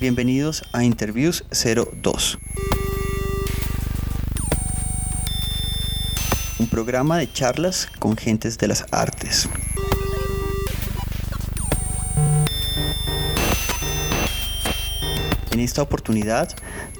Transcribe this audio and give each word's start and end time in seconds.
Bienvenidos 0.00 0.64
a 0.72 0.82
Interviews 0.82 1.44
02. 1.50 2.38
Un 6.58 6.68
programa 6.70 7.18
de 7.18 7.30
charlas 7.30 7.86
con 7.98 8.16
gentes 8.16 8.56
de 8.56 8.68
las 8.68 8.86
artes. 8.92 9.46
En 15.50 15.60
esta 15.60 15.82
oportunidad 15.82 16.48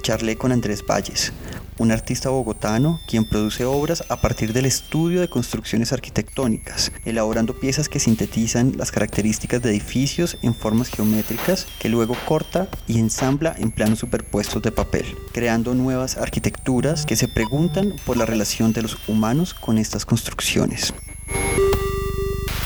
charlé 0.03 0.37
con 0.37 0.51
Andrés 0.51 0.83
Valles, 0.87 1.33
un 1.81 1.91
artista 1.91 2.29
bogotano 2.29 2.99
quien 3.07 3.25
produce 3.25 3.65
obras 3.65 4.03
a 4.07 4.21
partir 4.21 4.53
del 4.53 4.67
estudio 4.67 5.19
de 5.19 5.27
construcciones 5.27 5.91
arquitectónicas, 5.91 6.91
elaborando 7.05 7.59
piezas 7.59 7.89
que 7.89 7.99
sintetizan 7.99 8.73
las 8.77 8.91
características 8.91 9.63
de 9.63 9.71
edificios 9.71 10.37
en 10.43 10.53
formas 10.53 10.89
geométricas 10.89 11.65
que 11.79 11.89
luego 11.89 12.15
corta 12.27 12.69
y 12.87 12.99
ensambla 12.99 13.55
en 13.57 13.71
planos 13.71 13.97
superpuestos 13.97 14.61
de 14.61 14.71
papel, 14.71 15.05
creando 15.33 15.73
nuevas 15.73 16.17
arquitecturas 16.17 17.07
que 17.07 17.15
se 17.15 17.27
preguntan 17.27 17.95
por 18.05 18.15
la 18.15 18.27
relación 18.27 18.73
de 18.73 18.83
los 18.83 18.97
humanos 19.07 19.55
con 19.55 19.79
estas 19.79 20.05
construcciones. 20.05 20.93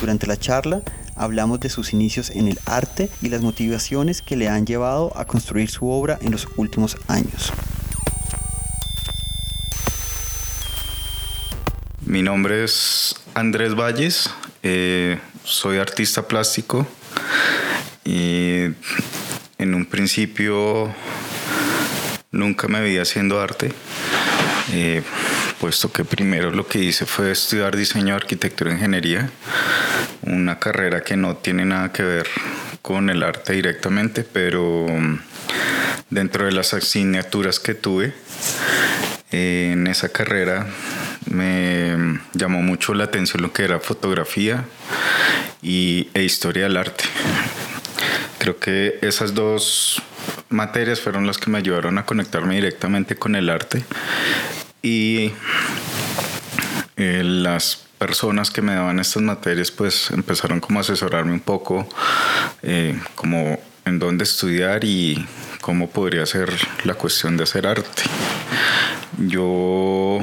Durante 0.01 0.27
la 0.27 0.35
charla 0.35 0.81
hablamos 1.15 1.61
de 1.61 1.69
sus 1.69 1.93
inicios 1.93 2.31
en 2.31 2.49
el 2.49 2.59
arte 2.65 3.09
y 3.21 3.29
las 3.29 3.41
motivaciones 3.41 4.21
que 4.21 4.35
le 4.35 4.49
han 4.49 4.65
llevado 4.65 5.17
a 5.17 5.23
construir 5.23 5.69
su 5.69 5.89
obra 5.89 6.19
en 6.21 6.33
los 6.33 6.49
últimos 6.57 6.97
años. 7.07 7.53
Mi 12.05 12.21
nombre 12.21 12.63
es 12.63 13.15
Andrés 13.33 13.73
Valles, 13.73 14.29
eh, 14.61 15.17
soy 15.43 15.79
artista 15.79 16.27
plástico 16.27 16.87
y 18.03 18.65
en 19.57 19.73
un 19.73 19.87
principio 19.87 20.93
nunca 22.31 22.67
me 22.67 22.83
vi 22.83 22.99
haciendo 22.99 23.41
arte, 23.41 23.71
eh, 24.71 25.01
puesto 25.59 25.91
que 25.91 26.05
primero 26.05 26.51
lo 26.51 26.67
que 26.67 26.77
hice 26.77 27.07
fue 27.07 27.31
estudiar 27.31 27.75
diseño, 27.75 28.13
arquitectura 28.13 28.69
e 28.69 28.75
ingeniería, 28.75 29.31
una 30.21 30.59
carrera 30.59 31.01
que 31.01 31.17
no 31.17 31.37
tiene 31.37 31.65
nada 31.65 31.91
que 31.91 32.03
ver 32.03 32.27
con 32.83 33.09
el 33.09 33.23
arte 33.23 33.53
directamente, 33.53 34.23
pero 34.23 34.85
dentro 36.11 36.45
de 36.45 36.51
las 36.51 36.75
asignaturas 36.75 37.59
que 37.59 37.73
tuve 37.73 38.13
eh, 39.31 39.71
en 39.73 39.87
esa 39.87 40.09
carrera 40.09 40.67
me 41.29 42.19
llamó 42.33 42.61
mucho 42.61 42.93
la 42.93 43.05
atención 43.05 43.41
lo 43.41 43.51
que 43.51 43.63
era 43.63 43.79
fotografía 43.79 44.65
y, 45.61 46.09
e 46.13 46.23
historia 46.23 46.63
del 46.63 46.77
arte. 46.77 47.03
Creo 48.37 48.59
que 48.59 48.99
esas 49.01 49.33
dos 49.33 50.01
materias 50.49 50.99
fueron 50.99 51.25
las 51.25 51.37
que 51.37 51.49
me 51.49 51.57
ayudaron 51.57 51.97
a 51.97 52.05
conectarme 52.05 52.55
directamente 52.55 53.15
con 53.15 53.35
el 53.35 53.49
arte 53.49 53.83
y 54.81 55.31
eh, 56.97 57.21
las 57.23 57.85
personas 57.97 58.51
que 58.51 58.61
me 58.61 58.75
daban 58.75 58.99
estas 58.99 59.23
materias 59.23 59.71
pues 59.71 60.11
empezaron 60.11 60.59
como 60.59 60.79
a 60.79 60.81
asesorarme 60.81 61.33
un 61.33 61.39
poco 61.39 61.87
eh, 62.61 62.99
como 63.15 63.59
en 63.85 63.99
dónde 63.99 64.23
estudiar 64.23 64.83
y 64.83 65.25
cómo 65.61 65.89
podría 65.89 66.25
ser 66.25 66.53
la 66.83 66.93
cuestión 66.93 67.37
de 67.37 67.43
hacer 67.43 67.65
arte. 67.65 68.03
Yo 69.17 70.19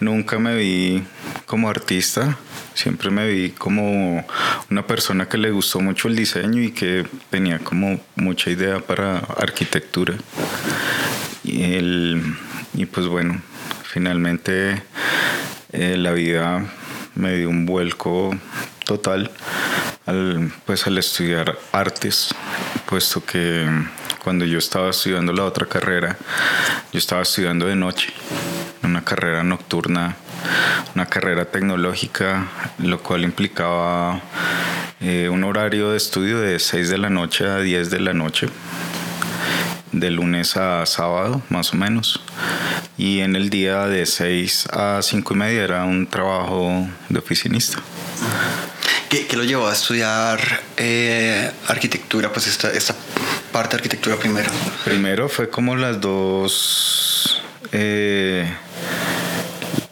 nunca 0.00 0.38
me 0.38 0.56
vi 0.56 1.02
como 1.46 1.68
artista, 1.68 2.38
siempre 2.74 3.10
me 3.10 3.26
vi 3.28 3.50
como 3.50 4.26
una 4.70 4.86
persona 4.86 5.28
que 5.28 5.38
le 5.38 5.50
gustó 5.50 5.80
mucho 5.80 6.08
el 6.08 6.16
diseño 6.16 6.62
y 6.62 6.72
que 6.72 7.06
tenía 7.28 7.58
como 7.58 8.00
mucha 8.16 8.50
idea 8.50 8.80
para 8.80 9.18
arquitectura. 9.18 10.14
Y, 11.44 11.76
y 12.74 12.86
pues 12.86 13.06
bueno, 13.06 13.40
finalmente 13.84 14.82
eh, 15.72 15.96
la 15.96 16.12
vida 16.12 16.64
me 17.14 17.36
dio 17.36 17.50
un 17.50 17.66
vuelco 17.66 18.36
total 18.84 19.30
al, 20.06 20.50
pues 20.64 20.86
al 20.86 20.98
estudiar 20.98 21.58
artes, 21.72 22.34
puesto 22.86 23.24
que 23.24 23.68
cuando 24.22 24.44
yo 24.44 24.58
estaba 24.58 24.90
estudiando 24.90 25.32
la 25.32 25.44
otra 25.44 25.66
carrera, 25.66 26.16
yo 26.92 26.98
estaba 26.98 27.22
estudiando 27.22 27.66
de 27.66 27.76
noche 27.76 28.12
una 28.90 29.04
carrera 29.04 29.44
nocturna, 29.44 30.16
una 30.94 31.06
carrera 31.06 31.44
tecnológica, 31.44 32.48
lo 32.78 33.00
cual 33.02 33.22
implicaba 33.22 34.20
eh, 35.00 35.28
un 35.28 35.44
horario 35.44 35.92
de 35.92 35.96
estudio 35.96 36.40
de 36.40 36.58
6 36.58 36.88
de 36.88 36.98
la 36.98 37.08
noche 37.08 37.46
a 37.46 37.58
10 37.58 37.90
de 37.90 38.00
la 38.00 38.12
noche, 38.12 38.48
de 39.92 40.10
lunes 40.10 40.56
a 40.56 40.84
sábado 40.86 41.40
más 41.48 41.72
o 41.72 41.76
menos. 41.76 42.20
Y 42.98 43.20
en 43.20 43.36
el 43.36 43.48
día 43.48 43.86
de 43.86 44.04
6 44.04 44.66
a 44.72 45.00
5 45.00 45.34
y 45.34 45.36
media 45.36 45.62
era 45.62 45.84
un 45.84 46.06
trabajo 46.08 46.88
de 47.08 47.18
oficinista. 47.18 47.78
¿Qué, 49.08 49.26
lo 49.36 49.44
llevó 49.44 49.68
a 49.68 49.72
estudiar 49.72 50.40
eh, 50.76 51.50
arquitectura? 51.68 52.32
Pues 52.32 52.48
esta, 52.48 52.70
esta 52.72 52.94
parte 53.52 53.76
de 53.76 53.76
arquitectura 53.76 54.16
primero. 54.16 54.50
Primero 54.84 55.28
fue 55.28 55.48
como 55.48 55.76
las 55.76 56.00
dos... 56.00 57.39
Eh, 57.72 58.50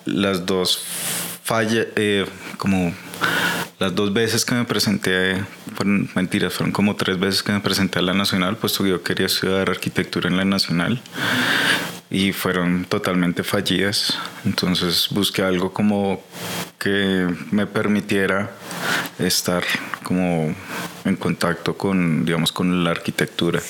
las 0.04 0.46
dos 0.46 0.82
fallas, 1.42 1.86
eh, 1.96 2.26
como 2.56 2.92
las 3.78 3.94
dos 3.94 4.12
veces 4.12 4.44
que 4.44 4.54
me 4.54 4.64
presenté, 4.64 5.42
fueron 5.74 6.10
mentiras, 6.14 6.52
fueron 6.54 6.72
como 6.72 6.96
tres 6.96 7.18
veces 7.18 7.42
que 7.42 7.52
me 7.52 7.60
presenté 7.60 8.00
a 8.00 8.02
la 8.02 8.14
Nacional, 8.14 8.56
puesto 8.56 8.82
que 8.82 8.90
yo 8.90 9.02
quería 9.02 9.26
estudiar 9.26 9.70
arquitectura 9.70 10.28
en 10.28 10.36
la 10.36 10.44
Nacional 10.44 11.00
y 12.10 12.32
fueron 12.32 12.84
totalmente 12.86 13.44
fallidas. 13.44 14.18
Entonces 14.44 15.08
busqué 15.10 15.42
algo 15.42 15.72
como 15.72 16.22
que 16.78 17.28
me 17.50 17.66
permitiera 17.66 18.50
estar 19.18 19.62
como 20.02 20.54
en 21.04 21.16
contacto 21.16 21.76
con, 21.76 22.24
digamos, 22.24 22.52
con 22.52 22.84
la 22.84 22.90
arquitectura. 22.90 23.60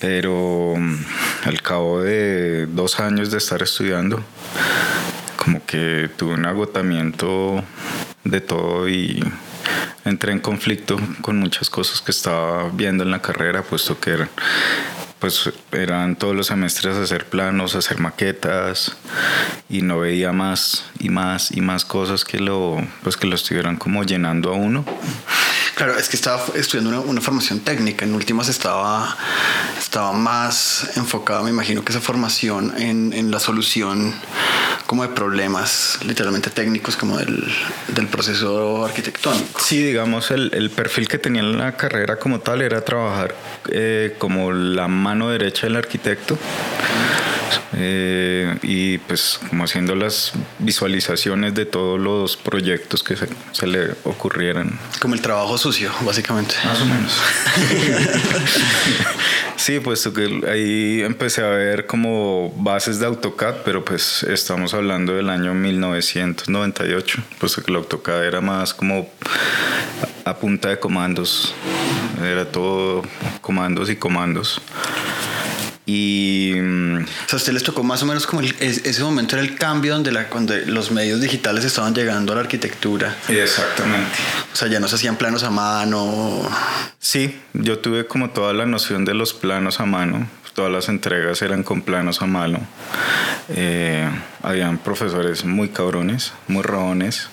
Pero 0.00 0.74
al 1.44 1.62
cabo 1.62 2.02
de 2.02 2.66
dos 2.66 3.00
años 3.00 3.30
de 3.30 3.38
estar 3.38 3.62
estudiando, 3.62 4.22
como 5.36 5.64
que 5.64 6.10
tuve 6.16 6.34
un 6.34 6.44
agotamiento 6.44 7.64
de 8.24 8.40
todo 8.40 8.88
y 8.88 9.22
entré 10.04 10.32
en 10.32 10.40
conflicto 10.40 10.98
con 11.20 11.38
muchas 11.38 11.70
cosas 11.70 12.00
que 12.00 12.10
estaba 12.10 12.68
viendo 12.70 13.04
en 13.04 13.10
la 13.10 13.22
carrera, 13.22 13.62
puesto 13.62 13.98
que 13.98 14.26
pues 15.18 15.50
eran 15.72 16.16
todos 16.16 16.36
los 16.36 16.48
semestres 16.48 16.96
hacer 16.96 17.26
planos, 17.26 17.74
hacer 17.74 17.98
maquetas 17.98 18.96
y 19.68 19.82
no 19.82 19.98
veía 19.98 20.32
más 20.32 20.84
y 20.98 21.08
más 21.08 21.50
y 21.50 21.60
más 21.60 21.84
cosas 21.84 22.24
que 22.24 22.38
lo, 22.38 22.76
pues 23.02 23.16
que 23.16 23.26
lo 23.26 23.34
estuvieran 23.34 23.76
como 23.76 24.04
llenando 24.04 24.52
a 24.52 24.56
uno. 24.56 24.84
Claro, 25.76 25.98
es 25.98 26.08
que 26.08 26.16
estaba 26.16 26.42
estudiando 26.54 27.02
una, 27.02 27.20
formación 27.20 27.60
técnica. 27.60 28.06
En 28.06 28.14
últimas 28.14 28.48
estaba, 28.48 29.14
estaba 29.78 30.12
más 30.14 30.96
enfocado, 30.96 31.44
me 31.44 31.50
imagino 31.50 31.84
que 31.84 31.92
esa 31.92 32.00
formación 32.00 32.72
en, 32.78 33.12
en 33.12 33.30
la 33.30 33.38
solución 33.38 34.14
como 34.86 35.02
de 35.02 35.10
problemas 35.10 35.98
literalmente 36.06 36.48
técnicos 36.48 36.96
como 36.96 37.18
del, 37.18 37.44
del 37.88 38.06
proceso 38.08 38.86
arquitectónico. 38.86 39.60
Sí, 39.60 39.82
digamos, 39.82 40.30
el, 40.30 40.50
el, 40.54 40.70
perfil 40.70 41.08
que 41.08 41.18
tenía 41.18 41.42
en 41.42 41.58
la 41.58 41.76
carrera 41.76 42.16
como 42.16 42.40
tal 42.40 42.62
era 42.62 42.80
trabajar 42.80 43.34
eh, 43.68 44.14
como 44.16 44.52
la 44.52 44.88
mano 44.88 45.28
derecha 45.28 45.66
del 45.66 45.76
arquitecto. 45.76 46.38
Eh, 47.74 48.56
y 48.62 48.98
pues 48.98 49.38
como 49.48 49.64
haciendo 49.64 49.94
las 49.94 50.32
visualizaciones 50.58 51.54
de 51.54 51.66
todos 51.66 52.00
los 52.00 52.36
proyectos 52.36 53.02
que 53.02 53.16
se, 53.16 53.28
se, 53.52 53.66
le 53.66 53.92
ocurrieran. 54.04 54.78
Como 55.00 55.14
el 55.14 55.20
trabajo 55.20 55.58
sucio, 55.58 55.90
básicamente. 56.02 56.54
Más 56.64 56.80
o 56.80 56.86
menos. 56.86 57.12
sí, 59.56 59.80
puesto 59.80 60.12
que 60.12 60.42
ahí 60.48 61.02
empecé 61.02 61.42
a 61.42 61.48
ver 61.48 61.86
como 61.86 62.52
bases 62.56 62.98
de 62.98 63.06
AutoCAD, 63.06 63.56
pero 63.64 63.84
pues 63.84 64.22
estamos 64.22 64.74
hablando 64.74 65.14
del 65.14 65.28
año 65.28 65.54
1998, 65.54 67.22
puesto 67.38 67.62
que 67.62 67.70
el 67.70 67.76
AutoCAD 67.76 68.24
era 68.24 68.40
más 68.40 68.74
como 68.74 69.10
a 70.24 70.36
punta 70.36 70.68
de 70.68 70.78
comandos, 70.78 71.54
era 72.22 72.50
todo 72.50 73.02
comandos 73.40 73.90
y 73.90 73.96
comandos. 73.96 74.60
Y. 75.86 76.52
Mm, 76.56 77.04
o 77.04 77.28
sea, 77.28 77.34
a 77.34 77.36
usted 77.36 77.52
les 77.52 77.62
tocó 77.62 77.84
más 77.84 78.02
o 78.02 78.06
menos 78.06 78.26
como 78.26 78.42
ese 78.42 79.02
momento 79.02 79.36
era 79.36 79.44
el 79.44 79.56
cambio 79.56 79.94
donde 79.94 80.10
la, 80.10 80.28
cuando 80.28 80.54
los 80.66 80.90
medios 80.90 81.20
digitales 81.20 81.64
estaban 81.64 81.94
llegando 81.94 82.32
a 82.32 82.36
la 82.36 82.42
arquitectura. 82.42 83.16
Exactamente. 83.28 84.10
O 84.52 84.56
sea, 84.56 84.68
ya 84.68 84.80
no 84.80 84.88
se 84.88 84.96
hacían 84.96 85.16
planos 85.16 85.44
a 85.44 85.50
mano. 85.50 86.42
Sí, 86.98 87.40
yo 87.52 87.78
tuve 87.78 88.06
como 88.06 88.30
toda 88.30 88.52
la 88.52 88.66
noción 88.66 89.04
de 89.04 89.14
los 89.14 89.32
planos 89.32 89.78
a 89.78 89.86
mano. 89.86 90.28
Todas 90.54 90.72
las 90.72 90.88
entregas 90.88 91.42
eran 91.42 91.62
con 91.62 91.82
planos 91.82 92.22
a 92.22 92.26
mano. 92.26 92.66
Eh, 93.50 94.08
habían 94.42 94.78
profesores 94.78 95.44
muy 95.44 95.68
cabrones, 95.68 96.32
muy 96.48 96.62
robones, 96.62 97.28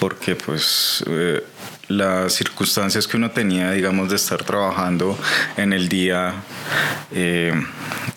porque 0.00 0.34
pues 0.34 1.04
eh, 1.06 1.44
las 1.90 2.34
circunstancias 2.34 3.08
que 3.08 3.16
uno 3.16 3.32
tenía, 3.32 3.72
digamos, 3.72 4.08
de 4.08 4.16
estar 4.16 4.44
trabajando 4.44 5.18
en 5.56 5.72
el 5.72 5.88
día, 5.88 6.34
eh, 7.10 7.52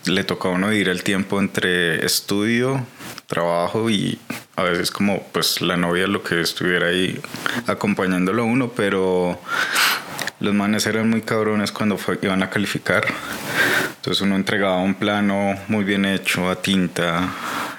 le 0.05 0.23
tocaba 0.23 0.53
a 0.53 0.57
uno 0.57 0.69
dividir 0.69 0.89
el 0.89 1.03
tiempo 1.03 1.39
entre 1.39 2.05
estudio, 2.05 2.85
trabajo 3.25 3.89
y 3.89 4.19
a 4.55 4.63
veces 4.63 4.91
como 4.91 5.23
pues 5.31 5.59
la 5.61 5.75
novia 5.75 6.05
lo 6.05 6.21
que 6.21 6.39
estuviera 6.39 6.87
ahí 6.87 7.19
acompañándolo 7.65 8.43
a 8.43 8.45
uno, 8.45 8.71
pero 8.75 9.39
los 10.43 10.53
manes 10.53 10.85
eran 10.87 11.09
muy 11.09 11.21
cabrones 11.21 11.71
cuando 11.71 11.97
iban 12.21 12.43
a 12.43 12.49
calificar. 12.49 13.05
Entonces 13.95 14.21
uno 14.21 14.35
entregaba 14.35 14.77
un 14.79 14.93
plano 14.93 15.55
muy 15.69 15.85
bien 15.85 16.03
hecho 16.03 16.49
a 16.49 16.61
tinta 16.61 17.29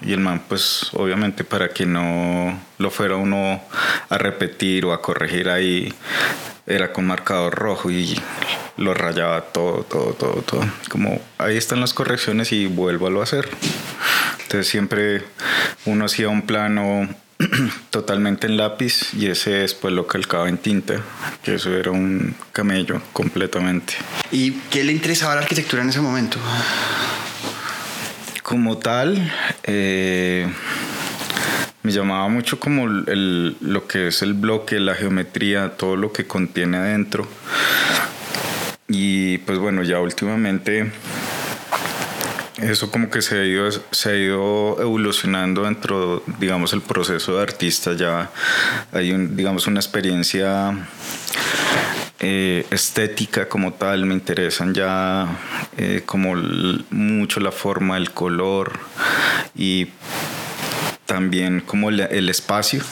y 0.00 0.14
el 0.14 0.20
man 0.20 0.42
pues 0.48 0.88
obviamente 0.94 1.44
para 1.44 1.68
que 1.68 1.84
no 1.84 2.58
lo 2.78 2.90
fuera 2.90 3.16
uno 3.16 3.60
a 4.08 4.16
repetir 4.16 4.86
o 4.86 4.94
a 4.94 5.02
corregir 5.02 5.50
ahí 5.50 5.92
era 6.66 6.90
con 6.90 7.06
marcador 7.06 7.54
rojo 7.54 7.90
y 7.90 8.18
lo 8.78 8.94
rayaba 8.94 9.42
todo, 9.42 9.82
todo, 9.82 10.14
todo, 10.14 10.40
todo. 10.40 10.64
Como 10.88 11.20
ahí 11.36 11.58
están 11.58 11.82
las 11.82 11.92
correcciones 11.92 12.50
y 12.52 12.64
vuelvo 12.64 13.20
a 13.20 13.24
hacer. 13.24 13.46
Entonces 14.42 14.68
siempre 14.68 15.22
uno 15.84 16.06
hacía 16.06 16.30
un 16.30 16.40
plano 16.40 17.10
totalmente 17.90 18.46
en 18.46 18.56
lápiz 18.56 19.12
y 19.14 19.26
ese 19.26 19.50
después 19.50 19.92
lo 19.92 20.06
calcaba 20.06 20.48
en 20.48 20.58
tinta, 20.58 21.00
que 21.42 21.54
eso 21.54 21.74
era 21.76 21.90
un 21.90 22.34
camello 22.52 23.00
completamente. 23.12 23.94
¿Y 24.30 24.52
qué 24.70 24.84
le 24.84 24.92
interesaba 24.92 25.34
la 25.34 25.42
arquitectura 25.42 25.82
en 25.82 25.88
ese 25.88 26.00
momento? 26.00 26.38
Como 28.42 28.78
tal, 28.78 29.32
eh, 29.62 30.46
me 31.82 31.92
llamaba 31.92 32.28
mucho 32.28 32.60
como 32.60 32.86
el, 32.86 33.56
lo 33.60 33.86
que 33.86 34.08
es 34.08 34.22
el 34.22 34.34
bloque, 34.34 34.78
la 34.80 34.94
geometría, 34.94 35.76
todo 35.76 35.96
lo 35.96 36.12
que 36.12 36.26
contiene 36.26 36.76
adentro. 36.76 37.26
Y 38.88 39.38
pues 39.38 39.58
bueno, 39.58 39.82
ya 39.82 39.98
últimamente 40.00 40.92
eso 42.70 42.90
como 42.90 43.10
que 43.10 43.22
se 43.22 43.38
ha 43.38 43.44
ido, 43.44 43.70
se 43.90 44.10
ha 44.10 44.16
ido 44.16 44.76
evolucionando 44.80 45.64
dentro, 45.64 46.22
digamos, 46.38 46.72
el 46.72 46.80
proceso 46.80 47.36
de 47.36 47.42
artista. 47.42 47.92
Ya 47.94 48.30
hay, 48.92 49.12
un, 49.12 49.36
digamos, 49.36 49.66
una 49.66 49.80
experiencia 49.80 50.74
eh, 52.20 52.66
estética 52.70 53.48
como 53.48 53.74
tal. 53.74 54.06
Me 54.06 54.14
interesan 54.14 54.72
ya 54.74 55.28
eh, 55.76 56.02
como 56.06 56.34
mucho 56.90 57.40
la 57.40 57.52
forma, 57.52 57.96
el 57.96 58.10
color 58.12 58.78
y 59.54 59.88
también 61.06 61.60
como 61.60 61.90
el, 61.90 62.28
espacio 62.28 62.82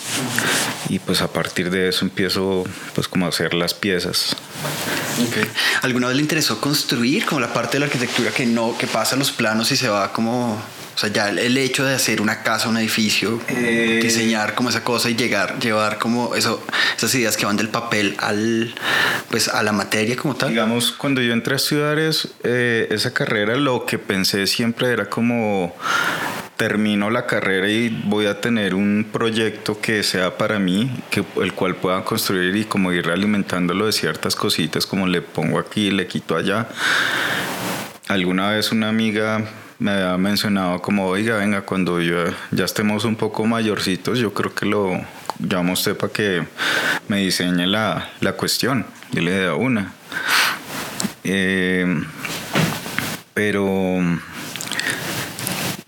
y 0.93 0.99
pues 0.99 1.23
a 1.23 1.33
partir 1.33 1.71
de 1.71 1.89
eso 1.89 2.05
empiezo 2.05 2.65
pues 2.95 3.09
como 3.09 3.25
a 3.25 3.31
hacer 3.31 3.55
las 3.55 3.73
piezas. 3.73 4.37
¿Alguna 5.81 6.09
vez 6.09 6.17
le 6.17 6.23
interesó 6.23 6.61
construir 6.61 7.25
como 7.25 7.41
la 7.41 7.51
parte 7.51 7.73
de 7.73 7.79
la 7.81 7.87
arquitectura 7.87 8.31
que 8.31 8.45
no, 8.45 8.77
que 8.77 8.87
pasa 8.87 9.17
los 9.17 9.33
planos 9.33 9.73
y 9.73 9.77
se 9.77 9.89
va 9.89 10.13
como, 10.13 10.53
o 10.53 10.99
sea, 10.99 11.09
ya 11.09 11.31
el, 11.31 11.57
hecho 11.57 11.87
de 11.87 11.95
hacer 11.95 12.21
una 12.21 12.43
casa, 12.43 12.69
un 12.69 12.77
edificio, 12.77 13.41
eh, 13.49 14.01
diseñar 14.03 14.55
como 14.55 14.69
esa 14.69 14.85
cosa 14.85 15.09
y 15.09 15.15
llegar, 15.15 15.59
llevar 15.61 15.99
como 15.99 16.35
eso, 16.35 16.63
esas 16.95 17.15
ideas 17.15 17.39
que 17.39 17.47
van 17.47 17.57
del 17.57 17.71
papel 17.71 18.15
al, 18.19 18.75
pues 19.31 19.49
a 19.49 19.63
la 19.63 19.73
materia 19.73 20.15
como 20.17 20.37
tal? 20.37 20.51
Digamos, 20.51 20.93
cuando 20.93 21.23
yo 21.23 21.33
entré 21.33 21.55
a 21.55 21.57
estudiar 21.57 21.97
eh, 21.99 22.87
esa 22.91 23.15
carrera, 23.15 23.57
lo 23.57 23.87
que 23.87 23.99
pensé 23.99 24.47
siempre 24.47 24.93
era 24.93 25.09
como 25.09 25.75
termino 26.57 27.11
la 27.11 27.27
carrera 27.27 27.69
y 27.69 27.89
voy 28.05 28.27
a 28.27 28.41
tener 28.41 28.75
un 28.75 29.07
proyecto 29.11 29.81
que 29.81 30.03
sea 30.03 30.37
para 30.37 30.59
mí, 30.59 30.91
que, 31.11 31.25
el 31.41 31.53
cual 31.55 31.77
pueda 31.77 32.05
construir 32.05 32.55
y 32.57 32.65
como 32.65 32.93
ir 32.93 33.09
alimentándolo 33.09 33.87
de 33.87 33.93
ciertas 33.93 34.37
cositas, 34.37 34.87
como 34.87 35.07
le 35.07 35.23
pongo 35.23 35.59
aquí, 35.59 35.91
le 35.91 36.07
quito 36.07 36.37
allá. 36.37 36.69
Alguna 38.09 38.51
vez 38.51 38.73
una 38.73 38.89
amiga 38.89 39.45
me 39.79 39.91
había 39.91 40.17
mencionado 40.17 40.81
como, 40.81 41.09
oiga, 41.09 41.39
venga, 41.39 41.63
cuando 41.63 42.01
yo, 42.01 42.25
ya 42.53 42.65
estemos 42.65 43.05
un 43.05 43.17
poco 43.17 43.45
mayorcitos, 43.47 44.19
yo 44.19 44.33
creo 44.33 44.55
que 44.55 44.67
lo 44.67 45.01
llamo 45.41 45.71
a 45.71 45.75
usted 45.75 45.97
para 45.97 46.13
que 46.13 46.45
me 47.09 47.19
diseñe 47.19 47.67
la, 47.67 48.11
la 48.21 48.33
cuestión. 48.35 48.87
Y 49.13 49.21
le 49.21 49.41
da 49.41 49.55
una. 49.55 49.93
Eh, 51.25 52.03
pero 53.35 54.01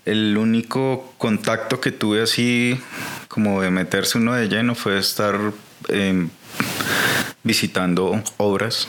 el 0.05 0.37
único 0.37 1.13
contacto 1.17 1.81
que 1.81 1.91
tuve 1.91 2.21
así 2.21 2.79
como 3.27 3.61
de 3.61 3.71
meterse 3.71 4.17
uno 4.17 4.33
de 4.33 4.47
lleno 4.47 4.75
fue 4.75 4.97
estar 4.97 5.35
em, 5.89 6.29
visitando 7.43 8.23
obras 8.37 8.87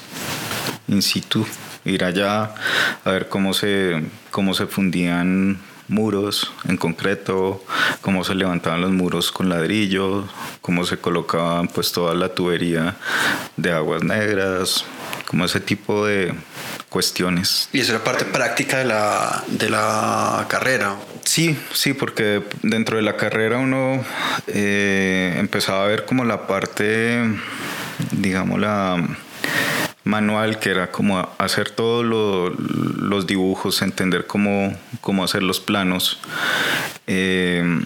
in 0.88 1.02
situ, 1.02 1.46
ir 1.84 2.04
allá 2.04 2.54
a 3.04 3.10
ver 3.10 3.28
cómo 3.28 3.54
se, 3.54 4.02
cómo 4.30 4.54
se 4.54 4.66
fundían 4.66 5.58
muros 5.88 6.52
en 6.68 6.76
concreto, 6.76 7.64
cómo 8.00 8.24
se 8.24 8.34
levantaban 8.34 8.80
los 8.80 8.90
muros 8.90 9.32
con 9.32 9.48
ladrillos, 9.48 10.26
cómo 10.60 10.84
se 10.84 10.98
colocaban 10.98 11.68
pues 11.68 11.92
toda 11.92 12.14
la 12.14 12.28
tubería 12.28 12.96
de 13.56 13.72
aguas 13.72 14.02
negras, 14.02 14.84
como 15.26 15.44
ese 15.44 15.60
tipo 15.60 16.06
de, 16.06 16.34
cuestiones. 16.96 17.68
¿Y 17.74 17.80
eso 17.80 17.92
era 17.92 18.02
parte 18.02 18.24
práctica 18.24 18.78
de 18.78 18.86
la, 18.86 19.44
de 19.48 19.68
la 19.68 20.46
carrera? 20.48 20.96
Sí, 21.24 21.54
sí, 21.74 21.92
porque 21.92 22.42
dentro 22.62 22.96
de 22.96 23.02
la 23.02 23.18
carrera 23.18 23.58
uno 23.58 24.02
eh, 24.46 25.34
empezaba 25.36 25.84
a 25.84 25.88
ver 25.88 26.06
como 26.06 26.24
la 26.24 26.46
parte, 26.46 27.22
digamos, 28.12 28.58
la 28.58 29.06
manual, 30.04 30.58
que 30.58 30.70
era 30.70 30.90
como 30.90 31.28
hacer 31.36 31.68
todos 31.68 32.02
los 32.02 33.26
dibujos, 33.26 33.82
entender 33.82 34.26
cómo, 34.26 34.74
cómo 35.02 35.22
hacer 35.22 35.42
los 35.42 35.60
planos. 35.60 36.18
Eh, 37.06 37.78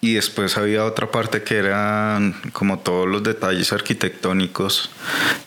y 0.00 0.14
después 0.14 0.56
había 0.56 0.84
otra 0.84 1.10
parte 1.10 1.42
que 1.42 1.56
eran 1.56 2.34
como 2.52 2.78
todos 2.78 3.08
los 3.08 3.22
detalles 3.22 3.72
arquitectónicos, 3.72 4.90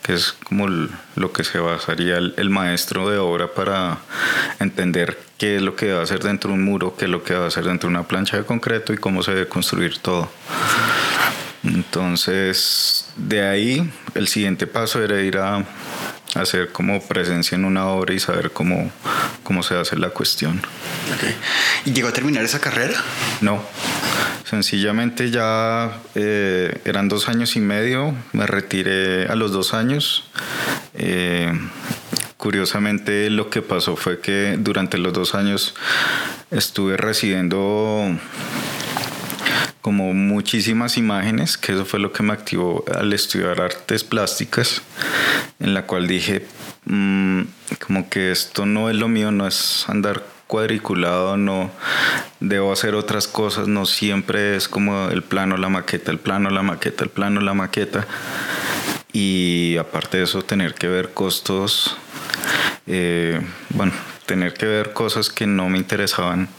que 0.01 0.13
es 0.13 0.33
como 0.33 0.67
lo 1.15 1.31
que 1.31 1.43
se 1.43 1.59
basaría 1.59 2.17
el, 2.17 2.49
maestro 2.49 3.09
de 3.09 3.17
obra 3.17 3.53
para 3.53 3.99
entender 4.59 5.17
qué 5.37 5.55
es 5.55 5.61
lo 5.61 5.75
que 5.75 5.93
va 5.93 6.01
a 6.01 6.03
hacer 6.03 6.21
dentro 6.21 6.49
de 6.49 6.55
un 6.55 6.65
muro, 6.65 6.95
qué 6.97 7.05
es 7.05 7.11
lo 7.11 7.23
que 7.23 7.33
va 7.33 7.45
a 7.45 7.47
hacer 7.47 7.63
dentro 7.63 7.89
de 7.89 7.95
una 7.95 8.07
plancha 8.07 8.37
de 8.37 8.43
concreto 8.43 8.91
y 8.91 8.97
cómo 8.97 9.23
se 9.23 9.33
debe 9.33 9.47
construir 9.47 9.99
todo. 9.99 10.29
Entonces, 11.63 13.07
de 13.15 13.47
ahí 13.47 13.89
el 14.15 14.27
siguiente 14.27 14.67
paso 14.67 15.01
era 15.01 15.21
ir 15.21 15.37
a 15.37 15.63
hacer 16.35 16.71
como 16.71 17.01
presencia 17.01 17.55
en 17.55 17.65
una 17.65 17.87
obra 17.87 18.13
y 18.13 18.19
saber 18.19 18.51
cómo, 18.51 18.91
cómo 19.43 19.63
se 19.63 19.75
hace 19.75 19.97
la 19.97 20.09
cuestión. 20.09 20.61
¿Y 21.85 21.93
llegó 21.93 22.07
a 22.07 22.13
terminar 22.13 22.43
esa 22.43 22.59
carrera? 22.59 22.93
No. 23.41 23.61
Sencillamente 24.45 25.31
ya 25.31 26.01
eh, 26.15 26.81
eran 26.83 27.07
dos 27.07 27.29
años 27.29 27.55
y 27.55 27.61
medio, 27.61 28.13
me 28.33 28.45
retiré 28.45 29.27
a 29.27 29.35
los 29.35 29.51
dos 29.51 29.73
años. 29.73 30.25
Eh, 30.93 31.51
curiosamente 32.37 33.29
lo 33.29 33.49
que 33.49 33.61
pasó 33.61 33.95
fue 33.95 34.19
que 34.19 34.57
durante 34.59 34.97
los 34.97 35.13
dos 35.13 35.35
años 35.35 35.75
estuve 36.49 36.97
recibiendo 36.97 38.17
como 39.81 40.13
muchísimas 40.13 40.97
imágenes, 40.97 41.57
que 41.57 41.73
eso 41.73 41.85
fue 41.85 41.99
lo 41.99 42.13
que 42.13 42.23
me 42.23 42.33
activó 42.33 42.85
al 42.93 43.11
estudiar 43.13 43.59
artes 43.61 44.03
plásticas, 44.03 44.81
en 45.59 45.73
la 45.73 45.85
cual 45.87 46.07
dije, 46.07 46.45
mm, 46.85 47.41
como 47.85 48.09
que 48.09 48.31
esto 48.31 48.65
no 48.65 48.89
es 48.89 48.95
lo 48.95 49.07
mío, 49.07 49.31
no 49.31 49.47
es 49.47 49.85
andar 49.89 50.23
cuadriculado, 50.47 51.37
no 51.37 51.71
debo 52.41 52.73
hacer 52.73 52.93
otras 52.93 53.27
cosas, 53.27 53.67
no 53.67 53.85
siempre 53.85 54.57
es 54.57 54.67
como 54.67 55.07
el 55.09 55.23
plano, 55.23 55.55
la 55.55 55.69
maqueta, 55.69 56.11
el 56.11 56.19
plano, 56.19 56.49
la 56.49 56.61
maqueta, 56.61 57.05
el 57.05 57.09
plano, 57.09 57.39
la 57.39 57.53
maqueta. 57.53 58.05
Y 59.13 59.77
aparte 59.77 60.17
de 60.17 60.23
eso, 60.25 60.41
tener 60.41 60.73
que 60.73 60.87
ver 60.87 61.13
costos, 61.13 61.95
eh, 62.85 63.41
bueno, 63.69 63.93
tener 64.25 64.53
que 64.53 64.65
ver 64.65 64.93
cosas 64.93 65.29
que 65.29 65.47
no 65.47 65.69
me 65.69 65.77
interesaban. 65.77 66.49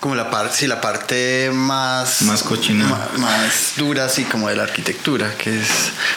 Como 0.00 0.14
la 0.14 0.30
parte, 0.30 0.56
sí, 0.56 0.66
la 0.66 0.80
parte 0.80 1.50
más... 1.52 2.22
Más 2.22 2.42
cochina. 2.42 2.86
Más, 3.16 3.72
dura, 3.76 4.04
así 4.04 4.24
como 4.24 4.48
de 4.48 4.56
la 4.56 4.64
arquitectura, 4.64 5.34
que 5.36 5.58
es 5.58 5.68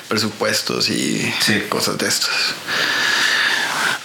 presupuestos 0.07 0.89
y 0.89 1.33
cosas 1.69 1.97
de 1.97 2.07
estos. 2.07 2.29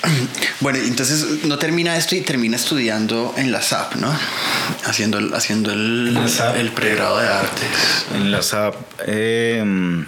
Bueno, 0.61 0.79
entonces 0.79 1.45
no 1.45 1.59
termina 1.59 1.97
esto 1.97 2.15
y 2.15 2.21
termina 2.21 2.57
estudiando 2.57 3.35
en 3.37 3.53
la 3.53 3.61
SAP, 3.63 3.97
¿no? 3.97 4.17
Haciendo, 4.85 5.19
el, 5.19 5.35
haciendo 5.35 5.73
el, 5.73 6.17
el 6.57 6.73
pregrado 6.73 7.19
de 7.19 7.29
artes. 7.29 8.07
En 8.15 8.31
la 8.31 8.43
SAP, 8.43 8.75
em, 9.07 10.07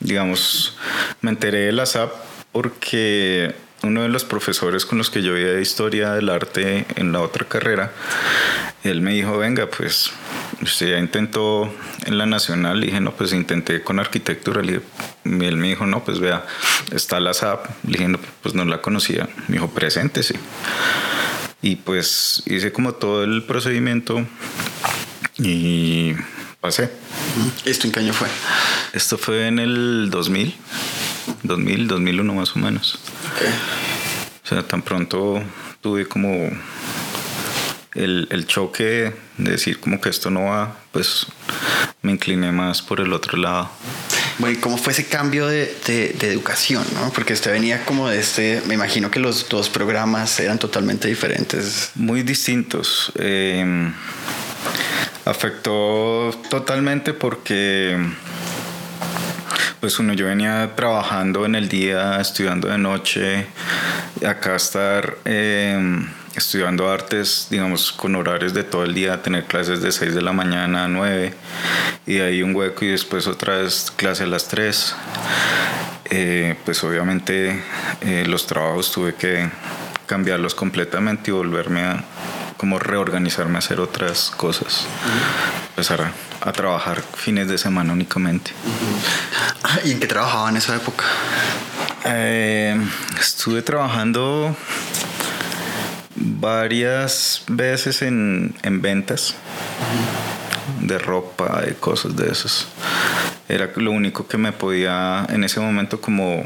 digamos, 0.00 0.76
me 1.22 1.30
enteré 1.30 1.66
de 1.66 1.72
la 1.72 1.86
SAP 1.86 2.12
porque 2.52 3.54
uno 3.82 4.02
de 4.02 4.08
los 4.08 4.24
profesores 4.24 4.86
con 4.86 4.98
los 4.98 5.10
que 5.10 5.22
yo 5.22 5.32
veía 5.32 5.60
historia 5.60 6.12
del 6.12 6.28
arte 6.28 6.86
en 6.96 7.12
la 7.12 7.20
otra 7.20 7.46
carrera, 7.46 7.92
él 8.86 9.00
me 9.00 9.12
dijo, 9.12 9.36
venga, 9.38 9.68
pues 9.68 10.10
usted 10.62 10.92
ya 10.92 10.98
intentó 10.98 11.72
en 12.04 12.18
la 12.18 12.26
nacional, 12.26 12.80
le 12.80 12.86
dije, 12.86 13.00
no, 13.00 13.12
pues 13.12 13.32
intenté 13.32 13.82
con 13.82 13.98
arquitectura, 13.98 14.62
le 14.62 14.80
él 15.24 15.56
me 15.56 15.68
dijo, 15.68 15.86
no, 15.86 16.04
pues 16.04 16.20
vea, 16.20 16.44
está 16.92 17.20
la 17.20 17.34
SAP, 17.34 17.66
le 17.86 17.98
dije, 17.98 18.08
no, 18.08 18.18
pues 18.42 18.54
no 18.54 18.64
la 18.64 18.80
conocía, 18.80 19.28
me 19.48 19.56
dijo, 19.56 19.70
preséntese. 19.70 20.38
Y 21.62 21.76
pues 21.76 22.42
hice 22.46 22.72
como 22.72 22.92
todo 22.92 23.24
el 23.24 23.42
procedimiento 23.42 24.24
y 25.38 26.14
pasé. 26.60 26.90
¿Esto 27.64 27.86
en 27.86 27.92
qué 27.92 28.00
año 28.00 28.12
fue? 28.12 28.28
Esto 28.92 29.18
fue 29.18 29.48
en 29.48 29.58
el 29.58 30.08
2000, 30.10 30.54
2000, 31.42 31.88
2001 31.88 32.34
más 32.34 32.54
o 32.54 32.58
menos. 32.58 32.98
O 34.44 34.48
sea, 34.48 34.62
tan 34.62 34.82
pronto 34.82 35.42
tuve 35.80 36.06
como 36.06 36.50
el, 37.96 38.28
el, 38.30 38.46
choque 38.46 39.12
de 39.38 39.50
decir 39.50 39.80
como 39.80 40.00
que 40.00 40.08
esto 40.08 40.30
no 40.30 40.44
va, 40.44 40.76
pues 40.92 41.26
me 42.02 42.12
incliné 42.12 42.52
más 42.52 42.82
por 42.82 43.00
el 43.00 43.12
otro 43.12 43.38
lado. 43.38 43.70
Bueno, 44.38 44.56
¿y 44.56 44.60
cómo 44.60 44.76
fue 44.76 44.92
ese 44.92 45.06
cambio 45.06 45.46
de, 45.46 45.74
de, 45.86 46.14
de, 46.18 46.32
educación? 46.32 46.84
¿no? 46.94 47.10
Porque 47.12 47.32
usted 47.32 47.52
venía 47.52 47.84
como 47.84 48.08
de 48.08 48.18
este, 48.18 48.62
me 48.66 48.74
imagino 48.74 49.10
que 49.10 49.18
los 49.18 49.48
dos 49.48 49.70
programas 49.70 50.38
eran 50.40 50.58
totalmente 50.58 51.08
diferentes. 51.08 51.92
Muy 51.94 52.22
distintos. 52.22 53.12
Eh, 53.16 53.92
afectó 55.24 56.30
totalmente 56.48 57.12
porque 57.12 57.98
pues 59.80 59.98
uno 59.98 60.14
yo 60.14 60.26
venía 60.26 60.72
trabajando 60.74 61.44
en 61.44 61.54
el 61.54 61.68
día, 61.68 62.20
estudiando 62.20 62.68
de 62.68 62.78
noche, 62.78 63.46
acá 64.26 64.56
estar 64.56 65.18
eh, 65.24 66.06
estudiando 66.36 66.90
artes, 66.90 67.48
digamos, 67.50 67.92
con 67.92 68.14
horarios 68.14 68.52
de 68.52 68.62
todo 68.62 68.84
el 68.84 68.94
día, 68.94 69.22
tener 69.22 69.44
clases 69.44 69.80
de 69.80 69.90
6 69.90 70.14
de 70.14 70.22
la 70.22 70.32
mañana 70.32 70.84
a 70.84 70.88
9 70.88 71.34
y 72.06 72.20
ahí 72.20 72.42
un 72.42 72.54
hueco 72.54 72.84
y 72.84 72.88
después 72.88 73.26
otra 73.26 73.58
vez 73.58 73.92
clase 73.96 74.24
a 74.24 74.26
las 74.26 74.48
3. 74.48 74.96
Eh, 76.10 76.56
pues 76.64 76.84
obviamente 76.84 77.62
eh, 78.00 78.24
los 78.26 78.46
trabajos 78.46 78.92
tuve 78.92 79.14
que 79.14 79.50
cambiarlos 80.06 80.54
completamente 80.54 81.30
y 81.30 81.34
volverme 81.34 81.82
a 81.82 82.04
como 82.56 82.78
reorganizarme 82.78 83.56
a 83.56 83.58
hacer 83.58 83.80
otras 83.80 84.30
cosas. 84.30 84.86
Empezar 85.70 86.00
a, 86.00 86.48
a, 86.48 86.52
trabajar 86.52 87.02
fines 87.02 87.48
de 87.48 87.58
semana 87.58 87.92
únicamente. 87.92 88.52
¿Y 89.84 89.90
en 89.90 90.00
qué 90.00 90.06
trabajaba 90.06 90.48
en 90.48 90.56
esa 90.56 90.74
época? 90.76 91.04
Eh, 92.04 92.80
estuve 93.20 93.62
trabajando 93.62 94.56
varias 96.16 97.44
veces 97.48 98.02
en, 98.02 98.54
en 98.62 98.82
ventas 98.82 99.34
de 100.80 100.98
ropa, 100.98 101.60
de 101.60 101.74
cosas 101.74 102.16
de 102.16 102.30
esas. 102.30 102.66
Era 103.48 103.70
lo 103.76 103.92
único 103.92 104.26
que 104.26 104.38
me 104.38 104.52
podía 104.52 105.24
en 105.28 105.44
ese 105.44 105.60
momento 105.60 106.00
como 106.00 106.42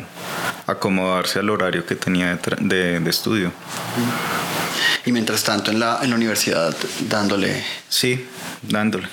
acomodarse 0.67 1.39
al 1.39 1.49
horario 1.49 1.87
que 1.87 1.95
tenía 1.95 2.37
de, 2.37 2.57
de, 2.61 3.01
de 3.01 3.11
estudio. 3.11 3.53
Y 5.07 5.13
mientras 5.13 5.43
tanto 5.45 5.71
en 5.71 5.81
la, 5.81 6.01
en 6.03 6.11
la 6.11 6.17
universidad 6.17 6.77
dándole... 7.09 7.65
Sí, 7.89 8.27
dándole. 8.63 9.09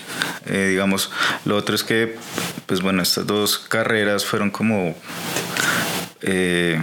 Eh, 0.45 0.67
digamos, 0.71 1.11
lo 1.45 1.55
otro 1.55 1.75
es 1.75 1.83
que, 1.83 2.17
pues 2.65 2.81
bueno, 2.81 3.01
estas 3.01 3.25
dos 3.25 3.57
carreras 3.57 4.25
fueron 4.25 4.51
como... 4.51 4.95
Eh, 6.21 6.81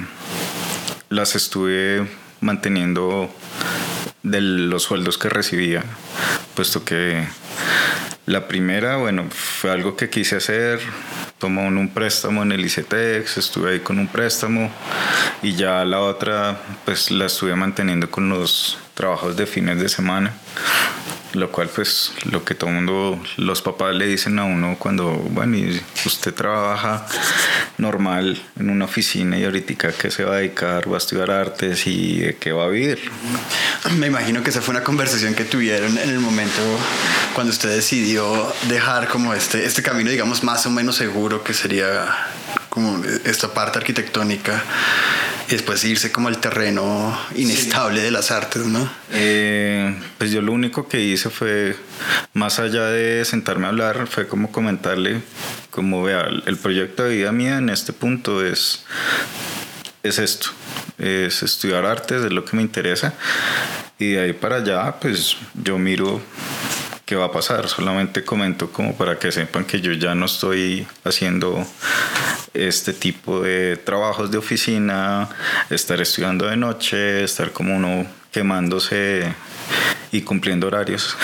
las 1.11 1.37
estuve 1.37 2.09
manteniendo 2.41 3.33
de 4.23 4.41
los 4.41 4.83
sueldos 4.83 5.19
que 5.19 5.29
recibía, 5.29 5.85
puesto 6.55 6.85
que 6.85 7.27
la 8.27 8.49
primera, 8.49 8.97
bueno, 8.97 9.27
fue 9.31 9.71
algo 9.71 9.97
que 9.97 10.09
quise 10.09 10.37
hacer, 10.37 10.81
tomó 11.39 11.67
un 11.67 11.89
préstamo 11.93 12.43
en 12.43 12.53
el 12.53 12.65
ICETEX, 12.65 13.37
estuve 13.37 13.73
ahí 13.73 13.81
con 13.81 13.99
un 13.99 14.09
préstamo 14.09 14.71
y 15.43 15.55
ya 15.55 15.85
la 15.85 16.01
otra 16.01 16.59
pues 16.87 17.11
la 17.11 17.27
estuve 17.27 17.55
manteniendo 17.55 18.11
con 18.11 18.31
los 18.31 18.79
trabajos 18.95 19.37
de 19.37 19.47
fines 19.47 19.79
de 19.79 19.89
semana 19.91 20.33
lo 21.35 21.51
cual 21.51 21.69
pues 21.69 22.13
lo 22.31 22.45
que 22.45 22.55
todo 22.55 22.71
mundo, 22.71 23.21
los 23.37 23.63
papás 23.63 23.95
le 23.95 24.07
dicen 24.07 24.39
a 24.39 24.45
uno 24.45 24.77
cuando, 24.79 25.13
bueno, 25.13 25.57
y 25.57 25.81
usted 26.07 26.33
trabaja 26.33 27.07
normal 27.79 28.41
en 28.59 28.71
una 28.71 28.85
oficina 28.85 29.39
y 29.39 29.45
ahorita 29.45 29.93
que 29.93 30.11
se 30.11 30.25
va 30.25 30.35
a 30.35 30.37
dedicar, 30.39 30.91
va 30.91 30.95
a 30.95 30.99
estudiar 30.99 31.31
artes 31.31 31.87
y 31.87 32.21
de 32.21 32.37
qué 32.37 32.53
va 32.53 32.65
a 32.65 32.69
vivir. 32.69 32.99
Me 33.99 34.07
imagino 34.07 34.43
que 34.43 34.51
esa 34.51 34.63
fue 34.63 34.73
una 34.73 34.85
conversación 34.85 35.35
que 35.35 35.45
tuvieron 35.45 35.99
en 35.99 36.09
el 36.09 36.21
momento 36.21 36.61
cuando 37.35 37.53
usted 37.53 37.75
decidió 37.75 38.53
dejar 38.69 39.09
como 39.09 39.35
este, 39.35 39.65
este 39.65 39.83
camino, 39.83 40.11
digamos, 40.11 40.45
más 40.45 40.65
o 40.67 40.71
menos 40.71 40.97
seguro 40.97 41.43
que 41.43 41.55
sería 41.55 42.07
como 42.75 43.01
esta 43.25 43.55
parte 43.55 43.79
arquitectónica 43.79 44.61
y 45.49 45.53
después 45.53 45.85
irse 45.85 46.11
como 46.11 46.27
al 46.27 46.39
terreno 46.39 47.17
inestable 47.37 48.01
sí. 48.01 48.05
de 48.05 48.11
las 48.11 48.33
artes, 48.33 48.67
¿no? 48.67 48.91
Eh, 49.13 49.95
pues 50.19 50.33
yo 50.33 50.43
lo 50.43 50.53
único 50.53 50.89
que 50.89 51.01
hice 51.01 51.31
fue, 51.31 51.77
más 52.33 52.59
allá 52.59 52.87
de 52.87 53.25
sentarme 53.25 53.67
a 53.67 53.69
hablar, 53.69 54.09
fue 54.09 54.27
como 54.27 54.51
comentarle, 54.51 55.23
como 55.71 56.03
vea, 56.03 56.27
el 56.47 56.57
proyecto 56.57 57.05
de 57.05 57.17
vida 57.17 57.31
mía 57.31 57.59
en 57.59 57.71
este 57.71 57.93
punto 57.93 58.45
es, 58.45 58.85
es 60.03 60.19
esto, 60.19 60.49
es 60.99 61.45
estudiar 61.45 61.87
artes, 61.87 62.25
es 62.25 62.33
lo 62.33 62.45
que 62.45 62.57
me 62.57 62.63
interesa, 62.63 63.15
y 64.01 64.13
de 64.13 64.21
ahí 64.21 64.33
para 64.33 64.57
allá, 64.57 64.97
pues 64.99 65.37
yo 65.55 65.79
miro 65.79 66.21
qué 67.05 67.17
va 67.17 67.27
a 67.27 67.33
pasar. 67.33 67.69
Solamente 67.69 68.25
comento 68.25 68.71
como 68.71 68.97
para 68.97 69.19
que 69.19 69.33
sepan 69.33 69.65
que 69.65 69.81
yo 69.81 69.93
ya 69.93 70.15
no 70.15 70.27
estoy 70.27 70.87
haciendo 71.05 71.67
este 72.53 72.93
tipo 72.93 73.41
de 73.41 73.77
trabajos 73.77 74.31
de 74.31 74.39
oficina, 74.39 75.29
estar 75.71 76.01
estudiando 76.01 76.47
de 76.47 76.57
noche, 76.57 77.25
estar 77.25 77.53
como 77.53 77.77
uno 77.77 78.07
quemándose 78.33 79.33
y 80.13 80.23
cumpliendo 80.23 80.67
horarios. 80.67 81.17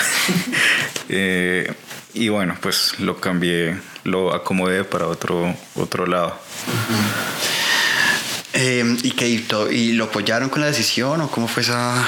eh, 1.09 1.73
y 2.13 2.29
bueno, 2.29 2.57
pues 2.61 2.99
lo 2.99 3.19
cambié, 3.19 3.77
lo 4.03 4.33
acomodé 4.33 4.83
para 4.83 5.07
otro, 5.07 5.55
otro 5.75 6.05
lado. 6.05 6.37
Uh 6.67 6.71
-huh. 6.71 8.59
eh, 8.59 8.97
¿Y 9.03 9.11
qué 9.11 9.27
¿Y 9.29 9.93
lo 9.93 10.05
apoyaron 10.05 10.49
con 10.49 10.61
la 10.61 10.67
decisión 10.67 11.21
o 11.21 11.31
cómo 11.31 11.47
fue 11.47 11.63
esa...? 11.63 12.05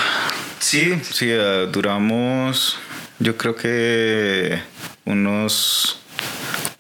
Sí, 0.60 0.98
sí, 1.12 1.34
uh, 1.34 1.68
duramos 1.68 2.80
yo 3.24 3.38
creo 3.38 3.56
que 3.56 4.62
unos 5.06 5.98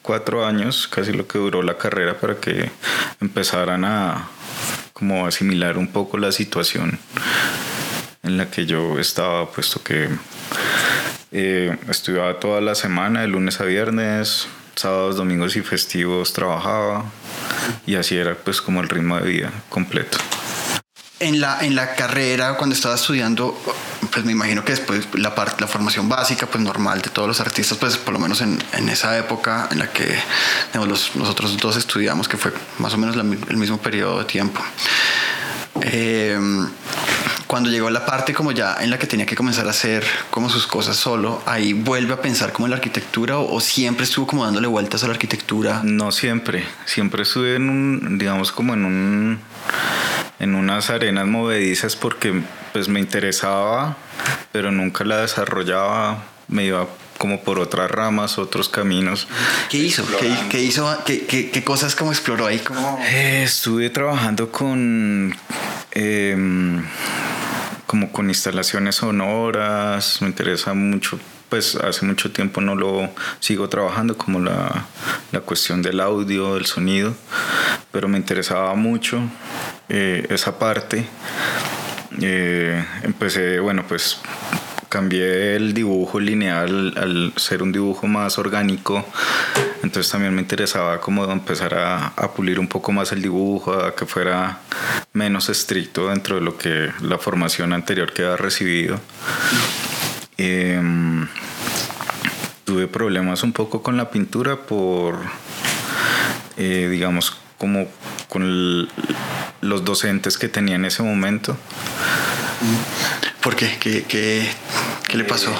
cuatro 0.01 0.45
años, 0.45 0.89
casi 0.89 1.13
lo 1.13 1.25
que 1.25 1.39
duró 1.39 1.63
la 1.63 1.77
carrera 1.77 2.19
para 2.19 2.35
que 2.35 2.69
empezaran 3.21 3.85
a 3.85 4.27
como 4.91 5.25
asimilar 5.25 5.77
un 5.77 5.87
poco 5.87 6.17
la 6.17 6.33
situación 6.33 6.99
en 8.23 8.37
la 8.37 8.51
que 8.51 8.65
yo 8.65 8.99
estaba, 8.99 9.49
puesto 9.51 9.81
que 9.83 10.09
eh, 11.31 11.77
estudiaba 11.89 12.39
toda 12.41 12.59
la 12.59 12.75
semana, 12.75 13.21
de 13.21 13.27
lunes 13.27 13.61
a 13.61 13.63
viernes, 13.63 14.47
sábados, 14.75 15.15
domingos 15.15 15.55
y 15.55 15.61
festivos 15.61 16.33
trabajaba 16.33 17.05
y 17.85 17.95
así 17.95 18.17
era 18.17 18.35
pues 18.35 18.61
como 18.61 18.81
el 18.81 18.89
ritmo 18.89 19.17
de 19.17 19.29
vida 19.29 19.51
completo. 19.69 20.17
En 21.23 21.39
la, 21.39 21.59
en 21.61 21.75
la 21.75 21.95
carrera, 21.95 22.55
cuando 22.57 22.75
estaba 22.75 22.95
estudiando, 22.95 23.57
pues 24.11 24.25
me 24.25 24.33
imagino 24.33 24.65
que 24.65 24.73
después 24.73 25.07
la, 25.13 25.33
parte, 25.33 25.61
la 25.61 25.67
formación 25.67 26.09
básica, 26.09 26.47
pues 26.47 26.63
normal 26.63 27.01
de 27.01 27.09
todos 27.09 27.27
los 27.27 27.39
artistas, 27.39 27.77
pues 27.77 27.97
por 27.97 28.13
lo 28.13 28.19
menos 28.19 28.41
en, 28.41 28.61
en 28.73 28.89
esa 28.89 29.17
época 29.17 29.69
en 29.71 29.79
la 29.79 29.89
que 29.89 30.17
digamos, 30.67 30.89
los, 30.89 31.15
nosotros 31.15 31.55
dos 31.57 31.77
estudiamos, 31.77 32.27
que 32.27 32.35
fue 32.35 32.51
más 32.79 32.93
o 32.93 32.97
menos 32.97 33.15
la, 33.15 33.23
el 33.23 33.57
mismo 33.57 33.77
periodo 33.77 34.19
de 34.19 34.25
tiempo. 34.25 34.61
Eh, 35.81 36.37
cuando 37.47 37.69
llegó 37.69 37.89
la 37.89 38.05
parte 38.05 38.33
como 38.33 38.51
ya 38.51 38.77
en 38.79 38.89
la 38.89 38.97
que 38.97 39.05
tenía 39.07 39.25
que 39.25 39.35
comenzar 39.35 39.67
a 39.67 39.69
hacer 39.69 40.03
como 40.29 40.49
sus 40.49 40.67
cosas 40.67 40.97
solo, 40.97 41.41
ahí 41.45 41.73
vuelve 41.73 42.13
a 42.13 42.21
pensar 42.21 42.51
como 42.51 42.65
en 42.65 42.71
la 42.71 42.77
arquitectura 42.77 43.37
o, 43.37 43.53
o, 43.53 43.61
siempre 43.61 44.05
estuvo 44.05 44.27
como 44.27 44.43
dándole 44.43 44.67
vueltas 44.67 45.03
a 45.03 45.07
la 45.07 45.13
arquitectura? 45.13 45.81
No 45.83 46.11
siempre, 46.11 46.65
siempre 46.85 47.23
estuve 47.23 47.55
en 47.55 47.69
un, 47.69 48.17
digamos 48.17 48.51
como 48.51 48.73
en 48.73 48.85
un, 48.85 49.39
en 50.43 50.55
unas 50.55 50.89
arenas 50.89 51.25
movedizas 51.25 51.95
porque 51.95 52.41
pues 52.73 52.89
me 52.89 52.99
interesaba, 52.99 53.97
pero 54.51 54.71
nunca 54.71 55.03
la 55.05 55.21
desarrollaba, 55.21 56.23
me 56.47 56.65
iba 56.65 56.87
como 57.17 57.41
por 57.41 57.59
otras 57.59 57.89
ramas, 57.89 58.37
otros 58.37 58.67
caminos. 58.67 59.27
¿Qué 59.69 59.77
hizo? 59.77 60.03
¿Qué, 60.19 60.33
qué 60.49 60.61
hizo? 60.61 60.97
¿Qué, 61.05 61.25
¿Qué, 61.25 61.49
qué, 61.51 61.63
cosas 61.63 61.95
como 61.95 62.11
exploró 62.11 62.47
ahí? 62.47 62.59
Como... 62.59 62.99
Eh, 63.01 63.43
estuve 63.43 63.89
trabajando 63.89 64.51
con... 64.51 65.33
Eh, 65.91 66.35
como 67.87 68.11
con 68.11 68.27
instalaciones 68.27 68.95
sonoras, 68.95 70.21
me 70.21 70.27
interesa 70.27 70.73
mucho, 70.73 71.19
pues 71.53 71.75
hace 71.75 72.03
mucho 72.03 72.31
tiempo 72.31 72.61
no 72.61 72.73
lo 72.73 73.11
sigo 73.39 73.69
trabajando, 73.69 74.17
como 74.17 74.39
la, 74.39 74.87
la 75.31 75.41
cuestión 75.41 75.83
del 75.83 75.99
audio, 75.99 76.55
del 76.55 76.65
sonido, 76.65 77.13
pero 77.91 78.07
me 78.07 78.17
interesaba 78.17 78.73
mucho 78.73 79.21
eh, 79.87 80.25
esa 80.31 80.57
parte. 80.57 81.05
Eh, 82.19 82.83
empecé, 83.03 83.59
bueno, 83.59 83.85
pues 83.87 84.19
cambié 84.89 85.55
el 85.55 85.75
dibujo 85.75 86.19
lineal 86.19 86.95
al 86.97 87.33
ser 87.35 87.61
un 87.61 87.71
dibujo 87.71 88.07
más 88.07 88.39
orgánico. 88.39 89.05
Entonces 89.83 90.11
también 90.11 90.33
me 90.33 90.41
interesaba 90.41 90.99
como 91.01 91.23
empezar 91.25 91.75
a, 91.75 92.07
a, 92.07 92.31
pulir 92.31 92.59
un 92.59 92.67
poco 92.67 92.91
más 92.91 93.11
el 93.11 93.21
dibujo, 93.21 93.73
a 93.73 93.93
que 93.93 94.07
fuera 94.07 94.57
menos 95.13 95.49
estricto 95.49 96.09
dentro 96.09 96.37
de 96.37 96.41
lo 96.41 96.57
que 96.57 96.89
la 97.01 97.19
formación 97.19 97.73
anterior 97.73 98.11
que 98.11 98.23
había 98.23 98.37
recibido. 98.37 98.99
Eh, 100.45 100.77
tuve 102.65 102.89
problemas 102.89 103.43
un 103.43 103.53
poco 103.53 103.81
con 103.81 103.95
la 103.95 104.11
pintura 104.11 104.57
por, 104.57 105.19
eh, 106.57 106.89
digamos, 106.91 107.37
como 107.57 107.87
con 108.27 108.89
los 109.61 109.85
docentes 109.85 110.37
que 110.37 110.49
tenía 110.49 110.75
en 110.75 110.83
ese 110.83 111.01
momento. 111.01 111.55
¿Por 113.41 113.55
qué? 113.55 113.77
¿Qué, 113.79 114.03
qué, 114.03 114.45
qué 115.07 115.17
le 115.17 115.23
pasó? 115.23 115.53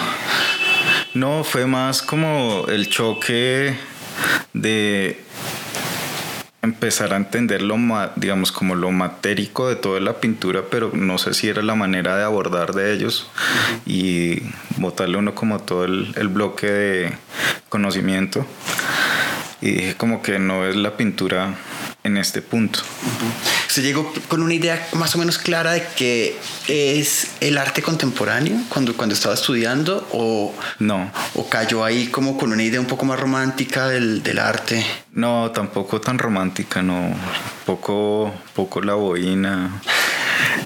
no, 1.14 1.46
fue 1.46 1.66
más 1.66 2.02
como 2.02 2.66
el 2.68 2.90
choque 2.90 3.78
de 4.52 5.24
empezar 6.64 7.14
a 7.14 7.18
entender 7.18 7.62
lo 7.62 7.78
digamos 8.16 8.54
como 8.54 8.74
lo 8.74 8.90
matérico 8.92 9.68
de 9.68 9.76
toda 9.76 10.00
la 10.00 10.22
pintura 10.22 10.64
pero 10.72 10.92
no 10.94 11.18
sé 11.18 11.34
si 11.34 11.50
era 11.50 11.62
la 11.62 11.76
manera 11.76 12.16
de 12.16 12.24
abordar 12.24 12.74
de 12.74 12.94
ellos 12.94 13.30
y 13.86 14.42
botarle 14.78 15.18
uno 15.18 15.36
como 15.36 15.60
todo 15.60 15.84
el, 15.84 16.14
el 16.16 16.30
bloque 16.30 16.68
de 16.68 17.14
conocimiento. 17.70 18.46
Y 19.62 19.72
dije 19.72 19.96
como 19.96 20.22
que 20.22 20.40
no 20.40 20.66
es 20.66 20.76
la 20.76 20.98
pintura 20.98 21.56
en 22.04 22.18
este 22.18 22.42
punto. 22.42 22.80
¿Se 23.68 23.82
llegó 23.82 24.14
con 24.28 24.44
una 24.44 24.54
idea 24.54 24.88
más 24.94 25.16
o 25.16 25.18
menos 25.18 25.38
clara 25.38 25.72
de 25.72 25.88
que 25.96 26.38
es 26.68 27.32
el 27.40 27.58
arte 27.58 27.82
contemporáneo 27.82 28.58
cuando, 28.70 28.96
cuando 28.96 29.16
estaba 29.16 29.34
estudiando 29.34 30.08
o 30.12 30.54
no 30.80 31.12
o 31.36 31.50
cayó 31.50 31.84
ahí 31.84 32.08
como 32.08 32.38
con 32.38 32.52
una 32.52 32.64
idea 32.64 32.80
un 32.80 32.88
poco 32.88 33.06
más 33.06 33.20
romántica 33.20 33.88
del, 33.88 34.22
del 34.22 34.40
arte? 34.40 34.86
No, 35.14 35.52
tampoco 35.52 36.02
tan 36.02 36.20
romántica, 36.20 36.82
no. 36.82 37.16
Poco, 37.66 38.34
poco 38.54 38.82
la 38.82 38.96
boina 38.96 39.82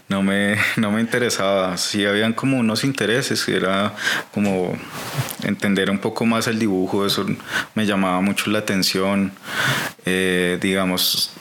no 0.10 0.24
me, 0.24 0.58
no 0.78 0.92
me 0.92 1.02
interesaba. 1.02 1.78
Sí 1.78 2.06
habían 2.06 2.34
como 2.34 2.58
unos 2.58 2.84
intereses, 2.84 3.48
era 3.48 3.94
como 4.34 4.78
entender 5.44 5.90
un 5.90 6.00
poco 6.00 6.26
más 6.26 6.48
el 6.48 6.60
dibujo, 6.60 7.06
eso 7.06 7.26
me 7.76 7.86
llamaba 7.86 8.22
mucho 8.22 8.50
la 8.50 8.60
atención. 8.60 9.32
Eh, 10.06 10.58
digamos 10.62 11.32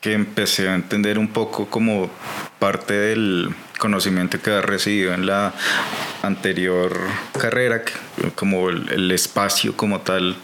que 0.00 0.12
empecé 0.12 0.68
a 0.68 0.74
entender 0.74 1.18
un 1.18 1.28
poco 1.28 1.66
como 1.66 2.10
parte 2.58 2.94
del 2.94 3.54
conocimiento 3.78 4.40
que 4.40 4.50
había 4.50 4.62
recibido 4.62 5.12
en 5.12 5.26
la 5.26 5.52
anterior 6.22 6.96
carrera, 7.38 7.82
como 8.34 8.70
el, 8.70 8.88
el 8.90 9.10
espacio 9.10 9.76
como 9.76 10.00
tal 10.00 10.36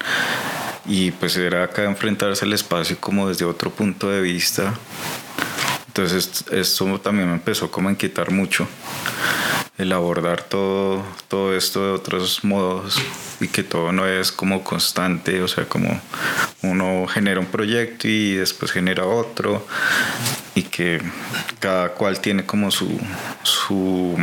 y 0.85 1.13
pues 1.13 1.37
era 1.37 1.65
acá 1.65 1.85
enfrentarse 1.85 2.45
al 2.45 2.53
espacio 2.53 2.97
como 2.99 3.29
desde 3.29 3.45
otro 3.45 3.71
punto 3.71 4.11
de 4.11 4.21
vista 4.21 4.75
entonces 5.95 6.47
esto 6.51 7.01
también 7.01 7.29
me 7.29 7.35
empezó 7.35 7.71
como 7.71 7.91
a 7.91 7.93
inquietar 7.93 8.31
mucho, 8.31 8.67
el 9.77 9.93
abordar 9.93 10.43
todo, 10.43 11.05
todo 11.29 11.55
esto 11.55 11.85
de 11.85 11.93
otros 11.93 12.45
modos 12.45 12.97
y 13.41 13.49
que 13.49 13.63
todo 13.63 13.93
no 13.93 14.07
es 14.07 14.33
como 14.33 14.65
constante, 14.65 15.43
o 15.43 15.49
sea, 15.49 15.69
como 15.69 16.01
uno 16.63 17.07
genera 17.09 17.41
un 17.41 17.47
proyecto 17.47 18.09
y 18.09 18.37
después 18.37 18.73
genera 18.73 19.05
otro 19.05 19.67
y 20.55 20.63
que 20.63 21.03
cada 21.61 21.91
cual 21.91 22.21
tiene 22.21 22.47
como 22.47 22.71
su, 22.71 22.99
su, 23.43 24.17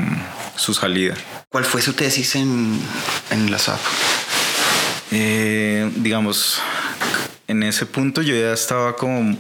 su 0.56 0.74
salida. 0.74 1.14
¿Cuál 1.50 1.66
fue 1.66 1.84
su 1.84 1.94
tesis 1.94 2.36
en, 2.36 2.82
en 3.30 3.52
la 3.52 3.60
SAP? 3.60 3.80
Eh, 5.12 5.92
digamos, 5.98 6.62
en 7.48 7.62
ese 7.62 7.86
punto 7.86 8.24
yo 8.24 8.34
ya 8.34 8.54
estaba 8.54 8.96
como, 8.96 9.38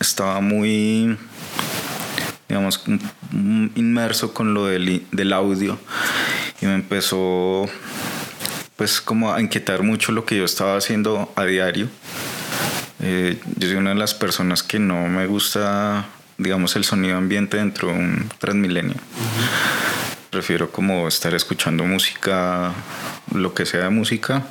estaba 0.00 0.40
muy 0.40 1.18
digamos, 2.48 2.84
inmerso 3.74 4.32
con 4.32 4.54
lo 4.54 4.66
del, 4.66 5.04
del 5.10 5.32
audio 5.32 5.78
y 6.60 6.66
me 6.66 6.74
empezó 6.74 7.68
pues 8.76 9.00
como 9.00 9.32
a 9.32 9.40
inquietar 9.40 9.82
mucho 9.82 10.12
lo 10.12 10.24
que 10.24 10.36
yo 10.36 10.44
estaba 10.44 10.76
haciendo 10.76 11.32
a 11.34 11.44
diario. 11.44 11.88
Eh, 13.00 13.38
yo 13.56 13.68
soy 13.68 13.76
una 13.76 13.90
de 13.90 13.96
las 13.96 14.14
personas 14.14 14.62
que 14.62 14.78
no 14.78 15.06
me 15.08 15.26
gusta, 15.26 16.06
digamos, 16.38 16.76
el 16.76 16.84
sonido 16.84 17.16
ambiente 17.16 17.56
dentro 17.56 17.88
de 17.88 17.94
un 17.94 18.30
Transmilenio. 18.38 18.96
Prefiero 20.30 20.70
como 20.70 21.08
estar 21.08 21.34
escuchando 21.34 21.84
música, 21.84 22.74
lo 23.34 23.54
que 23.54 23.64
sea 23.64 23.84
de 23.84 23.90
música, 23.90 24.44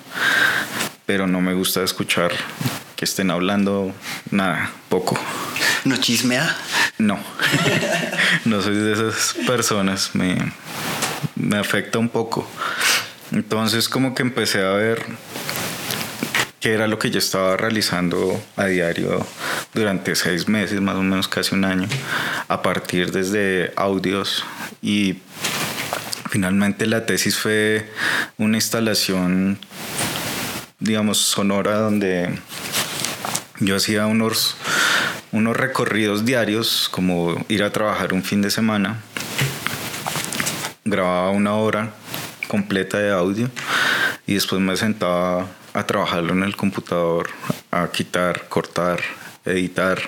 pero 1.05 1.27
no 1.27 1.41
me 1.41 1.53
gusta 1.53 1.83
escuchar 1.83 2.31
que 2.95 3.05
estén 3.05 3.31
hablando 3.31 3.93
nada, 4.31 4.71
poco. 4.89 5.17
¿No 5.83 5.97
chismea? 5.97 6.55
No, 6.97 7.19
no 8.45 8.61
soy 8.61 8.75
de 8.75 8.93
esas 8.93 9.35
personas, 9.45 10.11
me, 10.13 10.37
me 11.35 11.57
afecta 11.57 11.99
un 11.99 12.09
poco. 12.09 12.47
Entonces 13.31 13.89
como 13.89 14.15
que 14.15 14.21
empecé 14.21 14.63
a 14.63 14.71
ver 14.71 15.05
qué 16.59 16.73
era 16.73 16.87
lo 16.87 16.97
que 16.97 17.11
yo 17.11 17.19
estaba 17.19 17.57
realizando 17.57 18.43
a 18.55 18.65
diario 18.65 19.25
durante 19.73 20.15
seis 20.15 20.47
meses, 20.47 20.81
más 20.81 20.95
o 20.95 21.03
menos 21.03 21.27
casi 21.27 21.53
un 21.53 21.65
año, 21.65 21.87
a 22.47 22.61
partir 22.61 23.11
desde 23.11 23.71
audios 23.75 24.43
y 24.81 25.19
finalmente 26.29 26.85
la 26.85 27.05
tesis 27.05 27.37
fue 27.37 27.87
una 28.37 28.57
instalación, 28.57 29.59
digamos, 30.79 31.17
sonora 31.19 31.77
donde 31.77 32.29
yo 33.59 33.75
hacía 33.75 34.05
unos 34.07 34.57
unos 35.35 35.57
recorridos 35.57 36.23
diarios, 36.23 36.87
como 36.89 37.45
ir 37.49 37.63
a 37.63 37.71
trabajar 37.71 38.13
un 38.13 38.23
fin 38.23 38.41
de 38.41 38.49
semana. 38.49 39.01
Grababa 40.85 41.29
una 41.31 41.55
hora 41.55 41.91
completa 42.47 42.99
de 42.99 43.11
audio 43.11 43.49
y 44.25 44.35
después 44.35 44.61
me 44.61 44.77
sentaba 44.77 45.47
a 45.73 45.85
trabajarlo 45.85 46.31
en 46.31 46.43
el 46.43 46.55
computador, 46.55 47.27
a 47.69 47.89
quitar, 47.91 48.47
cortar, 48.47 49.01
editar, 49.43 49.99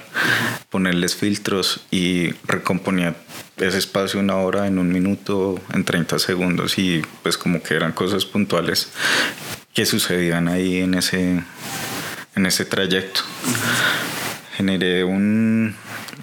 ponerles 0.69 1.15
filtros 1.15 1.85
y 1.91 2.31
recomponía 2.45 3.15
ese 3.57 3.79
espacio 3.79 4.21
una 4.21 4.37
hora 4.37 4.67
en 4.67 4.79
un 4.79 4.93
minuto, 4.93 5.59
en 5.73 5.83
30 5.83 6.19
segundos 6.19 6.77
y 6.77 7.01
pues 7.21 7.37
como 7.37 7.61
que 7.61 7.73
eran 7.73 7.91
cosas 7.91 8.23
puntuales 8.25 8.91
que 9.73 9.85
sucedían 9.85 10.47
ahí 10.47 10.77
en 10.77 10.93
ese, 10.93 11.43
en 12.37 12.45
ese 12.45 12.63
trayecto 12.65 13.21
generé 14.55 15.03
un, 15.03 15.75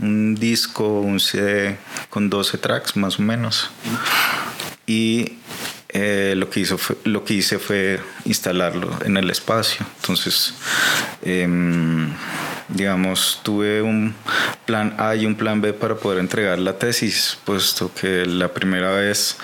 un 0.03 0.35
disco, 0.35 1.01
un 1.01 1.21
CD 1.21 1.77
con 2.11 2.29
12 2.29 2.59
tracks 2.59 2.97
más 2.97 3.21
o 3.21 3.23
menos. 3.23 3.71
Y 4.87 5.35
eh, 5.89 6.35
lo, 6.37 6.51
que 6.51 6.61
hizo 6.61 6.77
lo 7.05 7.25
que 7.25 7.35
hice 7.35 7.61
fue 7.61 8.01
instalarlo 8.25 8.91
en 9.05 9.17
el 9.17 9.31
espacio. 9.31 9.87
Entonces, 10.01 10.55
em, 11.23 12.13
digamos, 12.69 13.41
tuve 13.45 13.83
un 13.83 14.15
plan 14.67 14.97
A 14.99 15.15
y 15.15 15.27
un 15.27 15.37
plan 15.37 15.61
B 15.61 15.73
para 15.73 15.95
poder 15.95 16.19
entregar 16.19 16.59
la 16.59 16.77
tesis, 16.77 17.39
puesto 17.45 17.93
que 17.95 18.27
la 18.27 18.49
primera 18.49 18.91
vez 18.91 19.37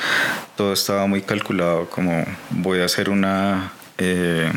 todo 0.56 0.72
estaba 0.72 1.06
muy 1.06 1.22
calculado, 1.22 1.88
como 1.88 2.26
voy 2.50 2.80
a 2.80 2.86
hacer 2.86 3.08
una, 3.08 3.72
eh, 3.98 4.50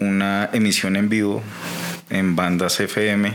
una 0.00 0.50
emisión 0.52 0.96
en 0.96 1.08
vivo 1.08 1.42
en 2.10 2.34
bandas 2.34 2.80
FM 2.80 3.32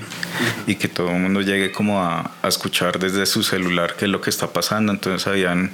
y 0.67 0.75
que 0.75 0.89
todo 0.89 1.09
el 1.09 1.19
mundo 1.19 1.41
llegue 1.41 1.71
como 1.71 2.03
a, 2.03 2.31
escuchar 2.43 2.99
desde 2.99 3.25
su 3.25 3.41
celular 3.41 3.95
qué 3.97 4.05
es 4.05 4.11
lo 4.11 4.21
que 4.21 4.29
está 4.29 4.51
pasando. 4.51 4.91
Entonces 4.91 5.25
habían 5.27 5.71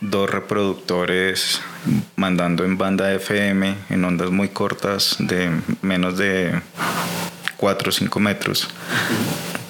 dos 0.00 0.28
reproductores 0.28 1.62
mandando 2.16 2.64
en 2.64 2.76
banda 2.76 3.12
FM 3.12 3.74
en 3.88 4.04
ondas 4.04 4.30
muy 4.30 4.48
cortas 4.48 5.16
de 5.20 5.50
menos 5.80 6.18
de 6.18 6.60
4 7.56 7.88
o 7.88 7.92
5 7.92 8.20
metros. 8.20 8.68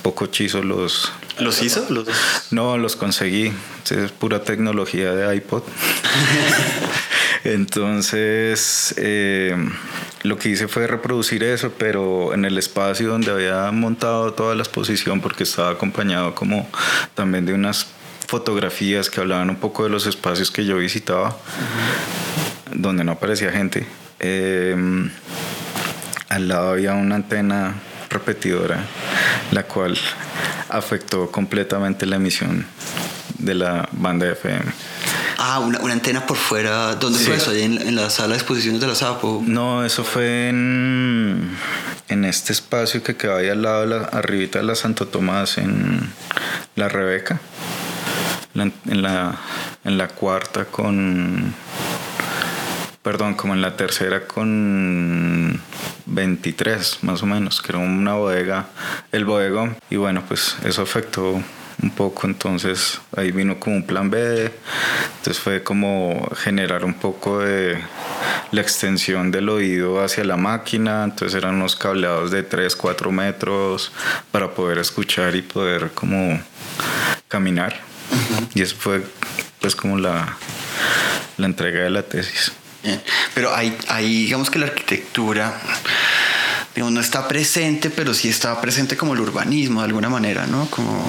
Poco 0.03 0.27
chizo 0.27 0.63
los... 0.63 1.13
¿Los 1.39 1.63
hizo? 1.63 1.85
Los... 1.91 2.09
No, 2.51 2.79
los 2.79 2.97
conseguí. 2.97 3.53
Es 3.91 4.13
pura 4.13 4.43
tecnología 4.43 5.13
de 5.13 5.37
iPod. 5.37 5.63
Entonces, 7.43 8.95
eh, 8.97 9.57
lo 10.23 10.39
que 10.39 10.51
hice 10.51 10.69
fue 10.69 10.87
reproducir 10.87 11.43
eso, 11.43 11.73
pero 11.77 12.33
en 12.35 12.45
el 12.45 12.57
espacio 12.59 13.09
donde 13.09 13.31
había 13.31 13.71
montado 13.73 14.33
toda 14.33 14.55
la 14.55 14.63
exposición, 14.63 15.21
porque 15.21 15.43
estaba 15.43 15.71
acompañado 15.71 16.35
como 16.35 16.69
también 17.15 17.45
de 17.47 17.55
unas 17.55 17.87
fotografías 18.27 19.11
que 19.11 19.21
hablaban 19.21 19.51
un 19.51 19.57
poco 19.57 19.85
de 19.85 19.91
los 19.91 20.07
espacios 20.07 20.51
que 20.51 20.65
yo 20.65 20.77
visitaba, 20.79 21.37
donde 22.73 23.05
no 23.05 23.13
aparecía 23.13 23.51
gente. 23.51 23.87
Eh, 24.21 24.77
al 26.29 26.49
lado 26.49 26.71
había 26.71 26.95
una 26.95 27.17
antena 27.17 27.75
repetidora, 28.11 28.85
la 29.51 29.65
cual 29.65 29.99
afectó 30.69 31.31
completamente 31.31 32.07
la 32.07 32.17
emisión 32.17 32.67
de 33.39 33.55
la 33.55 33.89
banda 33.93 34.27
FM. 34.31 34.65
Ah, 35.39 35.61
una, 35.61 35.81
una 35.81 35.93
antena 35.93 36.27
por 36.27 36.37
fuera. 36.37 36.95
¿Dónde 36.95 37.19
fue 37.19 37.37
eso? 37.37 37.51
¿Ahí 37.51 37.63
en, 37.63 37.81
en, 37.81 37.97
la 37.97 38.11
sala 38.11 38.31
de 38.31 38.35
exposiciones 38.37 38.81
de 38.81 38.87
la 38.87 38.95
SAPO? 38.95 39.43
No, 39.47 39.85
eso 39.85 40.05
fue 40.05 40.49
en, 40.49 41.57
en 42.09 42.25
este 42.25 42.53
espacio 42.53 43.03
que 43.03 43.17
queda 43.17 43.39
ahí 43.39 43.49
al 43.49 43.63
lado, 43.63 43.83
de 43.83 43.87
la, 43.89 44.05
arribita 44.07 44.59
de 44.61 44.65
la 44.65 44.75
Santo 44.75 45.07
Tomás, 45.07 45.59
en 45.59 46.13
la 46.77 46.89
Rebeca. 46.89 47.41
La, 48.55 48.65
en, 48.65 49.03
la, 49.03 49.37
en 49.85 49.99
la 49.99 50.09
cuarta 50.09 50.67
con 50.67 51.55
perdón, 53.05 53.35
como 53.35 53.53
en 53.53 53.61
la 53.61 53.77
tercera 53.77 54.27
con 54.27 55.61
23 56.07 56.99
más 57.03 57.23
o 57.23 57.27
menos, 57.27 57.61
que 57.61 57.73
era 57.73 57.79
una 57.79 58.15
bodega, 58.15 58.69
el 59.13 59.27
bodegón. 59.27 59.77
Y 59.91 59.97
bueno, 59.97 60.23
pues 60.27 60.57
eso 60.65 60.83
afectó 60.83 61.43
un 61.83 61.91
poco, 61.91 62.27
entonces 62.27 63.01
ahí 63.17 63.33
vino 63.33 63.59
como 63.59 63.77
un 63.77 63.87
plan 63.87 64.11
B, 64.11 64.51
entonces 65.19 65.43
fue 65.43 65.63
como 65.63 66.29
generar 66.37 66.85
un 66.85 66.95
poco 66.95 67.41
de 67.41 67.79
la 68.53 68.61
extensión 68.61 69.31
del 69.31 69.49
oído 69.49 70.03
hacia 70.03 70.25
la 70.25 70.37
máquina, 70.37 71.05
entonces 71.05 71.37
eran 71.37 71.57
unos 71.57 71.77
cableados 71.77 72.31
de 72.31 72.43
3, 72.43 72.77
4 72.77 73.11
metros 73.13 73.93
para 74.31 74.51
poder 74.53 74.79
escuchar 74.79 75.35
y 75.37 75.43
poder 75.43 75.91
como 75.95 76.41
caminar. 77.29 77.81
Y 78.55 78.63
eso 78.63 78.77
fue 78.79 79.03
pues 79.61 79.75
como 79.75 79.99
la, 79.99 80.37
la 81.37 81.47
entrega 81.47 81.83
de 81.83 81.91
la 81.91 82.03
tesis. 82.03 82.53
Pero 83.35 83.55
ahí, 83.55 83.77
ahí 83.89 84.25
digamos 84.25 84.51
que 84.51 84.59
la 84.59 84.67
arquitectura 84.67 85.55
digamos, 86.75 86.93
no 86.93 87.01
está 87.01 87.27
presente, 87.29 87.91
pero 87.91 88.13
sí 88.15 88.29
está 88.29 88.61
presente 88.61 88.97
como 88.97 89.15
el 89.15 89.21
urbanismo 89.21 89.81
de 89.81 89.87
alguna 89.87 90.09
manera, 90.09 90.47
¿no? 90.47 90.67
Como... 90.71 91.05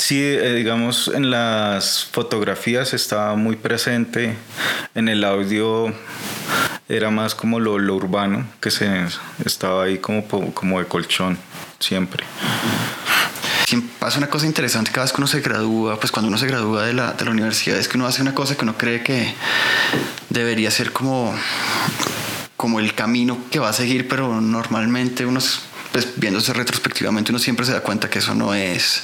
Sí, 0.00 0.18
eh, 0.18 0.54
digamos, 0.54 1.08
en 1.08 1.30
las 1.30 2.06
fotografías 2.10 2.94
estaba 2.94 3.36
muy 3.36 3.56
presente, 3.56 4.34
en 4.94 5.08
el 5.08 5.22
audio 5.24 5.92
era 6.88 7.10
más 7.10 7.34
como 7.34 7.60
lo, 7.60 7.78
lo 7.78 7.96
urbano, 7.96 8.46
que 8.62 8.70
se 8.70 8.88
estaba 9.44 9.84
ahí 9.84 9.98
como, 9.98 10.26
como 10.26 10.78
de 10.78 10.86
colchón, 10.86 11.38
siempre. 11.78 12.24
Pasa 13.98 14.16
una 14.16 14.28
cosa 14.28 14.46
interesante 14.46 14.90
cada 14.90 15.04
vez 15.04 15.12
que 15.12 15.20
uno 15.20 15.26
se 15.26 15.42
gradúa, 15.42 16.00
pues 16.00 16.10
cuando 16.10 16.28
uno 16.28 16.38
se 16.38 16.46
gradúa 16.46 16.86
de 16.86 16.94
la, 16.94 17.12
de 17.12 17.26
la 17.26 17.30
universidad 17.32 17.78
es 17.78 17.86
que 17.86 17.98
uno 17.98 18.06
hace 18.06 18.22
una 18.22 18.34
cosa 18.34 18.56
que 18.56 18.62
uno 18.62 18.78
cree 18.78 19.02
que 19.02 19.34
debería 20.30 20.70
ser 20.70 20.92
como, 20.92 21.34
como 22.56 22.80
el 22.80 22.94
camino 22.94 23.36
que 23.50 23.58
va 23.58 23.68
a 23.68 23.74
seguir, 23.74 24.08
pero 24.08 24.40
normalmente 24.40 25.26
uno, 25.26 25.40
pues 25.92 26.08
viéndose 26.16 26.54
retrospectivamente, 26.54 27.32
uno 27.32 27.38
siempre 27.38 27.66
se 27.66 27.72
da 27.72 27.82
cuenta 27.82 28.08
que 28.08 28.20
eso 28.20 28.34
no 28.34 28.54
es 28.54 29.02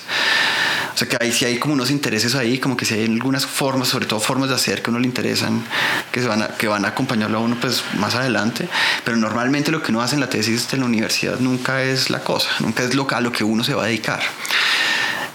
o 0.97 0.99
sea 0.99 1.07
que 1.07 1.19
ahí 1.21 1.31
sí 1.31 1.45
hay 1.45 1.59
como 1.59 1.75
unos 1.75 1.91
intereses 1.91 2.35
ahí, 2.35 2.57
como 2.57 2.75
que 2.75 2.87
si 2.87 2.95
hay 2.95 3.05
algunas 3.05 3.45
formas, 3.45 3.89
sobre 3.89 4.07
todo 4.07 4.19
formas 4.19 4.49
de 4.49 4.55
hacer 4.55 4.81
que 4.81 4.89
a 4.89 4.93
uno 4.93 4.99
le 4.99 5.07
interesan, 5.07 5.63
que, 6.11 6.23
se 6.23 6.27
van 6.27 6.41
a, 6.41 6.49
que 6.49 6.69
van 6.69 6.87
a 6.87 6.89
acompañarlo 6.89 7.37
a 7.37 7.43
uno 7.43 7.59
pues 7.61 7.85
más 7.99 8.15
adelante. 8.15 8.67
Pero 9.05 9.19
normalmente 9.19 9.71
lo 9.71 9.83
que 9.83 9.93
uno 9.93 10.01
hace 10.01 10.15
en 10.15 10.23
la 10.23 10.31
tesis 10.31 10.71
de 10.71 10.79
la 10.79 10.87
universidad 10.87 11.39
nunca 11.39 11.83
es 11.83 12.09
la 12.09 12.21
cosa, 12.21 12.49
nunca 12.61 12.83
es 12.83 12.95
lo, 12.95 13.07
a 13.11 13.21
lo 13.21 13.31
que 13.31 13.45
uno 13.45 13.63
se 13.63 13.75
va 13.75 13.83
a 13.83 13.87
dedicar. 13.89 14.23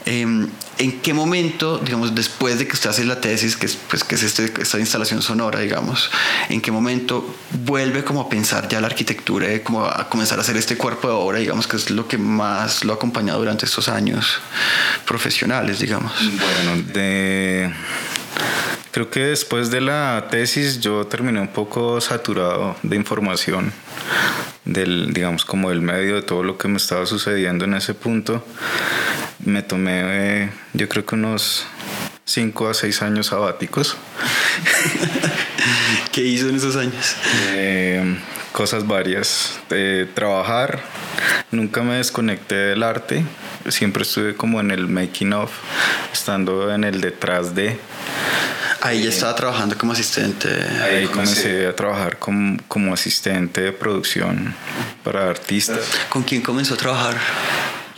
Em, 0.05 0.49
¿En 0.77 0.99
qué 1.01 1.13
momento, 1.13 1.77
digamos, 1.77 2.15
después 2.15 2.57
de 2.57 2.67
que 2.67 2.73
usted 2.73 2.89
hace 2.89 3.05
la 3.05 3.21
tesis, 3.21 3.55
que 3.55 3.67
es, 3.67 3.75
pues, 3.75 4.03
que 4.03 4.15
es 4.15 4.23
este, 4.23 4.51
esta 4.59 4.79
instalación 4.79 5.21
sonora, 5.21 5.59
digamos, 5.59 6.09
en 6.49 6.59
qué 6.59 6.71
momento 6.71 7.35
vuelve 7.65 8.03
como 8.03 8.21
a 8.21 8.29
pensar 8.29 8.67
ya 8.67 8.81
la 8.81 8.87
arquitectura, 8.87 9.53
y 9.53 9.59
como 9.59 9.85
a 9.85 10.09
comenzar 10.09 10.39
a 10.39 10.41
hacer 10.41 10.57
este 10.57 10.77
cuerpo 10.77 11.07
de 11.07 11.13
obra, 11.13 11.37
digamos, 11.37 11.67
que 11.67 11.77
es 11.77 11.91
lo 11.91 12.07
que 12.07 12.17
más 12.17 12.83
lo 12.83 12.93
ha 12.93 12.95
acompañado 12.95 13.37
durante 13.37 13.67
estos 13.67 13.89
años 13.89 14.39
profesionales, 15.05 15.79
digamos? 15.79 16.13
Bueno, 16.17 16.81
de... 16.93 17.71
Creo 18.89 19.09
que 19.09 19.21
después 19.21 19.69
de 19.69 19.81
la 19.81 20.27
tesis 20.31 20.79
yo 20.79 21.05
terminé 21.05 21.39
un 21.39 21.47
poco 21.47 22.01
saturado 22.01 22.75
de 22.81 22.95
información 22.95 23.71
del, 24.65 25.13
digamos, 25.13 25.45
como 25.45 25.69
del 25.69 25.81
medio 25.81 26.15
de 26.15 26.21
todo 26.23 26.43
lo 26.43 26.57
que 26.57 26.67
me 26.67 26.77
estaba 26.77 27.05
sucediendo 27.05 27.65
en 27.65 27.75
ese 27.75 27.93
punto 27.93 28.43
me 29.45 29.63
tomé, 29.63 30.01
eh, 30.03 30.49
yo 30.73 30.87
creo 30.89 31.05
que 31.05 31.15
unos 31.15 31.65
5 32.25 32.69
a 32.69 32.73
6 32.73 33.01
años 33.01 33.27
sabáticos. 33.27 33.97
¿Qué 36.11 36.21
hizo 36.21 36.49
en 36.49 36.55
esos 36.55 36.75
años? 36.75 37.15
Eh, 37.49 38.17
cosas 38.51 38.87
varias. 38.87 39.59
Eh, 39.69 40.07
trabajar, 40.13 40.81
nunca 41.51 41.81
me 41.81 41.95
desconecté 41.95 42.55
del 42.55 42.83
arte, 42.83 43.23
siempre 43.69 44.03
estuve 44.03 44.35
como 44.35 44.59
en 44.59 44.71
el 44.71 44.87
making 44.87 45.33
of, 45.33 45.51
estando 46.13 46.73
en 46.73 46.83
el 46.83 47.01
detrás 47.01 47.55
de. 47.55 47.79
Ahí 48.81 49.03
ya 49.03 49.09
estaba 49.09 49.35
trabajando 49.35 49.77
como 49.77 49.93
asistente. 49.93 50.47
Ahí 50.81 51.05
comencé 51.07 51.67
a 51.67 51.75
trabajar 51.75 52.17
como, 52.17 52.57
como 52.67 52.93
asistente 52.93 53.61
de 53.61 53.71
producción 53.71 54.55
para 55.03 55.29
artistas. 55.29 55.79
¿Con 56.09 56.23
quién 56.23 56.41
comenzó 56.41 56.73
a 56.73 56.77
trabajar? 56.77 57.15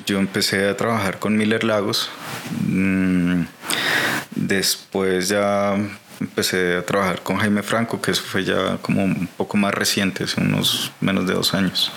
Yo 0.05 0.19
empecé 0.19 0.67
a 0.67 0.75
trabajar 0.75 1.19
con 1.19 1.37
Miller 1.37 1.63
Lagos. 1.63 2.09
Mm, 2.67 3.43
después 4.35 5.29
ya 5.29 5.75
empecé 6.19 6.77
a 6.77 6.85
trabajar 6.85 7.21
con 7.21 7.37
Jaime 7.37 7.63
Franco, 7.63 8.01
que 8.01 8.11
eso 8.11 8.23
fue 8.23 8.43
ya 8.43 8.77
como 8.81 9.03
un 9.03 9.27
poco 9.37 9.57
más 9.57 9.73
reciente, 9.73 10.23
hace 10.23 10.41
unos 10.41 10.91
menos 11.01 11.27
de 11.27 11.33
dos 11.33 11.53
años. 11.53 11.91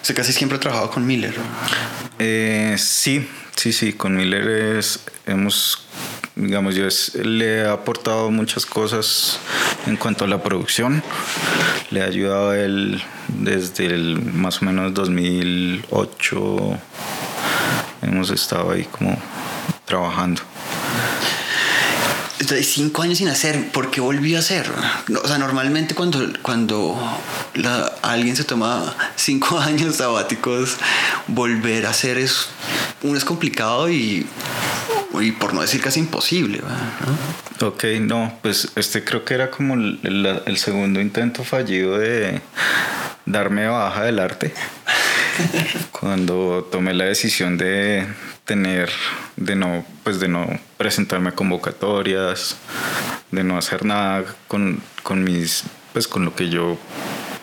O 0.00 0.04
sea, 0.04 0.14
casi 0.14 0.32
siempre 0.32 0.56
he 0.56 0.60
trabajado 0.60 0.90
con 0.90 1.06
Miller. 1.06 1.34
Eh, 2.18 2.76
sí, 2.78 3.28
sí, 3.56 3.72
sí, 3.72 3.92
con 3.92 4.16
Miller 4.16 4.76
es, 4.78 5.00
hemos, 5.26 5.86
digamos, 6.36 6.74
yo 6.74 6.86
le 7.22 7.58
he 7.58 7.68
aportado 7.68 8.30
muchas 8.30 8.66
cosas 8.66 9.38
en 9.86 9.96
cuanto 9.96 10.24
a 10.24 10.28
la 10.28 10.42
producción. 10.42 11.02
Le 11.90 12.00
he 12.00 12.04
ayudado 12.04 12.50
a 12.50 12.58
él 12.58 13.02
desde 13.28 13.86
el 13.86 14.20
más 14.20 14.62
o 14.62 14.64
menos 14.64 14.94
2008 14.94 16.78
hemos 18.02 18.30
estado 18.30 18.72
ahí 18.72 18.84
como 18.84 19.16
trabajando. 19.84 20.42
Cinco 22.62 23.02
años 23.02 23.18
sin 23.18 23.28
hacer, 23.28 23.70
¿por 23.70 23.90
qué 23.90 24.00
volvió 24.00 24.36
a 24.36 24.40
hacer? 24.40 24.70
O 25.22 25.28
sea, 25.28 25.38
normalmente 25.38 25.94
cuando, 25.94 26.20
cuando 26.42 26.98
alguien 28.02 28.36
se 28.36 28.44
toma 28.44 28.94
cinco 29.16 29.58
años 29.60 29.96
sabáticos, 29.96 30.76
volver 31.28 31.86
a 31.86 31.90
hacer 31.90 32.18
es, 32.18 32.48
uno 33.02 33.16
es 33.16 33.24
complicado 33.24 33.90
y, 33.90 34.26
y 35.20 35.32
por 35.32 35.54
no 35.54 35.60
decir 35.60 35.80
casi 35.80 36.00
imposible. 36.00 36.60
Ok, 37.60 37.84
no, 38.00 38.38
pues 38.42 38.72
este 38.76 39.04
creo 39.04 39.24
que 39.24 39.34
era 39.34 39.50
como 39.50 39.74
el, 39.74 40.42
el 40.46 40.56
segundo 40.56 41.00
intento 41.00 41.44
fallido 41.44 41.98
de 41.98 42.40
darme 43.26 43.66
baja 43.66 44.04
del 44.04 44.18
arte. 44.18 44.52
Cuando 45.92 46.68
tomé 46.70 46.94
la 46.94 47.04
decisión 47.04 47.58
de 47.58 48.06
tener, 48.44 48.90
de 49.36 49.56
no, 49.56 49.84
pues 50.02 50.20
de 50.20 50.28
no 50.28 50.46
presentarme 50.76 51.30
a 51.30 51.32
convocatorias, 51.32 52.56
de 53.30 53.44
no 53.44 53.56
hacer 53.56 53.84
nada 53.84 54.24
con, 54.48 54.82
con 55.02 55.24
mis, 55.24 55.64
pues 55.92 56.08
con 56.08 56.24
lo 56.24 56.34
que 56.34 56.48
yo 56.48 56.78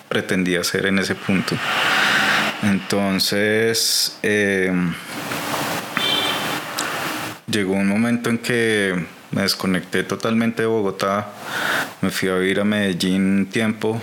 pretendía 0.08 0.62
hacer 0.62 0.86
en 0.86 1.00
ese 1.00 1.16
punto. 1.16 1.56
Entonces, 2.64 4.18
em, 4.22 4.94
llegó 7.52 7.74
un 7.74 7.88
momento 7.88 8.30
en 8.30 8.38
que 8.38 9.06
me 9.32 9.42
desconecté 9.42 10.04
totalmente 10.04 10.64
de 10.64 10.68
Bogotá, 10.68 11.28
me 12.02 12.10
fui 12.10 12.30
a 12.30 12.36
vivir 12.36 12.60
a 12.60 12.64
Medellín 12.64 13.40
un 13.40 13.46
tiempo 13.46 14.02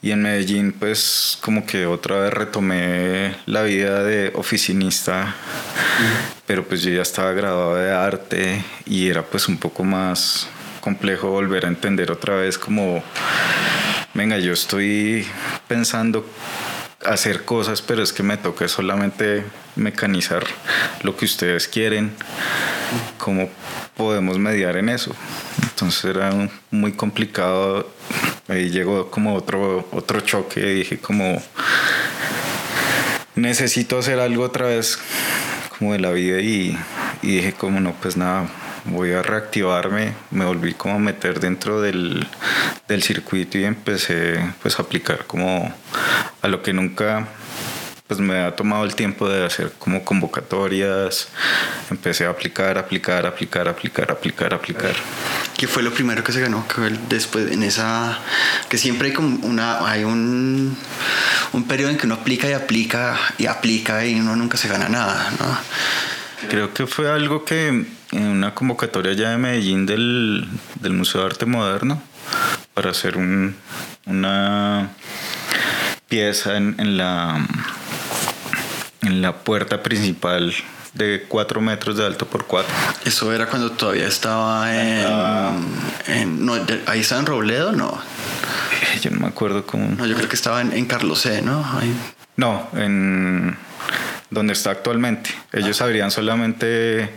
y 0.00 0.12
en 0.12 0.22
Medellín 0.22 0.72
pues 0.72 1.38
como 1.40 1.66
que 1.66 1.86
otra 1.86 2.20
vez 2.20 2.32
retomé 2.32 3.36
la 3.46 3.62
vida 3.62 4.02
de 4.02 4.32
oficinista, 4.34 5.34
pero 6.46 6.64
pues 6.64 6.82
yo 6.82 6.90
ya 6.90 7.02
estaba 7.02 7.32
graduado 7.32 7.76
de 7.76 7.92
arte 7.92 8.64
y 8.86 9.08
era 9.08 9.22
pues 9.22 9.48
un 9.48 9.58
poco 9.58 9.84
más 9.84 10.48
complejo 10.80 11.30
volver 11.30 11.66
a 11.66 11.68
entender 11.68 12.10
otra 12.10 12.36
vez 12.36 12.56
como, 12.56 13.02
venga, 14.14 14.38
yo 14.38 14.52
estoy 14.52 15.26
pensando 15.66 16.24
hacer 17.04 17.44
cosas, 17.44 17.82
pero 17.82 18.02
es 18.02 18.12
que 18.12 18.22
me 18.22 18.36
toca 18.36 18.68
solamente 18.68 19.44
mecanizar 19.76 20.44
lo 21.02 21.16
que 21.16 21.24
ustedes 21.24 21.68
quieren, 21.68 22.12
cómo 23.18 23.48
podemos 23.96 24.38
mediar 24.38 24.76
en 24.76 24.88
eso. 24.88 25.14
Entonces 25.62 26.04
era 26.04 26.32
muy 26.70 26.92
complicado. 26.92 27.88
Ahí 28.48 28.70
llegó 28.70 29.10
como 29.10 29.34
otro, 29.34 29.86
otro 29.92 30.20
choque, 30.20 30.60
dije 30.60 30.98
como 30.98 31.42
necesito 33.34 33.98
hacer 33.98 34.18
algo 34.18 34.42
otra 34.42 34.66
vez 34.66 34.98
como 35.78 35.92
de 35.92 36.00
la 36.00 36.10
vida 36.10 36.40
y, 36.40 36.76
y 37.22 37.36
dije 37.36 37.52
como 37.52 37.78
no, 37.78 37.92
pues 38.00 38.16
nada, 38.16 38.48
voy 38.90 39.12
a 39.12 39.22
reactivarme, 39.22 40.14
me 40.30 40.44
volví 40.44 40.74
como 40.74 40.94
a 40.94 40.98
meter 40.98 41.40
dentro 41.40 41.80
del, 41.80 42.26
del 42.88 43.02
circuito 43.02 43.58
y 43.58 43.64
empecé 43.64 44.38
pues 44.62 44.78
a 44.78 44.82
aplicar 44.82 45.26
como 45.26 45.72
a 46.42 46.48
lo 46.48 46.62
que 46.62 46.72
nunca 46.72 47.28
pues 48.08 48.20
me 48.20 48.38
ha 48.38 48.56
tomado 48.56 48.84
el 48.84 48.94
tiempo 48.94 49.28
de 49.28 49.44
hacer 49.44 49.70
como 49.78 50.02
convocatorias, 50.02 51.28
empecé 51.90 52.24
a 52.24 52.30
aplicar, 52.30 52.78
aplicar, 52.78 53.26
aplicar, 53.26 53.68
aplicar, 53.68 54.10
aplicar, 54.10 54.54
aplicar. 54.54 54.94
¿Qué 55.58 55.68
fue 55.68 55.82
lo 55.82 55.92
primero 55.92 56.24
que 56.24 56.32
se 56.32 56.40
ganó? 56.40 56.66
Que 56.66 56.80
después 57.10 57.52
en 57.52 57.62
esa 57.62 58.18
que 58.70 58.78
siempre 58.78 59.08
hay 59.08 59.14
como 59.14 59.46
una 59.46 59.86
hay 59.86 60.04
un 60.04 60.74
un 61.52 61.68
periodo 61.68 61.90
en 61.90 61.98
que 61.98 62.06
uno 62.06 62.14
aplica 62.14 62.48
y 62.48 62.54
aplica 62.54 63.18
y 63.36 63.44
aplica 63.44 64.04
y 64.06 64.18
uno 64.18 64.36
nunca 64.36 64.56
se 64.56 64.68
gana 64.68 64.88
nada, 64.88 65.30
¿no? 65.38 65.58
Creo 66.48 66.72
que 66.72 66.86
fue 66.86 67.10
algo 67.10 67.44
que 67.44 67.84
en 68.12 68.24
una 68.24 68.54
convocatoria 68.54 69.12
ya 69.12 69.30
de 69.30 69.38
Medellín 69.38 69.86
del, 69.86 70.48
del 70.80 70.92
Museo 70.92 71.20
de 71.22 71.26
Arte 71.28 71.46
Moderno 71.46 72.02
para 72.74 72.90
hacer 72.90 73.16
un, 73.16 73.56
una 74.06 74.90
pieza 76.08 76.56
en, 76.56 76.74
en, 76.78 76.96
la 76.96 77.46
en 79.02 79.22
la 79.22 79.32
puerta 79.36 79.82
principal 79.82 80.54
de 80.94 81.24
4 81.28 81.60
metros 81.60 81.96
de 81.96 82.06
alto 82.06 82.26
por 82.26 82.46
4. 82.46 82.74
Eso 83.04 83.32
era 83.32 83.46
cuando 83.46 83.70
todavía 83.72 84.08
estaba 84.08 84.74
en... 84.74 85.06
Ah. 85.06 85.52
en 86.06 86.44
no, 86.44 86.54
¿Ahí 86.86 87.00
estaba 87.00 87.20
en 87.20 87.26
Robledo? 87.26 87.72
No. 87.72 87.90
Eh, 87.90 89.00
yo 89.00 89.10
no 89.10 89.20
me 89.20 89.28
acuerdo 89.28 89.64
cómo... 89.64 89.88
No, 89.96 90.06
yo 90.06 90.16
creo 90.16 90.28
que 90.28 90.36
estaba 90.36 90.60
en, 90.60 90.72
en 90.72 90.86
Carlos 90.86 91.20
C, 91.20 91.42
¿no? 91.42 91.64
Ahí. 91.78 91.94
No, 92.36 92.68
en 92.74 93.56
donde 94.30 94.52
está 94.52 94.70
actualmente. 94.70 95.30
Ellos 95.52 95.80
abrían 95.80 96.10
solamente, 96.10 97.10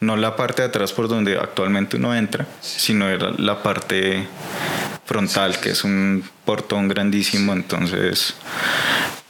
no 0.00 0.16
la 0.16 0.36
parte 0.36 0.62
de 0.62 0.68
atrás 0.68 0.92
por 0.92 1.08
donde 1.08 1.38
actualmente 1.38 1.96
uno 1.96 2.14
entra, 2.14 2.46
sino 2.60 3.08
era 3.08 3.30
la 3.38 3.62
parte 3.62 4.26
frontal, 5.06 5.58
que 5.60 5.70
es 5.70 5.84
un 5.84 6.22
portón 6.44 6.88
grandísimo. 6.88 7.52
Entonces, 7.52 8.34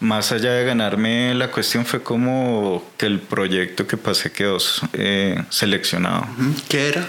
más 0.01 0.33
allá 0.33 0.53
de 0.53 0.65
ganarme, 0.65 1.35
la 1.35 1.51
cuestión 1.51 1.87
fue 1.87 2.03
como 2.03 2.83
que 2.97 3.07
el 3.07 3.21
proyecto 3.21 3.87
que 3.87 3.97
pasé 3.97 4.33
quedó 4.33 4.59
eh, 4.95 5.43
seleccionado. 5.51 6.27
¿Qué 6.69 6.89
era? 6.89 7.07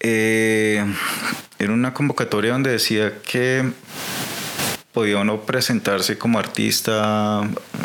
Eh, 0.00 0.84
era 1.58 1.72
una 1.72 1.94
convocatoria 1.94 2.52
donde 2.52 2.70
decía 2.70 3.14
que 3.22 3.72
podía 4.96 5.18
uno 5.18 5.42
presentarse 5.42 6.16
como 6.16 6.38
artista, 6.38 7.42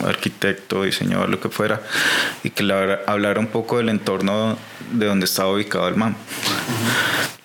arquitecto, 0.07 0.83
diseñador, 0.83 1.27
lo 1.27 1.41
que 1.41 1.49
fuera, 1.49 1.81
y 2.41 2.51
que 2.51 2.63
hablara 3.05 3.37
un 3.37 3.47
poco 3.47 3.79
del 3.79 3.89
entorno 3.89 4.57
de 4.93 5.07
donde 5.07 5.25
estaba 5.25 5.51
ubicado 5.51 5.89
el 5.89 5.97
MAM. 5.97 6.15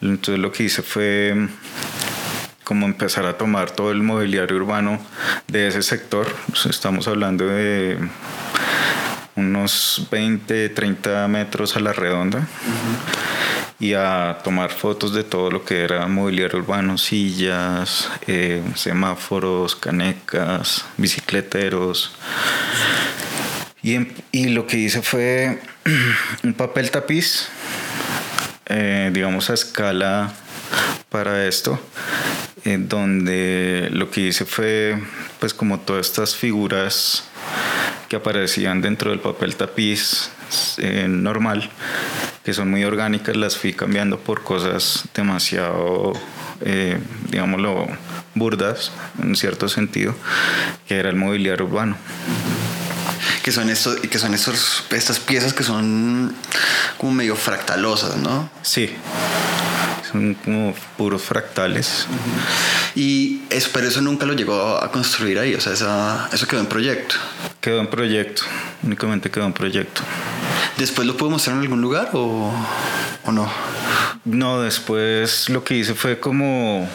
Entonces 0.01 0.39
lo 0.39 0.53
que 0.53 0.63
hice 0.63 0.83
fue 0.83 1.49
como 2.63 2.87
empezar 2.87 3.27
a 3.27 3.37
tomar 3.37 3.73
todo 3.73 3.91
el 3.91 4.05
mobiliario 4.05 4.57
urbano 4.57 5.01
de 5.49 5.67
ese 5.67 5.83
sector. 5.83 6.29
Estamos 6.71 7.09
hablando 7.09 7.49
de 7.49 7.99
unos 9.35 10.07
20, 10.13 10.69
30 10.69 11.27
metros 11.27 11.77
a 11.77 11.81
la 11.81 11.93
redonda 11.93 12.47
y 13.79 13.93
a 13.93 14.39
tomar 14.43 14.71
fotos 14.71 15.13
de 15.13 15.25
todo 15.25 15.51
lo 15.51 15.65
que 15.65 15.83
era 15.83 16.07
mobiliario 16.07 16.59
urbano, 16.59 16.97
sillas, 16.97 18.09
eh, 18.27 18.63
semáforos, 18.75 19.77
canecas, 19.77 20.85
bicicleteros. 20.97 22.13
Y, 23.83 23.99
y, 24.33 24.49
lo 24.49 24.67
que 24.67 24.79
hice 24.79 25.03
fue 25.03 25.61
un 26.43 26.55
papel 26.55 26.91
tapiz, 26.91 27.49
eh, 28.67 29.11
digamos 29.13 29.51
a 29.51 29.55
escala 29.55 30.33
para 31.11 31.47
esto, 31.47 31.79
en 32.65 32.89
donde 32.89 33.89
lo 33.93 34.11
que 34.11 34.23
hice 34.23 34.45
fue 34.45 34.99
pues 35.39 35.55
como 35.55 35.79
todas 35.81 36.07
estas 36.07 36.35
figuras 36.35 37.25
que 38.09 38.17
aparecían 38.17 38.81
dentro 38.83 39.11
del 39.11 39.21
papel 39.21 39.57
tapiz 39.57 40.31
eh, 40.79 41.07
normal 41.09 41.71
que 42.47 42.55
son 42.55 42.71
muy 42.71 42.85
orgánicas, 42.85 43.35
las 43.35 43.57
fui 43.57 43.73
cambiando 43.73 44.21
por 44.21 44.45
cosas 44.45 45.09
demasiado, 45.13 46.13
eh, 46.61 46.97
digámoslo, 47.29 47.89
burdas, 48.37 48.93
en 49.21 49.35
cierto 49.35 49.69
sentido, 49.69 50.15
que 50.87 50.97
era 50.97 51.09
el 51.09 51.17
mobiliario 51.17 51.67
urbano. 51.67 51.97
Que 53.43 53.51
son, 53.51 53.69
estos, 53.69 53.97
que 53.97 54.19
son 54.21 54.33
estos, 54.33 54.85
estas 54.93 55.19
piezas 55.19 55.55
que 55.55 55.65
son 55.65 56.37
como 56.99 57.15
medio 57.15 57.35
fractalosas, 57.35 58.17
¿no? 58.17 58.49
Sí, 58.63 58.95
son 60.17 60.35
como 60.35 60.75
puros 60.97 61.23
fractales. 61.23 62.07
Y 62.95 63.43
eso, 63.51 63.71
pero 63.73 63.89
eso 63.89 64.01
nunca 64.01 64.27
lo 64.27 64.33
llegó 64.33 64.83
a 64.83 64.91
construir 64.91 65.39
ahí, 65.39 65.55
o 65.55 65.61
sea, 65.61 65.73
eso 66.33 66.47
quedó 66.47 66.61
en 66.61 66.67
proyecto. 66.67 67.17
Quedó 67.61 67.81
en 67.81 67.89
proyecto, 67.89 68.43
únicamente 68.83 69.31
quedó 69.31 69.45
en 69.45 69.53
proyecto. 69.53 70.03
¿Después 70.79 71.07
lo 71.07 71.17
puedo 71.17 71.31
mostrar 71.31 71.57
en 71.57 71.63
algún 71.63 71.81
lugar 71.81 72.11
o, 72.13 72.53
o 73.25 73.33
no? 73.33 73.51
No, 74.25 74.63
después 74.63 75.49
lo 75.49 75.65
que 75.65 75.77
hice 75.77 75.95
fue 75.95 76.19
como 76.19 76.89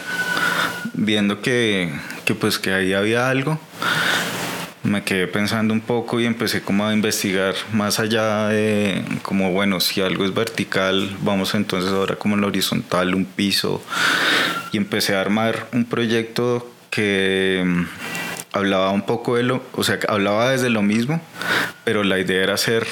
viendo 0.94 1.40
que, 1.40 1.92
que 2.24 2.34
pues 2.34 2.58
que 2.58 2.72
ahí 2.72 2.92
había 2.92 3.28
algo 3.28 3.58
me 4.82 5.04
quedé 5.04 5.26
pensando 5.28 5.72
un 5.72 5.80
poco 5.80 6.20
y 6.20 6.26
empecé 6.26 6.62
como 6.62 6.86
a 6.86 6.92
investigar 6.92 7.54
más 7.72 8.00
allá 8.00 8.48
de 8.48 9.04
como 9.22 9.52
bueno 9.52 9.80
si 9.80 10.00
algo 10.00 10.24
es 10.24 10.34
vertical 10.34 11.16
vamos 11.20 11.54
entonces 11.54 11.90
ahora 11.92 12.16
como 12.16 12.34
en 12.34 12.40
lo 12.40 12.48
horizontal 12.48 13.14
un 13.14 13.24
piso 13.24 13.82
y 14.72 14.76
empecé 14.76 15.14
a 15.14 15.20
armar 15.20 15.68
un 15.72 15.84
proyecto 15.84 16.68
que 16.90 17.62
mm, 17.64 17.82
hablaba 18.52 18.90
un 18.90 19.02
poco 19.02 19.36
de 19.36 19.44
lo 19.44 19.62
o 19.72 19.84
sea 19.84 19.98
hablaba 20.08 20.50
desde 20.50 20.68
lo 20.68 20.82
mismo 20.82 21.20
pero 21.84 22.02
la 22.02 22.18
idea 22.18 22.42
era 22.42 22.54
hacer 22.54 22.86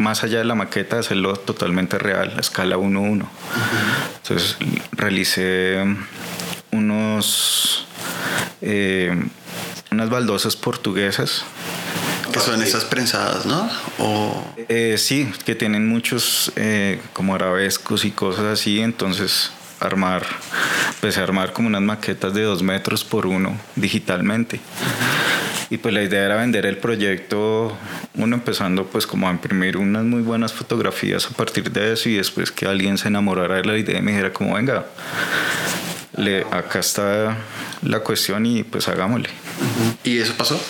más 0.00 0.24
allá 0.24 0.38
de 0.38 0.44
la 0.44 0.54
maqueta, 0.54 0.98
hacerlo 0.98 1.36
totalmente 1.36 1.98
real, 1.98 2.32
a 2.36 2.40
escala 2.40 2.76
1-1. 2.76 3.26
Entonces 4.22 4.56
realicé 4.92 5.84
unos, 6.72 7.86
eh, 8.62 9.14
unas 9.90 10.10
baldosas 10.10 10.56
portuguesas. 10.56 11.44
Que 12.32 12.38
son 12.38 12.62
esas 12.62 12.84
prensadas, 12.84 13.44
¿no? 13.44 13.68
O... 13.98 14.44
Eh, 14.68 14.96
sí, 14.98 15.32
que 15.44 15.56
tienen 15.56 15.88
muchos 15.88 16.52
eh, 16.54 17.00
como 17.12 17.34
arabescos 17.34 18.04
y 18.04 18.12
cosas 18.12 18.44
así, 18.44 18.80
entonces 18.80 19.50
armar, 19.80 20.24
empecé 20.94 21.20
a 21.20 21.24
armar 21.24 21.52
como 21.52 21.68
unas 21.68 21.82
maquetas 21.82 22.32
de 22.34 22.42
dos 22.42 22.62
metros 22.62 23.02
por 23.02 23.26
uno 23.26 23.58
digitalmente. 23.74 24.60
Y 25.70 25.78
pues 25.78 25.94
la 25.94 26.02
idea 26.02 26.24
era 26.24 26.36
vender 26.36 26.66
el 26.66 26.78
proyecto, 26.78 27.76
uno 28.14 28.36
empezando 28.36 28.86
pues 28.86 29.06
como 29.06 29.28
a 29.28 29.30
imprimir 29.30 29.76
unas 29.76 30.04
muy 30.04 30.20
buenas 30.20 30.52
fotografías 30.52 31.26
a 31.26 31.30
partir 31.30 31.70
de 31.70 31.92
eso 31.92 32.08
y 32.08 32.14
después 32.14 32.50
que 32.50 32.66
alguien 32.66 32.98
se 32.98 33.08
enamorara 33.08 33.56
de 33.56 33.64
la 33.64 33.78
idea 33.78 33.98
y 33.98 34.02
me 34.02 34.10
dijera 34.10 34.32
como 34.32 34.54
venga, 34.54 34.84
le, 36.16 36.46
acá 36.50 36.80
está 36.80 37.36
la 37.82 38.00
cuestión 38.00 38.46
y 38.46 38.62
pues 38.62 38.88
hagámosle. 38.88 39.28
¿Y 40.04 40.18
eso 40.18 40.34
pasó? 40.34 40.60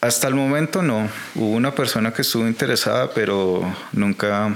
Hasta 0.00 0.28
el 0.28 0.34
momento 0.34 0.82
no. 0.82 1.08
Hubo 1.34 1.50
una 1.50 1.74
persona 1.74 2.12
que 2.12 2.22
estuvo 2.22 2.46
interesada, 2.46 3.10
pero 3.12 3.62
nunca 3.92 4.54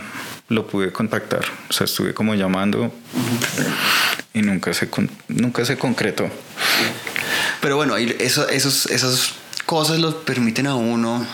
lo 0.49 0.67
pude 0.67 0.93
contactar. 0.93 1.45
O 1.71 1.73
sea, 1.73 1.85
estuve 1.87 2.13
como 2.13 2.35
llamando 2.35 2.93
y 4.35 4.43
nunca 4.43 4.75
se, 4.75 4.89
nunca 5.29 5.65
se 5.65 5.79
concretó. 5.79 6.29
Pero 7.61 7.77
bueno, 7.77 7.97
eso, 7.97 8.49
esos, 8.49 8.87
esas 8.87 9.35
cosas 9.65 9.99
lo 9.99 10.23
permiten 10.23 10.67
a 10.67 10.75
uno 10.75 11.27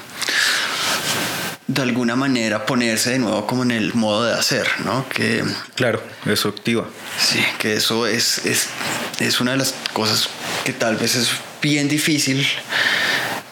de 1.66 1.83
alguna 1.83 2.14
manera 2.14 2.66
ponerse 2.66 3.11
de 3.11 3.18
nuevo 3.18 3.46
como 3.46 3.62
en 3.62 3.70
el 3.70 3.94
modo 3.94 4.24
de 4.24 4.35
hacer, 4.35 4.66
¿no? 4.85 5.09
Que, 5.09 5.42
claro, 5.74 6.03
eso 6.27 6.48
activa. 6.48 6.87
Sí, 7.18 7.42
que 7.59 7.74
eso 7.74 8.07
es, 8.07 8.44
es, 8.44 8.68
es 9.20 9.40
una 9.40 9.53
de 9.53 9.59
las 9.59 9.74
cosas 9.92 10.29
que 10.64 10.72
tal 10.72 10.96
vez 10.96 11.14
es 11.14 11.31
bien 11.62 11.88
difícil 11.88 12.46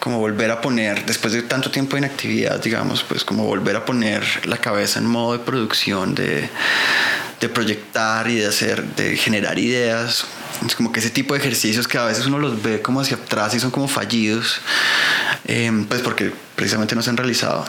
como 0.03 0.19
volver 0.19 0.51
a 0.51 0.61
poner, 0.61 1.07
después 1.07 1.33
de 1.33 1.43
tanto 1.43 1.71
tiempo 1.71 1.95
de 1.95 2.01
inactividad, 2.01 2.61
digamos, 2.61 3.05
pues 3.05 3.23
como 3.23 3.45
volver 3.45 3.77
a 3.77 3.85
poner 3.85 4.25
la 4.49 4.57
cabeza 4.57 4.99
en 4.99 5.07
modo 5.07 5.35
de 5.35 5.39
producción, 5.39 6.17
de, 6.17 6.49
de 7.41 7.49
proyectar 7.49 8.29
y 8.29 8.35
de 8.35 8.47
hacer, 8.49 8.83
de 8.97 9.17
generar 9.17 9.61
ideas. 9.61 10.25
Es 10.67 10.75
como 10.75 10.91
que 10.91 10.99
ese 10.99 11.11
tipo 11.11 11.35
de 11.35 11.41
ejercicios 11.41 11.87
que 11.87 11.99
a 11.99 12.05
veces 12.05 12.27
uno 12.27 12.41
los 12.41 12.61
ve 12.65 12.83
como 12.83 13.01
hacia 13.01 13.17
atrás 13.17 13.55
y 13.55 13.61
son 13.61 13.71
como 13.71 13.87
fallidos, 13.87 14.61
em, 15.45 15.87
pues 15.87 16.01
porque 16.01 16.33
precisamente 16.57 16.97
no 16.97 17.03
se 17.03 17.11
han 17.11 17.17
realizado 17.17 17.65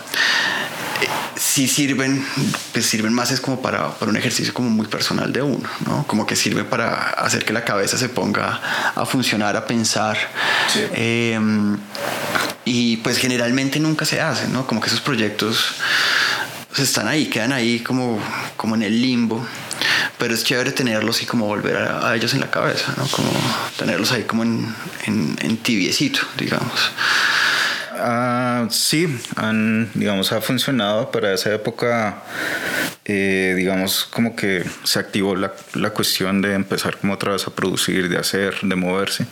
eh, 1.03 1.07
sí 1.53 1.67
sirven, 1.67 2.25
pues 2.71 2.87
sirven 2.87 3.13
más 3.13 3.29
es 3.29 3.39
como 3.39 3.61
para, 3.61 3.93
para, 3.93 4.09
un 4.09 4.17
ejercicio 4.17 4.55
como 4.55 4.71
muy 4.71 4.87
personal 4.87 5.31
de 5.31 5.43
uno, 5.43 5.69
¿no? 5.85 6.03
Como 6.07 6.25
que 6.25 6.35
sirve 6.35 6.63
para 6.63 7.11
hacer 7.11 7.45
que 7.45 7.53
la 7.53 7.63
cabeza 7.63 7.95
se 7.95 8.09
ponga 8.09 8.59
a 8.95 9.05
funcionar, 9.05 9.55
a 9.55 9.67
pensar. 9.67 10.17
Em, 10.93 11.77
y 12.65 12.97
pues 12.97 13.19
generalmente 13.19 13.79
nunca 13.79 14.03
se 14.03 14.19
hace, 14.19 14.47
¿no? 14.47 14.65
Como 14.65 14.81
que 14.81 14.87
esos 14.87 15.01
proyectos 15.01 15.75
pues, 16.69 16.79
están 16.79 17.07
ahí, 17.07 17.27
quedan 17.27 17.51
ahí 17.51 17.81
como, 17.81 18.19
como 18.57 18.73
en 18.73 18.81
el 18.81 18.99
limbo. 18.99 19.45
Pero 20.17 20.33
es 20.33 20.43
chévere 20.43 20.71
tenerlos 20.71 21.21
y 21.21 21.27
como 21.27 21.45
volver 21.45 21.77
a, 21.77 22.15
ellos 22.15 22.33
en 22.33 22.39
la 22.39 22.49
cabeza, 22.49 22.95
¿no? 22.97 23.05
Como 23.09 23.29
tenerlos 23.77 24.11
ahí 24.11 24.23
como 24.23 24.41
en, 24.41 24.73
en, 25.05 25.57
tibiecito, 25.57 26.21
digamos. 26.35 26.91
Ah, 27.95 28.67
sí, 28.69 29.19
han, 29.35 29.89
digamos, 29.93 30.31
ha 30.31 30.41
funcionado 30.41 31.11
para 31.11 31.33
esa 31.33 31.53
época. 31.53 32.23
eh, 33.05 33.53
digamos 33.57 34.05
como 34.05 34.35
que 34.35 34.63
se 34.83 34.97
activó 34.99 35.35
la, 35.35 35.53
la, 35.73 35.89
cuestión 35.89 36.41
de 36.41 36.53
empezar 36.53 36.97
como 36.97 37.13
otra 37.13 37.33
vez 37.33 37.45
a 37.47 37.51
producir, 37.53 38.07
de 38.07 38.17
hacer, 38.17 38.55
de 38.61 38.75
moverse, 38.75 39.25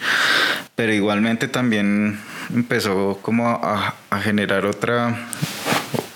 pero 0.76 0.94
igualmente 0.94 1.48
también 1.48 2.20
empezó 2.54 3.20
como 3.22 3.48
a, 3.50 3.96
a 4.10 4.20
generar 4.20 4.66
otra, 4.66 5.16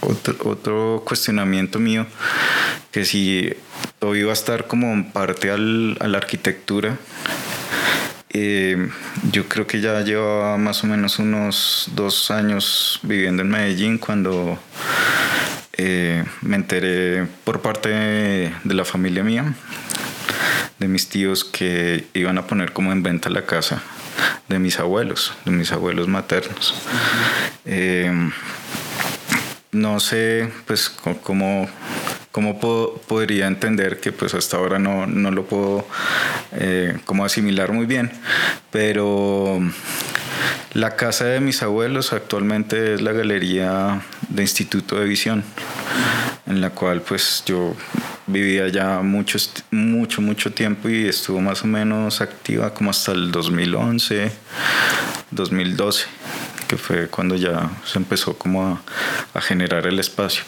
otro, 0.01 0.35
otro, 0.43 1.03
cuestionamiento 1.05 1.79
mío, 1.79 2.05
que 2.91 3.05
si 3.05 3.53
todo 3.99 4.15
iba 4.15 4.31
a 4.31 4.33
estar 4.33 4.67
como 4.67 4.91
en 4.91 5.11
parte 5.11 5.49
al, 5.49 5.97
a 6.01 6.07
la 6.07 6.17
arquitectura, 6.17 6.97
eh, 8.37 8.89
yo 9.31 9.47
creo 9.47 9.65
que 9.65 9.79
ya 9.79 10.01
llevaba 10.01 10.57
más 10.57 10.83
o 10.83 10.87
menos 10.87 11.19
unos 11.19 11.89
dos 11.95 12.31
años 12.31 12.99
viviendo 13.01 13.43
en 13.43 13.49
Medellín 13.49 13.97
cuando 13.97 14.59
eh, 15.77 16.25
me 16.41 16.57
enteré 16.57 17.27
por 17.45 17.61
parte 17.61 17.87
de, 17.87 18.51
la 18.65 18.83
familia 18.83 19.23
mía, 19.23 19.55
de 20.79 20.87
mis 20.89 21.07
tíos, 21.07 21.45
que 21.45 22.07
iban 22.13 22.37
a 22.37 22.45
poner 22.45 22.73
como 22.73 22.91
en 22.91 23.03
venta 23.03 23.29
la 23.29 23.45
casa 23.45 23.81
de 24.49 24.59
mis 24.59 24.79
abuelos, 24.79 25.31
de 25.45 25.51
mis 25.51 25.71
abuelos 25.71 26.09
maternos. 26.09 26.75
Eh, 27.63 28.11
no 29.71 30.01
sé, 30.01 30.51
pues, 30.67 30.89
cómo, 31.23 31.69
cómo 32.35 32.59
podría 32.59 33.47
entender 33.47 34.01
que 34.01 34.11
pues 34.11 34.33
hasta 34.33 34.57
ahora 34.57 34.77
no, 34.77 35.07
no 35.07 35.31
lo 35.31 35.45
puedo 35.45 35.87
eh, 36.51 36.97
como 37.05 37.23
asimilar 37.23 37.71
muy 37.71 37.85
bien, 37.85 38.11
pero 38.71 39.61
la 40.73 40.97
casa 40.97 41.23
de 41.23 41.39
mis 41.39 41.63
abuelos 41.63 42.11
actualmente 42.11 42.95
es 42.95 43.01
la 43.01 43.13
galería 43.13 44.01
de 44.27 44.41
Instituto 44.41 44.99
de 44.99 45.05
Visión, 45.05 45.45
en 46.45 46.59
la 46.59 46.71
cual 46.71 47.03
pues 47.03 47.41
yo 47.45 47.73
vivía 48.27 48.67
ya 48.67 48.99
mucho, 48.99 49.37
mucho, 49.71 50.21
mucho 50.21 50.51
tiempo 50.51 50.89
y 50.89 51.07
estuvo 51.07 51.39
más 51.39 51.63
o 51.63 51.67
menos 51.67 52.19
activa 52.19 52.73
como 52.73 52.89
hasta 52.89 53.13
el 53.13 53.31
2011, 53.31 54.29
2012 55.31 56.05
que 56.67 56.77
fue 56.77 57.07
cuando 57.07 57.35
ya 57.35 57.71
se 57.85 57.99
empezó 57.99 58.37
como 58.37 58.65
a, 58.65 58.81
a, 59.33 59.41
generar 59.41 59.87
el 59.87 59.99
espacio 59.99 60.43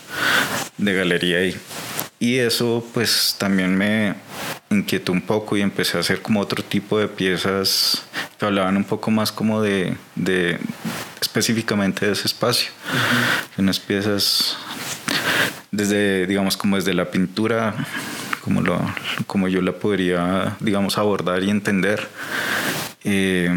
de 0.77 0.93
galería 0.93 1.37
ahí. 1.39 1.55
Y 2.19 2.37
eso 2.37 2.85
pues 2.93 3.35
también 3.37 3.75
me 3.77 4.15
inquietó 4.69 5.11
un 5.11 5.21
poco 5.21 5.55
y 5.55 5.61
empecé 5.61 5.97
a 5.97 6.01
hacer 6.01 6.21
como 6.21 6.39
otro 6.39 6.63
tipo 6.63 6.99
de 6.99 7.07
piezas 7.07 8.03
que 8.37 8.45
hablaban 8.45 8.77
un 8.77 8.83
poco 8.83 9.11
más 9.11 9.31
como 9.31 9.61
de, 9.61 9.95
de 10.15 10.59
específicamente 11.21 12.05
de 12.05 12.13
ese 12.13 12.27
espacio. 12.27 12.71
Unas 13.57 13.79
piezas 13.79 14.57
desde, 15.71 16.27
digamos, 16.27 16.57
como 16.57 16.75
desde 16.75 16.93
la 16.93 17.09
pintura, 17.11 17.73
como, 18.41 18.61
lo, 18.61 18.79
como 19.25 19.47
yo 19.47 19.61
la 19.61 19.73
podría, 19.73 20.55
digamos, 20.59 20.97
abordar 20.97 21.43
y 21.43 21.49
entender. 21.49 22.07
Eh, 23.03 23.49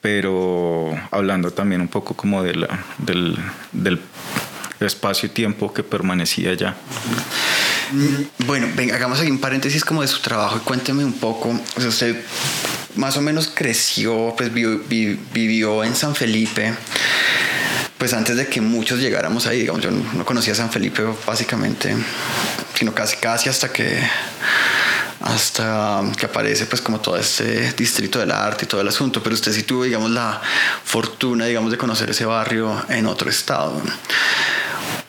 pero 0.00 0.94
hablando 1.10 1.50
también 1.50 1.80
un 1.80 1.88
poco 1.88 2.14
como 2.14 2.42
de 2.42 2.54
la, 2.54 2.84
del, 2.98 3.36
del 3.72 4.00
espacio-tiempo 4.80 5.72
que 5.72 5.82
permanecía 5.82 6.50
allá. 6.50 6.76
Bueno, 8.46 8.68
venga, 8.74 8.96
hagamos 8.96 9.20
aquí 9.20 9.30
un 9.30 9.38
paréntesis 9.38 9.84
como 9.84 10.02
de 10.02 10.08
su 10.08 10.20
trabajo 10.20 10.56
y 10.56 10.60
cuénteme 10.60 11.04
un 11.04 11.14
poco. 11.14 11.50
O 11.76 11.80
sea, 11.80 11.88
usted 11.88 12.16
más 12.96 13.16
o 13.16 13.20
menos 13.22 13.50
creció, 13.52 14.34
pues 14.36 14.52
vivió, 14.52 15.84
en 15.84 15.94
San 15.94 16.14
Felipe. 16.14 16.74
Pues 17.98 18.12
antes 18.12 18.36
de 18.36 18.46
que 18.46 18.60
muchos 18.60 19.00
llegáramos 19.00 19.46
ahí, 19.46 19.60
digamos, 19.60 19.82
yo 19.82 19.90
no 19.90 20.24
conocía 20.24 20.54
San 20.54 20.70
Felipe 20.70 21.02
básicamente, 21.26 21.96
sino 22.74 22.92
casi 22.94 23.16
casi 23.16 23.48
hasta 23.48 23.72
que 23.72 23.98
hasta 25.20 26.02
que 26.18 26.26
aparece 26.26 26.66
pues 26.66 26.82
como 26.82 27.00
todo 27.00 27.16
este 27.16 27.72
distrito 27.72 28.18
del 28.18 28.30
arte 28.30 28.64
y 28.64 28.68
todo 28.68 28.80
el 28.80 28.88
asunto, 28.88 29.22
pero 29.22 29.34
usted 29.34 29.52
sí 29.52 29.62
tuvo 29.62 29.84
digamos 29.84 30.10
la 30.10 30.40
fortuna 30.84 31.46
digamos 31.46 31.70
de 31.70 31.78
conocer 31.78 32.10
ese 32.10 32.24
barrio 32.24 32.84
en 32.88 33.06
otro 33.06 33.30
estado. 33.30 33.80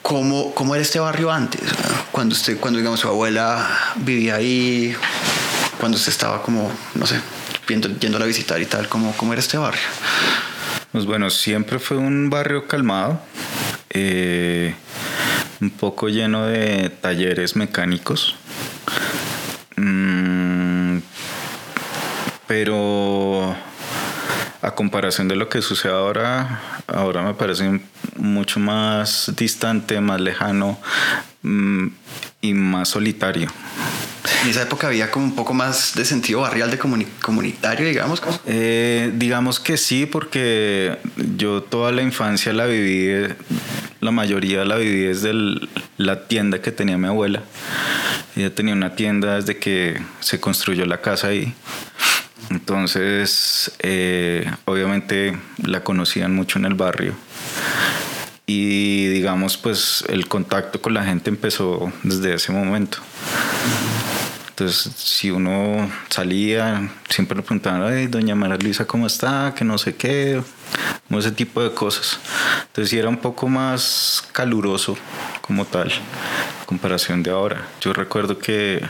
¿Cómo, 0.02 0.54
cómo 0.54 0.74
era 0.74 0.82
este 0.82 1.00
barrio 1.00 1.30
antes? 1.30 1.62
Cuando 2.13 2.34
usted, 2.34 2.58
cuando 2.60 2.78
digamos 2.78 3.02
su 3.02 3.10
abuela 3.10 3.93
vivía 3.98 4.36
ahí, 4.36 4.96
cuando 5.80 5.98
usted 5.98 6.12
estaba 6.12 6.41
como, 6.41 6.72
no 6.96 7.06
sé, 7.06 7.20
yendo, 7.67 7.89
yendo 8.00 8.17
a 8.17 8.26
visitar 8.26 8.62
y 8.62 8.65
tal, 8.65 8.88
¿cómo, 8.88 9.13
¿cómo 9.17 9.34
era 9.34 9.41
este 9.41 9.58
barrio? 9.58 9.82
Pues 10.93 11.06
bueno, 11.06 11.30
siempre 11.30 11.78
fue 11.80 11.98
un 11.98 12.30
barrio 12.30 12.67
calmado, 12.67 13.20
eh, 13.89 14.76
un 15.60 15.72
poco 15.72 16.08
lleno 16.08 16.46
de 16.46 16.89
talleres 16.89 17.58
mecánicos. 17.58 18.36
Pero 22.47 23.55
a 24.62 24.71
comparación 24.71 25.27
de 25.27 25.36
lo 25.36 25.49
que 25.49 25.62
sucede 25.62 25.91
ahora, 25.91 26.62
ahora 26.88 27.21
me 27.21 27.33
parece 27.33 27.79
mucho 28.15 28.60
más 28.60 29.31
distante, 29.36 30.01
más 30.01 30.19
lejano 30.19 30.79
mm, 31.43 31.88
y 32.41 32.53
más 32.53 32.89
solitario. 32.89 33.49
En 34.43 34.49
esa 34.49 34.63
época 34.63 34.88
había 34.88 35.10
como 35.10 35.25
un 35.25 35.36
poco 35.36 35.53
más 35.53 35.93
de 35.95 36.05
sentido 36.05 36.41
barrial, 36.41 36.69
de 36.69 36.77
comunitario, 36.77 37.88
digamos. 37.88 38.21
Eh, 38.45 39.12
digamos 39.15 39.60
que 39.60 39.77
sí, 39.77 40.05
porque 40.05 40.97
yo 41.38 41.63
toda 41.63 41.91
la 41.91 42.01
infancia 42.01 42.53
la 42.53 42.65
viví, 42.65 43.33
la 44.01 44.12
mayoría 44.12 44.65
la 44.65 44.75
viví 44.75 45.01
desde 45.01 45.33
la 45.97 46.27
tienda 46.27 46.62
que 46.62 46.71
tenía 46.71 46.97
mi 46.97 47.07
abuela. 47.07 47.43
Ella 48.36 48.53
tenía 48.53 48.73
una 48.73 48.95
tienda 48.95 49.36
desde 49.36 49.57
que 49.57 49.99
se 50.19 50.39
construyó 50.39 50.86
la 50.86 51.01
casa 51.01 51.27
ahí. 51.27 51.53
Entonces, 52.49 53.71
eh, 53.79 54.49
obviamente 54.65 55.38
la 55.63 55.83
conocían 55.83 56.33
mucho 56.33 56.60
en 56.60 56.65
el 56.65 56.73
barrio. 56.75 57.13
Y 58.45 59.07
digamos, 59.07 59.57
pues 59.57 60.05
el 60.07 60.27
contacto 60.27 60.81
con 60.81 60.93
la 60.93 61.03
gente 61.03 61.29
empezó 61.29 61.91
desde 62.03 62.33
ese 62.36 62.53
momento. 62.53 62.99
Entonces, 64.49 64.91
si 64.95 65.29
uno 65.29 65.91
salía, 66.10 66.89
siempre 67.10 67.36
le 67.38 67.43
preguntaban, 67.43 67.83
Ay, 67.83 68.07
doña 68.07 68.33
María 68.33 68.57
Luisa, 68.57 68.86
¿cómo 68.86 69.05
está? 69.05 69.53
Que 69.55 69.63
no 69.63 69.77
sé 69.77 69.95
qué, 69.95 70.41
ese 71.12 71.31
tipo 71.31 71.62
de 71.62 71.71
cosas. 71.71 72.19
Entonces, 72.67 72.93
era 72.93 73.10
un 73.10 73.17
poco 73.17 73.47
más 73.47 74.27
caluroso 74.31 74.97
como 75.41 75.65
tal, 75.65 75.91
en 75.91 76.65
comparación 76.65 77.21
de 77.21 77.31
ahora. 77.31 77.67
Yo 77.81 77.93
recuerdo 77.93 78.39
que 78.39 78.81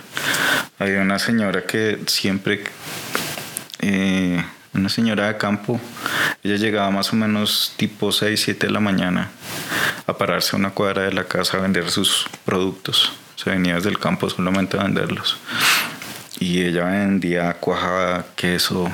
había 0.79 1.01
una 1.01 1.19
señora 1.19 1.65
que 1.65 1.99
siempre 2.07 2.63
eh, 3.79 4.43
una 4.73 4.89
señora 4.89 5.27
de 5.27 5.37
campo, 5.37 5.79
ella 6.43 6.55
llegaba 6.55 6.91
más 6.91 7.11
o 7.11 7.15
menos 7.15 7.73
tipo 7.77 8.11
6, 8.11 8.39
7 8.39 8.67
de 8.67 8.73
la 8.73 8.79
mañana 8.79 9.29
a 10.05 10.17
pararse 10.17 10.55
a 10.55 10.59
una 10.59 10.71
cuadra 10.71 11.03
de 11.03 11.13
la 11.13 11.25
casa 11.25 11.57
a 11.57 11.61
vender 11.61 11.89
sus 11.89 12.27
productos. 12.45 13.11
Se 13.35 13.49
venía 13.49 13.75
desde 13.75 13.89
el 13.89 13.99
campo 13.99 14.29
solamente 14.29 14.77
a 14.77 14.83
venderlos. 14.83 15.37
Y 16.39 16.61
ella 16.61 16.85
vendía 16.85 17.53
cuajada, 17.55 18.25
queso, 18.35 18.91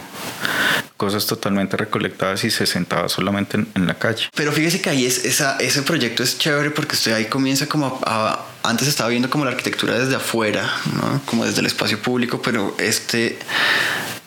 cosas 0.95 1.25
totalmente 1.27 1.75
recolectadas 1.75 2.43
y 2.45 2.51
se 2.51 2.65
sentaba 2.65 3.09
solamente 3.09 3.57
en, 3.57 3.87
la 3.87 3.95
calle. 3.95 4.29
Pero 4.33 4.53
fíjese 4.53 4.81
que 4.81 4.89
ahí 4.89 5.05
es, 5.05 5.25
esa, 5.25 5.57
ese 5.57 5.81
proyecto 5.81 6.23
es 6.23 6.37
chévere 6.37 6.71
porque 6.71 6.95
usted 6.95 7.13
ahí 7.13 7.25
comienza 7.25 7.67
como 7.67 7.99
antes 8.63 8.87
estaba 8.87 9.09
viendo 9.09 9.29
como 9.29 9.43
la 9.43 9.51
arquitectura 9.51 9.99
desde 9.99 10.15
afuera, 10.15 10.69
¿no? 10.95 11.21
como 11.25 11.45
desde 11.45 11.59
el 11.59 11.65
espacio 11.65 12.01
público, 12.01 12.41
pero 12.41 12.75
este 12.79 13.37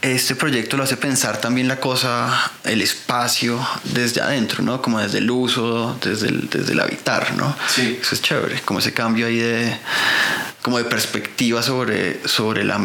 este 0.02 0.34
proyecto 0.34 0.76
lo 0.76 0.84
hace 0.84 0.96
pensar 0.96 1.40
también 1.40 1.68
la 1.68 1.80
cosa, 1.80 2.52
el 2.64 2.82
espacio 2.82 3.58
desde 3.84 4.20
adentro, 4.20 4.62
¿no? 4.62 4.80
Como 4.82 5.00
desde 5.00 5.18
el 5.18 5.30
uso, 5.30 5.98
desde 6.02 6.28
el, 6.28 6.48
desde 6.48 6.72
el 6.72 6.80
habitar, 6.80 7.34
¿no? 7.34 7.56
Sí. 7.68 7.98
Eso 8.00 8.14
es 8.14 8.22
chévere, 8.22 8.60
como 8.64 8.78
ese 8.78 8.92
cambio 8.92 9.26
ahí 9.26 9.38
de, 9.38 9.76
como 10.62 10.78
de 10.78 10.84
perspectiva 10.84 11.62
sobre, 11.62 12.20
sobre, 12.28 12.64
la, 12.64 12.80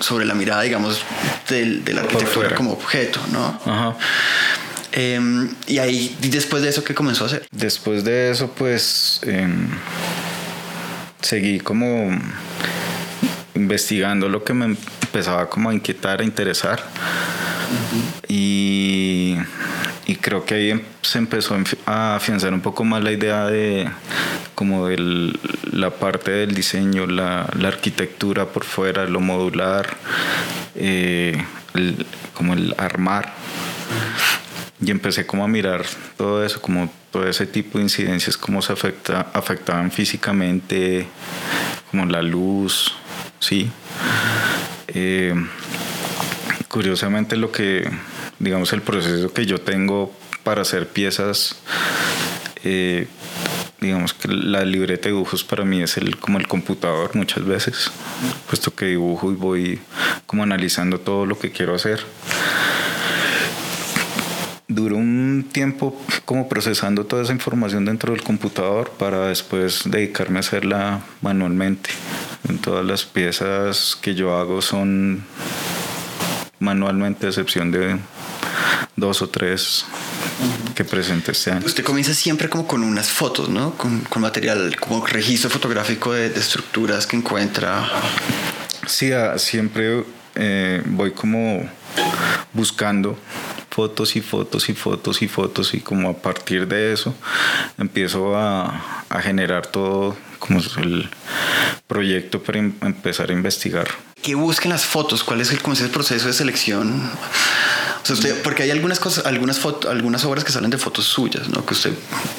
sobre 0.00 0.24
la 0.24 0.34
mirada, 0.34 0.62
digamos, 0.62 1.02
del, 1.48 1.84
de 1.84 1.92
la 1.92 2.02
arquitectura 2.02 2.54
como 2.54 2.72
objeto, 2.72 3.20
¿no? 3.32 3.60
Ajá. 3.64 3.96
Em, 4.92 5.50
y 5.66 5.78
ahí, 5.78 6.16
después 6.20 6.62
de 6.62 6.70
eso, 6.70 6.82
¿qué 6.82 6.94
comenzó 6.94 7.24
a 7.24 7.26
hacer? 7.26 7.46
Después 7.50 8.04
de 8.04 8.30
eso, 8.30 8.50
pues, 8.56 9.20
em, 9.22 9.68
seguí 11.20 11.60
como 11.60 12.18
investigando 13.54 14.28
lo 14.28 14.44
que 14.44 14.54
me 14.54 14.76
empezaba 15.18 15.50
como 15.50 15.70
a 15.70 15.74
inquietar, 15.74 16.20
a 16.20 16.24
interesar. 16.24 16.80
y, 18.28 19.36
y, 20.06 20.14
creo 20.16 20.44
que 20.44 20.54
ahí 20.54 20.70
em, 20.70 20.82
se 21.02 21.18
empezó 21.18 21.56
a 21.86 22.14
afianzar 22.14 22.54
un 22.54 22.60
poco 22.60 22.84
más 22.84 23.02
la 23.02 23.10
idea 23.10 23.46
de 23.46 23.90
como 24.54 24.86
de 24.86 25.32
la 25.72 25.90
parte 25.90 26.30
del 26.30 26.54
diseño, 26.54 27.06
la, 27.06 27.48
la, 27.58 27.68
arquitectura 27.68 28.46
por 28.46 28.64
fuera, 28.64 29.06
lo 29.06 29.18
modular, 29.18 29.96
eh, 30.76 31.36
como 32.34 32.54
el 32.54 32.74
armar. 32.78 33.34
y 34.80 34.92
empecé 34.92 35.26
como 35.26 35.42
a 35.42 35.48
mirar 35.48 35.84
todo 36.16 36.44
eso, 36.44 36.62
como 36.62 36.92
todo 37.10 37.26
ese 37.28 37.46
tipo 37.46 37.78
de 37.78 37.84
incidencias, 37.84 38.36
cómo 38.36 38.62
se 38.62 38.72
afecta, 38.72 39.26
afectaban 39.32 39.90
físicamente, 39.90 41.08
como 41.90 42.06
la 42.06 42.22
luz, 42.22 42.94
sí. 43.40 43.68
Eh, 44.88 45.34
curiosamente 46.68 47.36
lo 47.36 47.52
que, 47.52 47.88
digamos, 48.38 48.72
el 48.72 48.82
proceso 48.82 49.32
que 49.32 49.46
yo 49.46 49.60
tengo 49.60 50.14
para 50.42 50.62
hacer 50.62 50.88
piezas, 50.88 51.56
eh, 52.64 53.06
digamos 53.80 54.14
que 54.14 54.28
la 54.28 54.64
libreta 54.64 55.08
de 55.08 55.14
dibujos 55.14 55.44
para 55.44 55.64
mí 55.64 55.82
es 55.82 55.96
el, 55.96 56.16
como 56.18 56.38
el 56.38 56.48
computador 56.48 57.14
muchas 57.14 57.44
veces, 57.44 57.90
puesto 58.48 58.74
que 58.74 58.86
dibujo 58.86 59.30
y 59.30 59.34
voy 59.34 59.80
como 60.26 60.42
analizando 60.42 61.00
todo 61.00 61.26
lo 61.26 61.38
que 61.38 61.52
quiero 61.52 61.74
hacer 61.74 62.04
duró 64.68 64.96
un 64.96 65.48
tiempo 65.50 66.00
como 66.24 66.48
procesando 66.48 67.04
toda 67.04 67.22
esa 67.22 67.32
información 67.32 67.84
dentro 67.84 68.12
del 68.12 68.22
computador 68.22 68.90
para 68.90 69.28
después 69.28 69.82
dedicarme 69.86 70.38
a 70.38 70.40
hacerla 70.40 71.00
manualmente. 71.22 71.90
En 72.48 72.58
todas 72.58 72.84
las 72.84 73.04
piezas 73.04 73.96
que 74.00 74.14
yo 74.14 74.36
hago 74.36 74.62
son 74.62 75.24
manualmente, 76.60 77.26
a 77.26 77.28
excepción 77.30 77.70
de 77.70 77.98
dos 78.96 79.22
o 79.22 79.28
tres 79.28 79.84
que 80.74 80.84
presentes 80.84 81.38
sean. 81.38 81.64
Usted 81.64 81.84
comienza 81.84 82.14
siempre 82.14 82.48
como 82.48 82.66
con 82.66 82.82
unas 82.82 83.10
fotos, 83.10 83.48
¿no? 83.48 83.74
Con, 83.74 84.04
material, 84.16 84.76
como 84.76 85.04
registro 85.06 85.50
fotográfico 85.50 86.12
de, 86.12 86.26
estructuras 86.26 87.06
que 87.06 87.16
encuentra. 87.16 87.88
Sí, 88.86 89.10
siempre 89.36 90.04
eh, 90.34 90.82
voy 90.86 91.12
como 91.12 91.68
buscando 92.52 93.18
fotos 93.70 94.16
y 94.16 94.20
fotos 94.20 94.68
y 94.68 94.74
fotos 94.74 95.22
y 95.22 95.28
fotos 95.28 95.74
y 95.74 95.80
como 95.80 96.10
a 96.10 96.14
partir 96.14 96.66
de 96.66 96.92
eso 96.92 97.14
empiezo 97.76 98.36
a, 98.36 99.04
a 99.08 99.20
generar 99.20 99.66
todo 99.66 100.16
como 100.38 100.60
el 100.60 101.08
proyecto 101.88 102.40
para 102.40 102.60
em, 102.60 102.72
empezar 102.82 103.30
a 103.30 103.32
investigar. 103.32 103.88
¿Qué 104.22 104.36
busquen 104.36 104.70
las 104.70 104.84
fotos? 104.84 105.24
¿Cuál 105.24 105.40
es 105.40 105.50
el, 105.50 105.60
cómo 105.60 105.74
es 105.74 105.80
el 105.80 105.90
proceso 105.90 106.28
de 106.28 106.32
selección? 106.32 107.10
porque 108.42 108.62
hay 108.62 108.70
algunas 108.70 109.00
cosas, 109.00 109.26
algunas 109.26 109.58
fotos, 109.58 109.90
algunas 109.90 110.24
obras 110.24 110.42
que 110.42 110.50
salen 110.50 110.70
de 110.70 110.78
fotos 110.78 111.04
suyas, 111.04 111.48
¿no? 111.50 111.66
Que 111.66 111.74
usted 111.74 111.92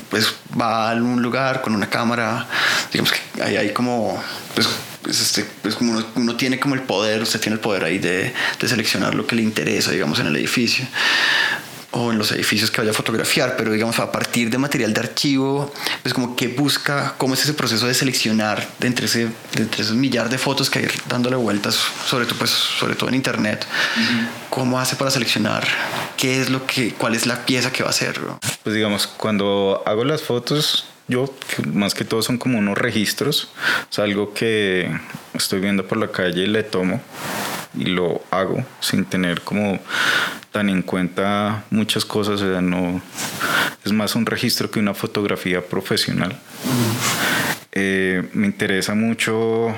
pues 0.09 0.33
va 0.59 0.89
a 0.89 0.95
un 0.95 1.21
lugar 1.21 1.61
con 1.61 1.75
una 1.75 1.87
cámara, 1.87 2.47
digamos 2.91 3.11
que 3.11 3.43
ahí 3.43 3.55
hay 3.55 3.71
como 3.71 4.19
pues, 4.55 4.67
pues, 5.03 5.21
este, 5.21 5.45
pues 5.61 5.75
como 5.75 5.91
uno, 5.91 6.05
uno, 6.15 6.35
tiene 6.35 6.59
como 6.59 6.73
el 6.73 6.81
poder, 6.81 7.21
usted 7.21 7.39
tiene 7.39 7.55
el 7.55 7.59
poder 7.59 7.83
ahí 7.83 7.99
de, 7.99 8.33
de, 8.59 8.67
seleccionar 8.67 9.13
lo 9.13 9.27
que 9.27 9.35
le 9.35 9.43
interesa, 9.43 9.91
digamos, 9.91 10.19
en 10.19 10.27
el 10.27 10.35
edificio 10.37 10.87
o 11.91 12.11
en 12.11 12.17
los 12.17 12.31
edificios 12.31 12.69
que 12.69 12.81
vaya 12.81 12.91
a 12.91 12.93
fotografiar, 12.93 13.55
pero 13.57 13.71
digamos 13.71 13.99
a 13.99 14.11
partir 14.11 14.49
de 14.49 14.57
material 14.57 14.93
de 14.93 14.99
archivo, 14.99 15.73
pues 16.03 16.13
como 16.13 16.35
que 16.35 16.47
busca, 16.47 17.15
cómo 17.17 17.33
es 17.33 17.43
ese 17.43 17.53
proceso 17.53 17.87
de 17.87 17.93
seleccionar 17.93 18.67
de 18.79 18.87
entre, 18.87 19.07
ese, 19.07 19.25
de 19.53 19.63
entre 19.63 19.81
esos 19.81 19.95
millar 19.95 20.29
de 20.29 20.37
fotos 20.37 20.69
que 20.69 20.79
hay 20.79 20.87
dándole 21.07 21.35
vueltas, 21.35 21.75
sobre 22.05 22.25
todo, 22.25 22.37
pues, 22.37 22.51
sobre 22.51 22.95
todo 22.95 23.09
en 23.09 23.15
internet, 23.15 23.65
cómo 24.49 24.79
hace 24.79 24.95
para 24.95 25.09
seleccionar 25.09 25.67
qué 26.15 26.41
es 26.41 26.49
lo 26.49 26.65
que, 26.65 26.93
cuál 26.93 27.15
es 27.15 27.25
la 27.25 27.45
pieza 27.45 27.71
que 27.71 27.83
va 27.83 27.89
a 27.89 27.91
hacer. 27.91 28.19
Pues 28.63 28.75
digamos, 28.75 29.07
cuando 29.07 29.81
hago 29.85 30.03
las 30.03 30.21
fotos, 30.21 30.85
yo 31.07 31.33
más 31.73 31.95
que 31.95 32.05
todo 32.05 32.21
son 32.21 32.37
como 32.37 32.59
unos 32.59 32.77
registros, 32.77 33.49
es 33.91 33.97
algo 33.97 34.33
que 34.33 34.91
estoy 35.33 35.59
viendo 35.59 35.87
por 35.87 35.97
la 35.97 36.11
calle 36.11 36.43
y 36.43 36.47
le 36.47 36.61
tomo 36.61 37.01
y 37.75 37.85
lo 37.85 38.21
hago 38.31 38.63
sin 38.79 39.05
tener 39.05 39.41
como 39.41 39.79
tan 40.51 40.69
en 40.69 40.81
cuenta 40.81 41.63
muchas 41.69 42.05
cosas, 42.05 42.41
o 42.41 42.51
sea, 42.51 42.61
no 42.61 43.01
es 43.83 43.91
más 43.91 44.15
un 44.15 44.25
registro 44.25 44.69
que 44.71 44.79
una 44.79 44.93
fotografía 44.93 45.65
profesional. 45.65 46.37
Eh, 47.71 48.27
me 48.33 48.47
interesa 48.47 48.95
mucho, 48.95 49.69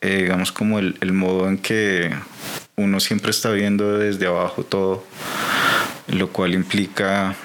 eh, 0.00 0.22
digamos, 0.22 0.52
como 0.52 0.78
el, 0.78 0.96
el 1.00 1.12
modo 1.12 1.48
en 1.48 1.58
que 1.58 2.12
uno 2.76 3.00
siempre 3.00 3.30
está 3.30 3.50
viendo 3.52 3.98
desde 3.98 4.26
abajo 4.26 4.64
todo, 4.64 5.04
lo 6.08 6.28
cual 6.30 6.54
implica 6.54 7.36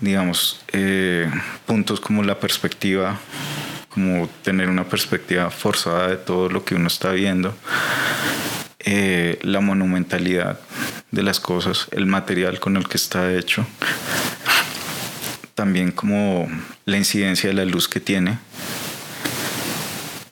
digamos, 0.00 0.60
eh, 0.72 1.30
puntos 1.66 2.00
como 2.00 2.22
la 2.22 2.38
perspectiva, 2.38 3.18
como 3.88 4.28
tener 4.42 4.68
una 4.68 4.84
perspectiva 4.84 5.50
forzada 5.50 6.08
de 6.08 6.16
todo 6.16 6.48
lo 6.48 6.64
que 6.64 6.74
uno 6.74 6.86
está 6.86 7.10
viendo, 7.12 7.54
eh, 8.80 9.38
la 9.42 9.60
monumentalidad 9.60 10.60
de 11.10 11.22
las 11.22 11.40
cosas, 11.40 11.88
el 11.90 12.06
material 12.06 12.60
con 12.60 12.76
el 12.76 12.88
que 12.88 12.96
está 12.96 13.34
hecho, 13.34 13.66
también 15.54 15.90
como 15.90 16.48
la 16.84 16.96
incidencia 16.96 17.48
de 17.48 17.54
la 17.54 17.64
luz 17.64 17.88
que 17.88 18.00
tiene. 18.00 18.38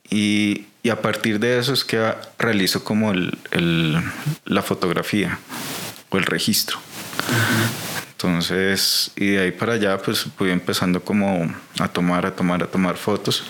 Y, 0.09 0.67
y 0.83 0.91
a 0.91 1.03
partir 1.03 1.41
de 1.41 1.59
eso 1.59 1.73
es 1.73 1.85
que 1.85 2.15
realizo 2.39 2.85
como 2.85 3.11
el, 3.11 3.37
el, 3.51 4.01
la 4.45 4.63
fotografía 4.63 5.39
o 6.11 6.19
el 6.19 6.25
registro. 6.25 6.79
Entonces, 8.13 9.11
y 9.17 9.33
de 9.33 9.41
ahí 9.41 9.51
para 9.53 9.75
allá, 9.75 9.99
pues 9.99 10.27
fui 10.39 10.51
empezando 10.51 11.03
como 11.03 11.53
a 11.79 11.89
tomar, 11.89 12.25
a 12.25 12.35
tomar, 12.35 12.63
a 12.63 12.67
tomar 12.67 12.97
fotos 12.97 13.45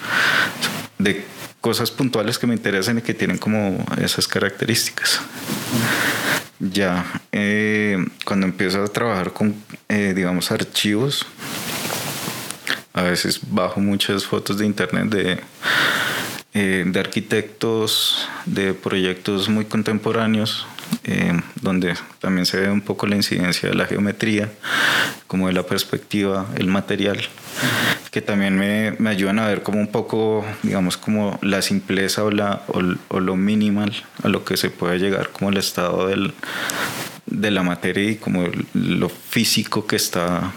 de 0.98 1.24
cosas 1.66 1.90
puntuales 1.90 2.38
que 2.38 2.46
me 2.46 2.54
interesan 2.54 2.98
y 2.98 3.02
que 3.02 3.12
tienen 3.12 3.38
como 3.38 3.84
esas 4.00 4.28
características. 4.28 5.20
Ya, 6.60 7.04
eh, 7.32 8.06
cuando 8.24 8.46
empiezo 8.46 8.84
a 8.84 8.86
trabajar 8.86 9.32
con, 9.32 9.52
eh, 9.88 10.12
digamos, 10.14 10.52
archivos, 10.52 11.26
a 12.92 13.02
veces 13.02 13.40
bajo 13.50 13.80
muchas 13.80 14.24
fotos 14.24 14.58
de 14.58 14.64
internet 14.64 15.06
de, 15.06 15.40
eh, 16.54 16.84
de 16.86 17.00
arquitectos, 17.00 18.28
de 18.44 18.72
proyectos 18.72 19.48
muy 19.48 19.64
contemporáneos, 19.64 20.68
eh, 21.04 21.40
donde 21.60 21.94
también 22.20 22.46
se 22.46 22.60
ve 22.60 22.70
un 22.70 22.80
poco 22.80 23.06
la 23.06 23.16
incidencia 23.16 23.68
de 23.68 23.74
la 23.74 23.86
geometría, 23.86 24.50
como 25.26 25.46
de 25.46 25.52
la 25.52 25.64
perspectiva, 25.64 26.46
el 26.56 26.66
material, 26.66 27.20
que 28.10 28.20
también 28.22 28.56
me, 28.56 28.92
me 28.98 29.10
ayudan 29.10 29.38
a 29.38 29.46
ver 29.46 29.62
como 29.62 29.78
un 29.78 29.88
poco, 29.88 30.44
digamos, 30.62 30.96
como 30.96 31.38
la 31.42 31.62
simpleza 31.62 32.24
o, 32.24 32.30
la, 32.30 32.62
o, 32.68 33.20
lo 33.20 33.36
minimal 33.36 33.92
a 34.22 34.28
lo 34.28 34.44
que 34.44 34.56
se 34.56 34.70
puede 34.70 34.98
llegar, 34.98 35.30
como 35.30 35.50
el 35.50 35.56
estado 35.56 36.06
del, 36.08 36.32
de 37.26 37.50
la 37.50 37.62
materia 37.62 38.10
y 38.10 38.16
como 38.16 38.44
lo 38.74 39.08
físico 39.08 39.86
que 39.86 39.96
está, 39.96 40.52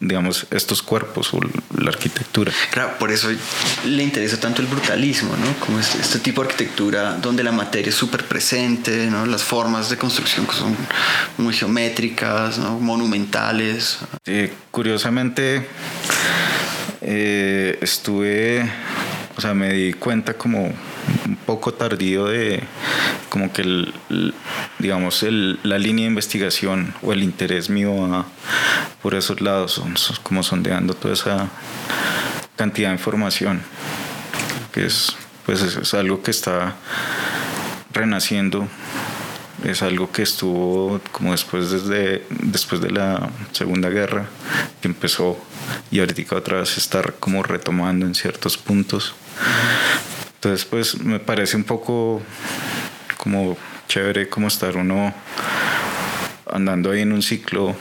digamos, 0.00 0.46
estos 0.50 0.82
cuerpos 0.82 1.32
o 1.32 1.40
la 1.78 1.90
arquitectura. 1.90 2.52
Claro, 2.70 2.98
por 2.98 3.12
eso 3.12 3.28
le 3.86 4.02
interesa 4.02 4.38
tanto 4.40 4.60
el 4.60 4.66
brutalismo, 4.68 5.36
¿no? 5.36 5.64
Como 5.64 5.78
este, 5.78 6.00
este 6.00 6.18
tipo 6.18 6.42
de 6.42 6.48
arquitectura 6.48 7.14
donde 7.14 7.44
la 7.44 7.52
materia 7.52 7.90
es 7.90 7.94
súper 7.94 8.24
presente, 8.24 9.06
¿no? 9.06 9.24
Las 9.26 9.44
formas 9.44 9.88
de 9.88 9.96
construcción 9.96 10.46
que 10.46 10.54
son 10.54 10.76
muy 11.38 11.54
geométricas, 11.54 12.58
¿no? 12.58 12.80
monumentales. 12.80 13.98
curiosamente, 14.70 15.66
eh, 17.00 17.78
estuve, 17.80 18.68
o 19.36 19.40
sea, 19.40 19.54
me 19.54 19.72
di 19.72 19.92
cuenta 19.92 20.34
como 20.34 20.72
un 21.26 21.36
poco 21.36 21.72
tardío 21.74 22.26
de 22.26 22.62
como 23.28 23.52
que 23.52 23.62
el, 23.62 23.94
digamos 24.78 25.24
la 25.62 25.78
línea 25.78 26.04
de 26.04 26.10
investigación 26.10 26.94
o 27.02 27.12
el 27.12 27.22
interés 27.22 27.70
mío 27.70 28.24
por 29.02 29.14
esos 29.14 29.40
lados 29.40 29.72
son, 29.72 29.94
como 30.22 30.42
sondeando 30.42 30.94
toda 30.94 31.14
esa 31.14 31.48
cantidad 32.56 32.88
de 32.88 32.94
información 32.94 33.62
que 34.72 34.86
es 34.86 35.16
pues 35.46 35.62
es, 35.62 35.94
algo 35.94 36.22
que 36.22 36.30
está 36.30 36.76
renaciendo 37.92 38.68
es 39.64 39.82
algo 39.82 40.10
que 40.10 40.22
estuvo 40.22 41.00
como 41.12 41.32
después 41.32 41.70
desde 41.70 42.24
después 42.30 42.80
de 42.80 42.90
la 42.90 43.30
segunda 43.52 43.88
guerra 43.88 44.26
que 44.80 44.88
empezó 44.88 45.38
y 45.90 46.00
ahorita 46.00 46.36
otra 46.36 46.60
vez 46.60 46.76
estar 46.76 47.14
como 47.14 47.42
retomando 47.42 48.06
en 48.06 48.14
ciertos 48.14 48.56
puntos 48.58 49.14
entonces, 50.44 50.66
pues 50.66 51.00
me 51.00 51.20
parece 51.20 51.56
un 51.56 51.64
poco 51.64 52.20
como 53.16 53.56
chévere 53.88 54.28
como 54.28 54.48
estar 54.48 54.76
uno 54.76 55.14
andando 56.52 56.90
ahí 56.90 57.00
en 57.00 57.12
un 57.12 57.22
ciclo. 57.22 57.74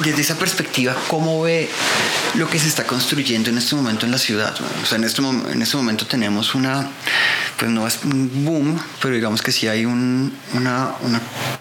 Desde 0.00 0.22
esa 0.22 0.36
perspectiva, 0.36 0.96
¿cómo 1.06 1.42
ve 1.42 1.68
lo 2.34 2.48
que 2.48 2.58
se 2.58 2.66
está 2.68 2.84
construyendo 2.84 3.50
en 3.50 3.58
este 3.58 3.74
momento 3.74 4.06
en 4.06 4.12
la 4.12 4.18
ciudad? 4.18 4.54
O 4.82 4.86
sea, 4.86 4.98
en 4.98 5.04
este, 5.04 5.22
en 5.22 5.62
este 5.62 5.76
momento 5.76 6.06
tenemos 6.06 6.54
una, 6.54 6.88
pues 7.58 7.70
no 7.70 7.86
es 7.86 8.00
un 8.04 8.44
boom, 8.44 8.80
pero 9.00 9.14
digamos 9.14 9.42
que 9.42 9.52
sí 9.52 9.68
hay 9.68 9.84
un, 9.84 10.36
una, 10.54 10.92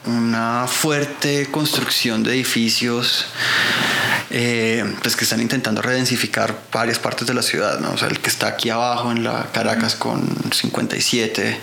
una, 0.06 0.68
fuerte 0.68 1.48
construcción 1.52 2.24
de 2.24 2.34
edificios 2.34 3.26
eh, 4.30 4.84
pues 5.02 5.16
que 5.16 5.26
están 5.26 5.42
intentando 5.42 5.82
redensificar 5.82 6.64
varias 6.72 6.98
partes 6.98 7.28
de 7.28 7.34
la 7.34 7.44
ciudad, 7.44 7.80
¿no? 7.80 7.92
O 7.92 7.98
sea, 7.98 8.08
el 8.08 8.20
que 8.20 8.30
está 8.30 8.48
aquí 8.48 8.70
abajo 8.70 9.12
en 9.12 9.24
la 9.24 9.52
Caracas 9.52 9.96
con 9.96 10.28
57, 10.52 11.60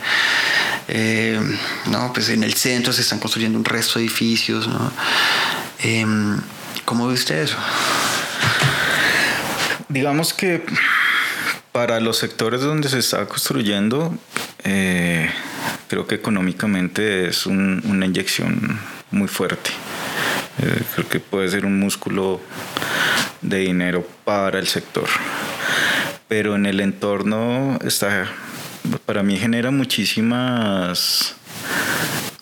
Eh, 0.92 1.40
no, 1.86 2.12
pues 2.12 2.30
en 2.30 2.42
el 2.42 2.54
centro 2.54 2.92
se 2.92 3.02
están 3.02 3.20
construyendo 3.20 3.56
un 3.56 3.64
resto 3.64 3.98
de 3.98 4.06
edificios, 4.06 4.66
¿no? 4.66 4.90
Em, 5.78 6.40
¿Cómo 6.84 7.06
ve 7.06 7.14
usted 7.14 7.42
eso? 7.42 7.56
Digamos 9.90 10.32
que 10.32 10.62
para 11.72 11.98
los 11.98 12.16
sectores 12.16 12.60
donde 12.60 12.88
se 12.88 13.00
está 13.00 13.26
construyendo, 13.26 14.16
eh, 14.62 15.28
creo 15.88 16.06
que 16.06 16.14
económicamente 16.14 17.26
es 17.28 17.44
una 17.44 18.06
inyección 18.06 18.78
muy 19.10 19.26
fuerte. 19.26 19.70
Eh, 20.62 20.82
creo 20.94 21.08
que 21.08 21.18
puede 21.18 21.48
ser 21.48 21.66
un 21.66 21.80
músculo 21.80 22.40
de 23.42 23.58
dinero 23.58 24.06
para 24.24 24.60
el 24.60 24.68
sector. 24.68 25.08
Pero 26.28 26.54
en 26.54 26.66
el 26.66 26.78
entorno 26.78 27.76
está, 27.84 28.28
para 29.06 29.24
mí 29.24 29.38
genera 29.38 29.72
muchísimas 29.72 31.34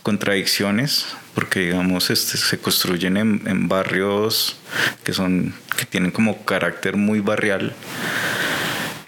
contradicciones 0.03 1.07
porque 1.39 1.61
digamos 1.61 2.11
este, 2.11 2.37
se 2.37 2.59
construyen 2.59 3.17
en, 3.17 3.69
barrios 3.69 4.57
que 5.05 5.13
son 5.13 5.55
que 5.77 5.85
tienen 5.85 6.11
como 6.11 6.45
carácter 6.45 6.97
muy 6.97 7.21
barrial 7.21 7.77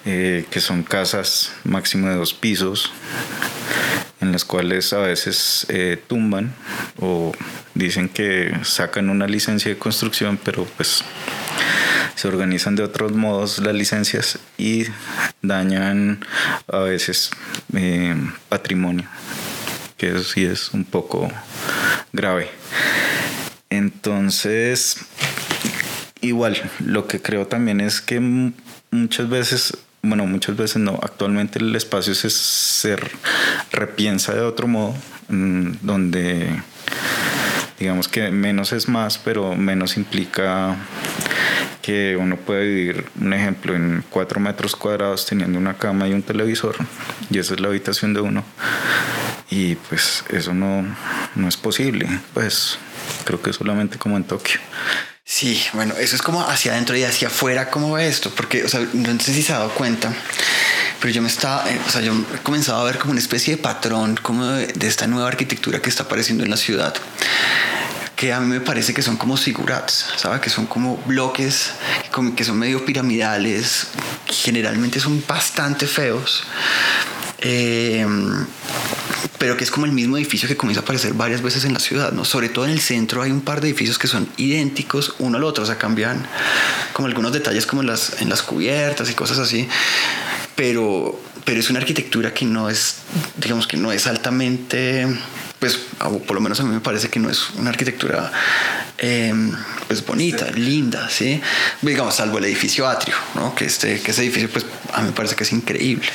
eh, 0.04 0.44
que 0.48 0.60
son 0.60 0.84
casas 0.84 1.52
máximo 1.64 2.08
de 2.08 2.14
dos 2.14 2.32
pisos 2.32 2.92
en 4.20 4.30
las 4.30 4.44
cuales 4.44 4.92
a 4.92 5.00
veces 5.00 5.66
eh, 5.70 6.00
tumban 6.06 6.54
o 7.00 7.32
dicen 7.74 8.08
que 8.08 8.56
sacan 8.62 9.10
una 9.10 9.26
licencia 9.26 9.68
de 9.68 9.76
construcción 9.76 10.38
pero 10.40 10.66
pues 10.76 11.02
se 12.14 12.28
organizan 12.28 12.76
de 12.76 12.84
otros 12.84 13.10
modos 13.10 13.58
las 13.58 13.74
licencias 13.74 14.38
y 14.56 14.84
dañan 15.42 16.24
a 16.68 16.78
veces 16.78 17.32
eh, 17.74 18.14
patrimonio 18.48 19.08
que 20.00 20.08
eso 20.08 20.24
sí 20.24 20.46
es 20.46 20.72
un 20.72 20.86
poco 20.86 21.30
grave. 22.10 22.48
Entonces, 23.68 24.96
igual, 26.22 26.70
lo 26.78 27.06
que 27.06 27.20
creo 27.20 27.46
también 27.46 27.82
es 27.82 28.00
que 28.00 28.18
muchas 28.90 29.28
veces, 29.28 29.76
bueno, 30.00 30.24
muchas 30.24 30.56
veces 30.56 30.78
no, 30.78 30.98
actualmente 31.02 31.58
el 31.58 31.76
espacio 31.76 32.14
se, 32.14 32.30
se 32.30 32.96
repiensa 33.72 34.34
de 34.34 34.40
otro 34.40 34.66
modo, 34.68 34.94
mm, 35.28 35.72
donde 35.82 36.48
digamos 37.80 38.08
que 38.08 38.30
menos 38.30 38.72
es 38.72 38.88
más, 38.88 39.18
pero 39.18 39.56
menos 39.56 39.96
implica 39.96 40.76
que 41.80 42.16
uno 42.16 42.36
puede 42.36 42.66
vivir, 42.66 43.06
un 43.18 43.32
ejemplo, 43.32 43.74
en 43.74 44.04
cuatro 44.10 44.38
metros 44.38 44.76
cuadrados 44.76 45.26
teniendo 45.26 45.58
una 45.58 45.74
cama 45.74 46.06
y 46.06 46.12
un 46.12 46.22
televisor, 46.22 46.76
y 47.30 47.38
esa 47.38 47.54
es 47.54 47.60
la 47.60 47.68
habitación 47.68 48.12
de 48.12 48.20
uno. 48.20 48.44
Y 49.48 49.74
pues 49.74 50.24
eso 50.28 50.54
no, 50.54 50.84
no 51.34 51.48
es 51.48 51.56
posible, 51.56 52.06
pues 52.34 52.78
creo 53.24 53.40
que 53.40 53.52
solamente 53.52 53.98
como 53.98 54.18
en 54.18 54.24
Tokio. 54.24 54.60
Sí, 55.32 55.62
bueno, 55.74 55.94
eso 55.96 56.16
es 56.16 56.22
como 56.22 56.42
hacia 56.42 56.72
adentro 56.72 56.96
y 56.96 57.04
hacia 57.04 57.28
afuera, 57.28 57.70
¿cómo 57.70 57.92
ve 57.92 58.08
esto? 58.08 58.34
Porque, 58.34 58.64
o 58.64 58.68
sea, 58.68 58.80
no 58.92 59.20
sé 59.20 59.32
si 59.32 59.44
se 59.44 59.52
ha 59.52 59.58
dado 59.58 59.70
cuenta, 59.70 60.12
pero 61.00 61.12
yo 61.12 61.22
me 61.22 61.28
estaba, 61.28 61.70
eh, 61.70 61.80
o 61.86 61.88
sea, 61.88 62.00
yo 62.00 62.12
he 62.34 62.38
comenzado 62.38 62.80
a 62.80 62.84
ver 62.84 62.98
como 62.98 63.12
una 63.12 63.20
especie 63.20 63.54
de 63.54 63.62
patrón 63.62 64.18
como 64.20 64.44
de, 64.44 64.74
esta 64.80 65.06
nueva 65.06 65.28
arquitectura 65.28 65.80
que 65.80 65.88
está 65.88 66.02
apareciendo 66.02 66.42
en 66.42 66.50
la 66.50 66.56
ciudad 66.56 66.92
que 68.16 68.32
a 68.32 68.40
mí 68.40 68.48
me 68.48 68.60
parece 68.60 68.92
que 68.92 69.02
son 69.02 69.16
como 69.16 69.36
sigurats, 69.36 70.06
¿sabes? 70.16 70.40
Que 70.40 70.50
son 70.50 70.66
como 70.66 70.96
bloques 71.06 71.70
que 72.36 72.44
son 72.44 72.58
medio 72.58 72.84
piramidales, 72.84 73.86
generalmente 74.26 74.98
son 74.98 75.24
bastante 75.28 75.86
feos. 75.86 76.42
Eh, 77.38 78.04
pero 79.40 79.56
que 79.56 79.64
es 79.64 79.70
como 79.70 79.86
el 79.86 79.92
mismo 79.92 80.18
edificio 80.18 80.46
que 80.46 80.54
comienza 80.54 80.82
a 80.82 80.84
aparecer 80.84 81.14
varias 81.14 81.40
veces 81.40 81.64
en 81.64 81.72
la 81.72 81.80
ciudad, 81.80 82.12
¿no? 82.12 82.26
Sobre 82.26 82.50
todo 82.50 82.66
en 82.66 82.72
el 82.72 82.80
centro 82.80 83.22
hay 83.22 83.30
un 83.30 83.40
par 83.40 83.62
de 83.62 83.68
edificios 83.68 83.98
que 83.98 84.06
son 84.06 84.28
idénticos 84.36 85.14
uno 85.18 85.38
al 85.38 85.44
otro, 85.44 85.64
o 85.64 85.66
sea, 85.66 85.78
cambian 85.78 86.26
como 86.92 87.08
algunos 87.08 87.32
detalles 87.32 87.64
como 87.64 87.80
en 87.80 87.88
las, 87.88 88.20
en 88.20 88.28
las 88.28 88.42
cubiertas 88.42 89.08
y 89.08 89.14
cosas 89.14 89.38
así, 89.38 89.66
pero, 90.54 91.18
pero 91.46 91.58
es 91.58 91.70
una 91.70 91.78
arquitectura 91.78 92.34
que 92.34 92.44
no 92.44 92.68
es, 92.68 92.96
digamos 93.38 93.66
que 93.66 93.78
no 93.78 93.90
es 93.92 94.06
altamente 94.06 95.08
pues 95.58 95.78
por 96.26 96.32
lo 96.32 96.40
menos 96.40 96.60
a 96.60 96.64
mí 96.64 96.70
me 96.74 96.80
parece 96.80 97.08
que 97.08 97.18
no 97.18 97.30
es 97.30 97.50
una 97.56 97.70
arquitectura 97.70 98.30
em, 98.98 99.54
pues 99.86 100.04
bonita, 100.04 100.50
linda, 100.50 101.08
¿sí? 101.08 101.40
Digamos, 101.82 102.14
salvo 102.14 102.38
el 102.38 102.44
edificio 102.44 102.86
atrio, 102.86 103.14
¿no? 103.34 103.54
Que, 103.54 103.66
este, 103.66 104.00
que 104.00 104.10
ese 104.10 104.22
edificio 104.22 104.50
pues 104.50 104.66
a 104.92 105.00
mí 105.00 105.08
me 105.08 105.12
parece 105.12 105.34
que 105.34 105.44
es 105.44 105.52
increíble. 105.52 106.08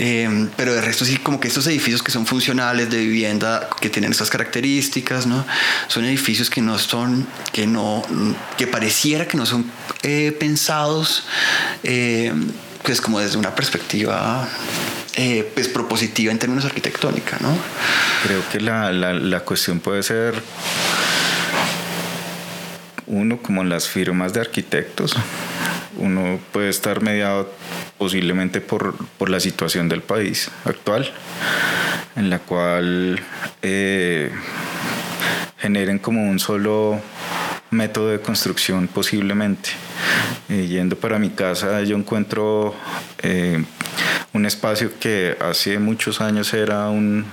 Em, 0.00 0.48
pero 0.56 0.74
de 0.74 0.80
resto 0.80 1.04
sí, 1.04 1.16
como 1.16 1.40
que 1.40 1.48
estos 1.48 1.66
edificios 1.66 2.04
que 2.04 2.12
son 2.12 2.24
funcionales 2.24 2.88
de 2.88 2.98
vivienda, 2.98 3.68
que 3.80 3.90
tienen 3.90 4.12
estas 4.12 4.30
características, 4.30 5.26
¿no? 5.26 5.44
Son 5.88 6.04
edificios 6.04 6.50
que 6.50 6.60
no 6.62 6.78
son, 6.78 7.26
que 7.52 7.66
no, 7.66 8.04
que 8.56 8.68
pareciera 8.68 9.26
que 9.26 9.36
no 9.36 9.44
son 9.44 9.68
eh, 10.04 10.30
pensados, 10.38 11.24
eh, 11.82 12.32
pues 12.84 13.00
como 13.00 13.18
desde 13.18 13.38
una 13.38 13.56
perspectiva 13.56 14.48
eh, 15.16 15.50
pues 15.52 15.66
propositiva 15.66 16.30
en 16.30 16.38
términos 16.38 16.64
arquitectónica, 16.64 17.36
¿no? 17.40 17.58
Creo 18.22 18.48
que 18.50 18.60
la, 18.60 18.92
la, 18.92 19.14
la 19.14 19.40
cuestión 19.40 19.80
puede 19.80 20.04
ser 20.04 20.40
uno 23.08 23.38
como 23.38 23.62
en 23.62 23.68
las 23.68 23.88
firmas 23.88 24.32
de 24.32 24.40
arquitectos, 24.40 25.16
uno 25.96 26.38
puede 26.52 26.68
estar 26.68 27.02
mediado 27.02 27.52
posiblemente 27.98 28.60
por, 28.60 28.94
por 29.18 29.30
la 29.30 29.40
situación 29.40 29.88
del 29.88 30.02
país 30.02 30.50
actual, 30.64 31.10
en 32.16 32.30
la 32.30 32.38
cual 32.38 33.20
eh, 33.62 34.30
generen 35.58 35.98
como 35.98 36.28
un 36.28 36.38
solo 36.38 37.00
método 37.70 38.10
de 38.10 38.20
construcción 38.20 38.88
posiblemente. 38.88 39.70
Eh, 40.48 40.66
yendo 40.66 40.96
para 40.96 41.18
mi 41.18 41.30
casa 41.30 41.82
yo 41.82 41.96
encuentro 41.96 42.74
un 44.32 44.46
espacio 44.46 44.90
que 45.00 45.36
hace 45.40 45.78
muchos 45.78 46.20
años 46.20 46.54
era 46.54 46.88
un 46.88 47.26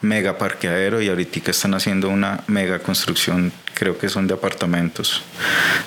mega 0.00 0.38
parqueadero 0.38 1.00
y 1.00 1.08
ahorita 1.08 1.50
están 1.50 1.74
haciendo 1.74 2.08
una 2.08 2.42
mega 2.46 2.78
construcción, 2.80 3.52
creo 3.82 3.98
que 3.98 4.08
son 4.08 4.28
de 4.28 4.34
apartamentos, 4.34 5.22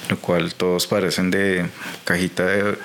lo 0.09 0.17
cual 0.17 0.53
todos 0.53 0.85
parecen 0.85 1.31
de 1.31 1.65
cajita 2.03 2.45
de 2.45 2.77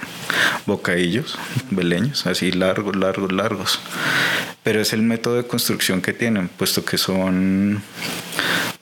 bocadillos 0.67 1.37
beleños, 1.69 2.29
así 2.29 2.53
largos, 2.53 2.95
largos, 2.95 3.33
largos. 3.33 3.81
Pero 4.63 4.81
es 4.81 4.93
el 4.93 5.03
método 5.03 5.35
de 5.35 5.49
construcción 5.49 6.01
que 6.01 6.13
tienen, 6.13 6.47
puesto 6.47 6.85
que 6.85 6.97
son 6.97 7.83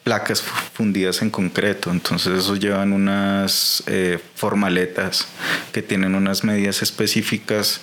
placas 0.04 0.42
fundidas 0.42 1.22
en 1.22 1.30
concreto, 1.30 1.90
entonces 1.90 2.40
eso 2.40 2.56
llevan 2.56 2.92
unas 2.92 3.82
eh, 3.86 4.18
formaletas 4.34 5.28
que 5.72 5.80
tienen 5.80 6.14
unas 6.14 6.44
medidas 6.44 6.82
específicas, 6.82 7.80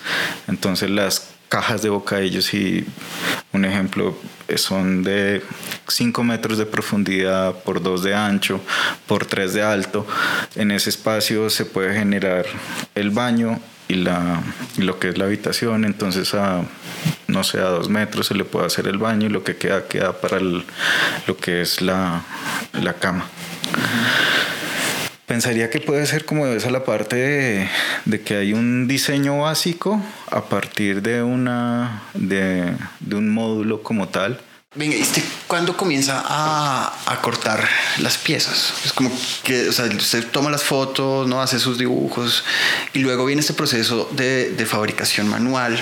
entonces 0.47 0.91
las 0.91 1.34
cajas 1.55 1.81
de 1.81 1.87
bocadillos 1.87 2.53
y 2.53 2.85
un 3.53 3.63
ejemplo 3.63 4.13
son 4.57 5.03
de 5.03 5.41
5 5.87 6.21
metros 6.21 6.57
de 6.57 6.65
profundidad 6.65 7.55
por 7.63 7.81
2 7.81 8.03
de 8.03 8.13
ancho 8.13 8.59
por 9.07 9.25
3 9.25 9.53
de 9.53 9.63
alto. 9.63 10.05
En 10.57 10.71
ese 10.71 10.89
espacio 10.89 11.49
se 11.49 11.63
puede 11.63 11.97
generar 11.97 12.45
el 12.93 13.09
baño 13.09 13.61
y, 13.87 13.93
la, 13.93 14.43
lo 14.75 14.99
que 14.99 15.07
es 15.07 15.17
la 15.17 15.23
habitación, 15.23 15.85
entonces 15.85 16.33
a 16.33 16.61
no 17.27 17.45
sé, 17.45 17.59
a 17.59 17.69
dos 17.69 17.87
metros 17.87 18.27
se 18.27 18.35
le 18.35 18.43
puede 18.43 18.65
hacer 18.65 18.89
el 18.89 18.97
baño 18.97 19.27
y 19.27 19.29
lo 19.29 19.45
que 19.45 19.55
queda 19.55 19.87
queda 19.87 20.11
para 20.11 20.41
lo 20.41 21.37
que 21.37 21.61
es 21.61 21.81
la, 21.81 22.21
la 22.73 22.95
cama. 22.95 23.29
Pensaría 25.25 25.69
que 25.69 25.79
puede 25.79 26.05
ser 26.05 26.25
como 26.25 26.45
esa 26.45 26.69
la 26.69 26.83
parte 26.83 27.15
de, 27.15 27.69
de, 28.05 28.21
que 28.21 28.35
hay 28.35 28.53
un 28.53 28.87
diseño 28.87 29.39
básico 29.39 29.99
a 30.29 30.45
partir 30.45 31.01
de, 31.01 31.23
una, 31.23 32.03
de, 32.13 32.73
de 32.99 33.15
un 33.15 33.31
módulo 33.31 33.81
como 33.81 34.07
tal. 34.07 34.39
Venga, 34.75 34.95
¿este 34.95 35.23
cuándo 35.47 35.77
comienza 35.77 36.21
a, 36.25 36.93
a, 37.05 37.21
cortar 37.21 37.67
las 37.99 38.17
piezas? 38.17 38.73
Es 38.83 38.91
como 38.91 39.09
que 39.43 39.69
o 39.69 39.71
sea, 39.71 39.85
usted 39.85 40.27
toma 40.27 40.49
las 40.49 40.63
fotos, 40.63 41.27
¿no? 41.27 41.41
hace 41.41 41.59
sus 41.59 41.77
dibujos 41.77 42.43
y 42.93 42.99
luego 42.99 43.25
viene 43.25 43.39
este 43.39 43.53
proceso 43.53 44.09
de, 44.11 44.51
de 44.51 44.65
fabricación 44.65 45.29
manual 45.29 45.81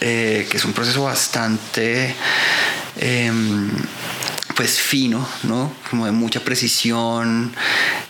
eh, 0.00 0.46
que 0.50 0.56
es 0.56 0.64
un 0.64 0.72
proceso 0.72 1.02
bastante 1.02 2.14
em, 2.96 3.70
pues 4.56 4.78
fino, 4.80 5.26
¿no? 5.44 5.72
Como 5.88 6.06
de 6.06 6.12
mucha 6.12 6.40
precisión, 6.40 7.52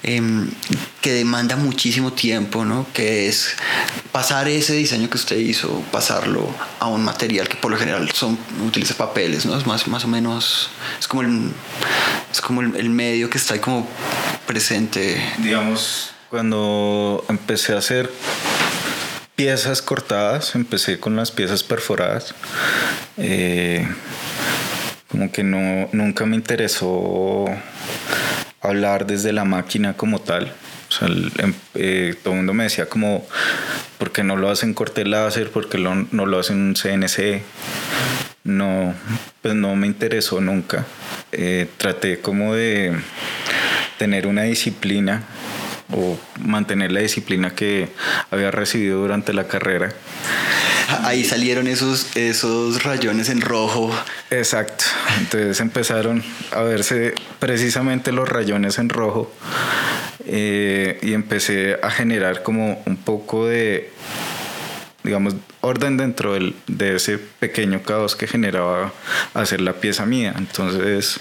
em, 0.03 0.51
que 1.01 1.13
demanda 1.13 1.57
muchísimo 1.57 2.13
tiempo, 2.13 2.65
¿no? 2.65 2.87
Que 2.93 3.29
es 3.29 3.57
pasar 4.13 4.49
ese 4.49 4.75
diseño 4.75 5.09
que 5.09 5.17
usted 5.17 5.37
hizo, 5.37 5.83
pasarlo 5.93 6.49
a 6.79 6.89
un 6.89 7.05
material 7.05 7.49
que 7.49 7.57
por 7.57 7.71
lo 7.71 7.77
general 7.77 8.11
son, 8.13 8.39
utiliza 8.67 8.95
papeles, 8.95 9.47
¿no? 9.47 9.57
Es 9.57 9.67
más, 9.67 9.87
más 9.87 10.05
o 10.05 10.09
menos, 10.09 10.71
es 10.99 11.07
como 11.07 11.23
el, 11.23 11.53
es 12.33 12.41
como 12.41 12.63
el, 12.63 12.91
medio 12.91 13.31
que 13.31 13.39
está 13.39 13.55
ahí 13.55 13.61
como 13.61 13.87
presente. 14.47 15.23
Digamos, 15.39 16.11
cuando 16.29 17.25
empecé 17.29 17.75
a 17.75 17.79
hacer 17.79 18.11
piezas 19.37 19.83
cortadas, 19.83 20.55
empecé 20.55 21.01
con 21.01 21.17
las 21.17 21.31
piezas 21.31 21.63
perforadas. 21.63 22.35
Eh, 23.17 23.87
como 25.11 25.31
que 25.33 25.43
no, 25.43 25.89
nunca 25.93 26.25
me 26.27 26.37
interesó 26.37 27.47
hablar 28.61 29.07
desde 29.07 29.33
la 29.33 29.45
máquina 29.45 29.97
como 29.97 30.21
tal. 30.21 30.53
Em, 31.39 31.55
eh, 31.75 32.15
todo 32.23 32.35
el 32.35 32.39
mundo 32.39 32.55
me 32.55 32.65
decía 32.65 32.87
como, 32.87 33.27
¿por 33.99 34.13
qué 34.13 34.23
no 34.23 34.37
lo 34.37 34.51
hacen 34.51 34.75
corte 34.75 35.05
láser? 35.05 35.51
¿Por 35.51 35.69
qué 35.69 35.79
no 35.79 36.27
lo 36.27 36.39
hacen 36.39 36.75
CNC? 36.75 37.43
No, 38.45 38.95
pues 39.43 39.55
no 39.55 39.77
me 39.77 39.87
interesó 39.87 40.41
nunca. 40.41 40.87
Eh, 41.33 41.69
traté 41.77 42.21
como 42.21 42.55
de 42.55 42.97
tener 43.99 44.27
una 44.27 44.43
disciplina 44.43 45.23
o 45.93 46.19
mantener 46.41 46.93
la 46.93 47.01
disciplina 47.01 47.55
que 47.55 47.89
había 48.31 48.51
recibido 48.51 49.01
durante 49.01 49.33
la 49.33 49.47
carrera. 49.47 49.93
Ahí 51.05 51.25
salieron 51.25 51.67
esos, 51.67 52.17
esos 52.17 52.83
rayones 52.83 53.29
en 53.29 53.41
rojo. 53.41 53.91
Exacto. 54.31 54.85
Entonces 55.19 55.61
empezaron 55.61 56.23
a 56.53 56.63
verse 56.63 57.15
precisamente 57.39 58.13
los 58.13 58.29
rayones 58.29 58.79
en 58.79 58.89
rojo 58.89 59.33
eh, 60.27 60.99
y 61.03 61.13
empecé 61.13 61.79
a 61.83 61.91
generar 61.91 62.43
como 62.43 62.83
un 62.87 62.97
poco 62.97 63.47
de 63.47 63.91
digamos, 65.03 65.35
orden 65.61 65.97
dentro 65.97 66.35
del, 66.35 66.55
de 66.67 66.97
ese 66.97 67.19
pequeño 67.19 67.83
caos 67.83 68.17
que 68.17 68.27
generaba 68.27 68.93
hacer 69.35 69.61
la 69.61 69.75
pieza 69.75 70.07
mía. 70.07 70.35
Entonces 70.37 71.21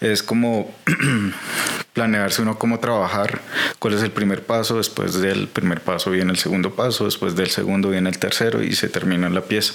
es 0.00 0.22
como 0.22 0.74
planearse 1.92 2.42
uno 2.42 2.58
cómo 2.58 2.80
trabajar, 2.80 3.40
cuál 3.78 3.94
es 3.94 4.02
el 4.02 4.10
primer 4.10 4.44
paso, 4.44 4.78
después 4.78 5.20
del 5.20 5.48
primer 5.48 5.80
paso 5.80 6.10
viene 6.10 6.32
el 6.32 6.38
segundo 6.38 6.74
paso, 6.74 7.04
después 7.04 7.36
del 7.36 7.50
segundo 7.50 7.90
viene 7.90 8.08
el 8.08 8.18
tercero 8.18 8.62
y 8.62 8.74
se 8.74 8.88
termina 8.88 9.28
la 9.28 9.42
pieza. 9.42 9.74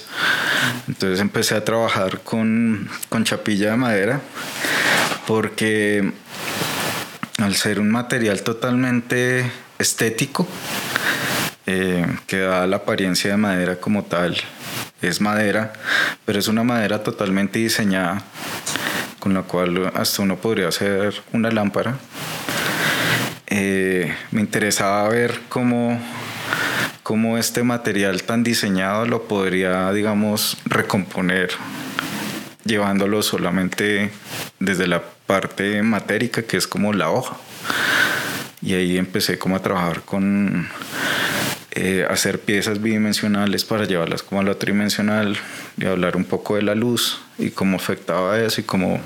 Entonces 0.88 1.20
empecé 1.20 1.54
a 1.54 1.64
trabajar 1.64 2.20
con, 2.20 2.88
con 3.08 3.24
chapilla 3.24 3.70
de 3.70 3.76
madera 3.76 4.20
porque 5.26 6.12
al 7.38 7.54
ser 7.54 7.78
un 7.78 7.90
material 7.90 8.42
totalmente 8.42 9.50
estético, 9.78 10.48
eh, 11.70 12.06
que 12.26 12.38
da 12.38 12.66
la 12.66 12.76
apariencia 12.76 13.32
de 13.32 13.36
madera 13.36 13.76
como 13.76 14.02
tal. 14.02 14.38
Es 15.02 15.20
madera, 15.20 15.74
pero 16.24 16.38
es 16.38 16.48
una 16.48 16.64
madera 16.64 17.02
totalmente 17.02 17.58
diseñada 17.58 18.22
con 19.18 19.34
la 19.34 19.42
cual 19.42 19.92
hasta 19.94 20.22
uno 20.22 20.36
podría 20.36 20.68
hacer 20.68 21.22
una 21.30 21.50
lámpara. 21.50 21.98
Eh, 23.48 24.14
me 24.30 24.40
interesaba 24.40 25.10
ver 25.10 25.40
cómo, 25.50 26.00
cómo 27.02 27.36
este 27.36 27.62
material 27.62 28.22
tan 28.22 28.42
diseñado 28.44 29.04
lo 29.04 29.24
podría, 29.24 29.92
digamos, 29.92 30.56
recomponer 30.64 31.50
llevándolo 32.64 33.20
solamente 33.20 34.10
desde 34.58 34.86
la 34.86 35.02
parte 35.26 35.82
matérica 35.82 36.44
que 36.44 36.56
es 36.56 36.66
como 36.66 36.94
la 36.94 37.10
hoja. 37.10 37.36
Y 38.62 38.72
ahí 38.72 38.96
empecé 38.96 39.38
como 39.38 39.56
a 39.56 39.60
trabajar 39.60 40.00
con 40.00 40.66
eh, 41.80 42.04
hacer 42.10 42.40
piezas 42.40 42.82
bidimensionales 42.82 43.64
para 43.64 43.84
llevarlas 43.84 44.24
como 44.24 44.40
a 44.40 44.44
lo 44.44 44.56
tridimensional 44.56 45.36
y 45.76 45.86
hablar 45.86 46.16
un 46.16 46.24
poco 46.24 46.56
de 46.56 46.62
la 46.62 46.74
luz 46.74 47.20
y 47.38 47.50
cómo 47.50 47.76
afectaba 47.76 48.40
eso 48.40 48.60
y 48.60 48.64
cómo 48.64 49.00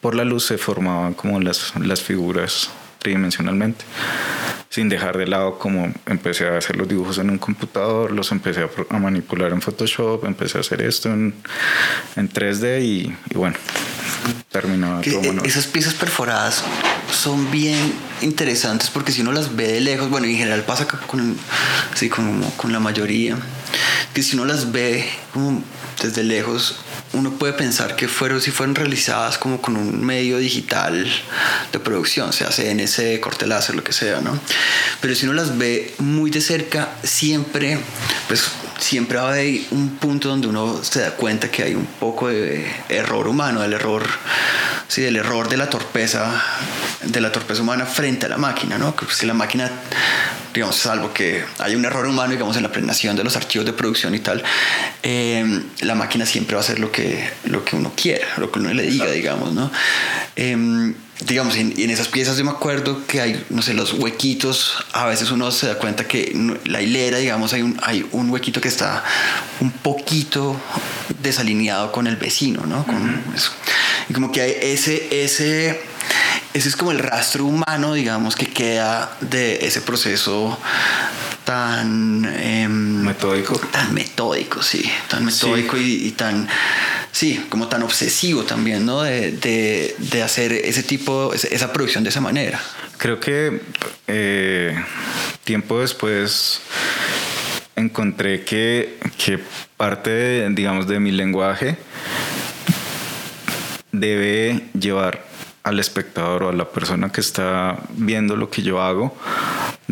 por 0.00 0.14
la 0.14 0.24
luz 0.24 0.46
se 0.46 0.56
formaban 0.56 1.14
como 1.14 1.40
las, 1.40 1.74
las 1.74 2.00
figuras 2.00 2.70
tridimensionalmente 3.00 3.84
sin 4.70 4.88
dejar 4.88 5.18
de 5.18 5.26
lado 5.26 5.58
como 5.58 5.92
empecé 6.06 6.46
a 6.46 6.56
hacer 6.56 6.76
los 6.76 6.88
dibujos 6.88 7.18
en 7.18 7.28
un 7.28 7.38
computador, 7.38 8.12
los 8.12 8.30
empecé 8.30 8.68
a, 8.88 8.98
manipular 8.98 9.50
en 9.50 9.60
Photoshop, 9.60 10.24
empecé 10.24 10.58
a 10.58 10.60
hacer 10.60 10.80
esto 10.80 11.12
en, 11.12 11.34
en 12.14 12.30
3D 12.30 12.80
y, 12.80 13.16
y 13.30 13.34
bueno, 13.34 13.56
terminó 14.48 15.00
todo 15.00 15.44
Esas 15.44 15.66
piezas 15.66 15.94
perforadas 15.94 16.62
son 17.12 17.50
bien 17.50 17.92
interesantes 18.22 18.90
porque 18.90 19.10
si 19.10 19.22
uno 19.22 19.32
las 19.32 19.56
ve 19.56 19.66
de 19.66 19.80
lejos, 19.80 20.08
bueno, 20.08 20.28
en 20.28 20.36
general 20.36 20.62
pasa 20.62 20.86
con, 20.86 21.36
sí, 21.94 22.08
con, 22.08 22.40
con 22.56 22.72
la 22.72 22.78
mayoría, 22.78 23.36
que 24.14 24.22
si 24.22 24.36
uno 24.36 24.44
las 24.44 24.70
ve 24.70 25.04
como 25.32 25.64
desde 26.00 26.22
lejos, 26.22 26.76
uno 27.12 27.32
puede 27.32 27.52
pensar 27.52 27.96
que 27.96 28.08
fueron, 28.08 28.40
si 28.40 28.50
fueron 28.50 28.74
realizadas 28.74 29.38
como 29.38 29.60
con 29.60 29.76
un 29.76 30.04
medio 30.04 30.38
digital 30.38 31.06
de 31.72 31.78
producción, 31.80 32.32
sea 32.32 32.48
CNC, 32.50 33.20
corte 33.20 33.46
láser, 33.46 33.74
lo 33.74 33.82
que 33.82 33.92
sea, 33.92 34.20
¿no? 34.20 34.38
Pero 35.00 35.14
si 35.14 35.26
uno 35.26 35.34
las 35.34 35.58
ve 35.58 35.94
muy 35.98 36.30
de 36.30 36.40
cerca, 36.40 36.90
siempre, 37.02 37.80
pues 38.28 38.44
siempre 38.78 39.18
haber 39.18 39.60
un 39.72 39.96
punto 39.96 40.28
donde 40.28 40.46
uno 40.46 40.82
se 40.82 41.00
da 41.00 41.10
cuenta 41.10 41.50
que 41.50 41.62
hay 41.62 41.74
un 41.74 41.86
poco 41.86 42.28
de 42.28 42.70
error 42.88 43.26
humano, 43.26 43.60
del 43.60 43.72
error, 43.72 44.06
sí, 44.88 45.02
del 45.02 45.16
error 45.16 45.48
de 45.48 45.56
la 45.56 45.68
torpeza, 45.68 46.42
de 47.04 47.20
la 47.20 47.32
torpeza 47.32 47.62
humana 47.62 47.86
frente 47.86 48.26
a 48.26 48.28
la 48.28 48.38
máquina, 48.38 48.78
¿no? 48.78 48.94
Que 48.94 49.06
si 49.12 49.26
la 49.26 49.34
máquina 49.34 49.70
digamos, 50.52 50.76
salvo 50.76 51.12
que 51.12 51.44
haya 51.58 51.76
un 51.76 51.84
error 51.84 52.06
humano, 52.06 52.32
digamos, 52.32 52.56
en 52.56 52.62
la 52.62 52.72
planeación 52.72 53.16
de 53.16 53.24
los 53.24 53.36
archivos 53.36 53.66
de 53.66 53.72
producción 53.72 54.14
y 54.14 54.18
tal, 54.18 54.42
eh, 55.02 55.62
la 55.80 55.94
máquina 55.94 56.26
siempre 56.26 56.56
va 56.56 56.60
a 56.60 56.64
hacer 56.64 56.78
lo 56.78 56.90
que, 56.90 56.99
lo 57.44 57.64
que 57.64 57.76
uno 57.76 57.92
quiera, 57.94 58.26
lo 58.38 58.50
que 58.50 58.58
uno 58.58 58.72
le 58.72 58.84
diga, 58.84 59.10
digamos, 59.10 59.52
¿no? 59.52 59.70
Eh, 60.36 60.94
digamos, 61.26 61.56
y 61.56 61.60
en, 61.60 61.90
esas 61.90 62.08
piezas 62.08 62.36
yo 62.36 62.44
me 62.44 62.50
acuerdo 62.50 63.06
que 63.06 63.20
hay, 63.20 63.44
no 63.50 63.62
sé, 63.62 63.74
los 63.74 63.92
huequitos, 63.92 64.84
a 64.92 65.06
veces 65.06 65.30
uno 65.30 65.50
se 65.50 65.66
da 65.66 65.78
cuenta 65.78 66.08
que 66.08 66.34
la 66.64 66.80
hilera, 66.80 67.18
digamos, 67.18 67.52
hay 67.52 67.62
un, 67.62 67.78
hay 67.82 68.06
un 68.12 68.30
huequito 68.30 68.60
que 68.60 68.68
está 68.68 69.04
un 69.60 69.70
poquito 69.70 70.58
desalineado 71.22 71.92
con 71.92 72.06
el 72.06 72.16
vecino, 72.16 72.64
¿no? 72.66 72.84
Con 72.86 73.22
eso. 73.34 73.52
Y 74.08 74.14
como 74.14 74.32
que 74.32 74.40
hay 74.40 74.56
ese, 74.60 75.24
ese 75.24 75.80
ese 76.52 76.68
es 76.68 76.74
como 76.74 76.90
el 76.90 76.98
rastro 76.98 77.44
humano, 77.44 77.94
digamos, 77.94 78.34
que 78.34 78.46
queda 78.46 79.16
de 79.20 79.64
ese 79.66 79.80
proceso 79.80 80.58
tan 81.50 82.24
em, 82.38 83.02
metódico. 83.02 83.58
Tan 83.72 83.92
metódico, 83.92 84.62
sí, 84.62 84.88
tan 85.08 85.24
metódico 85.24 85.76
Y, 85.76 86.12
tan, 86.12 86.46
sí, 87.10 87.44
como 87.48 87.66
tan 87.66 87.82
obsesivo 87.82 88.44
también, 88.44 88.86
¿no? 88.86 89.02
De, 89.02 90.22
hacer 90.24 90.52
ese 90.52 90.84
tipo, 90.84 91.34
esa 91.34 91.72
producción 91.72 92.04
de 92.04 92.10
esa 92.10 92.20
manera. 92.20 92.60
Creo 92.98 93.18
que 93.18 93.62
eh, 94.06 94.80
tiempo 95.42 95.80
después 95.80 96.60
encontré 97.74 98.44
que, 98.44 99.00
que 99.18 99.40
parte, 99.76 100.48
digamos, 100.50 100.86
de 100.86 101.00
mi 101.00 101.10
lenguaje 101.10 101.76
debe 103.90 104.68
llevar 104.78 105.26
al 105.64 105.80
espectador 105.80 106.44
o 106.44 106.48
a 106.50 106.52
la 106.52 106.70
persona 106.70 107.10
que 107.10 107.20
está 107.20 107.76
viendo 107.96 108.36
lo 108.36 108.50
que 108.50 108.62
yo 108.62 108.80
hago 108.80 109.16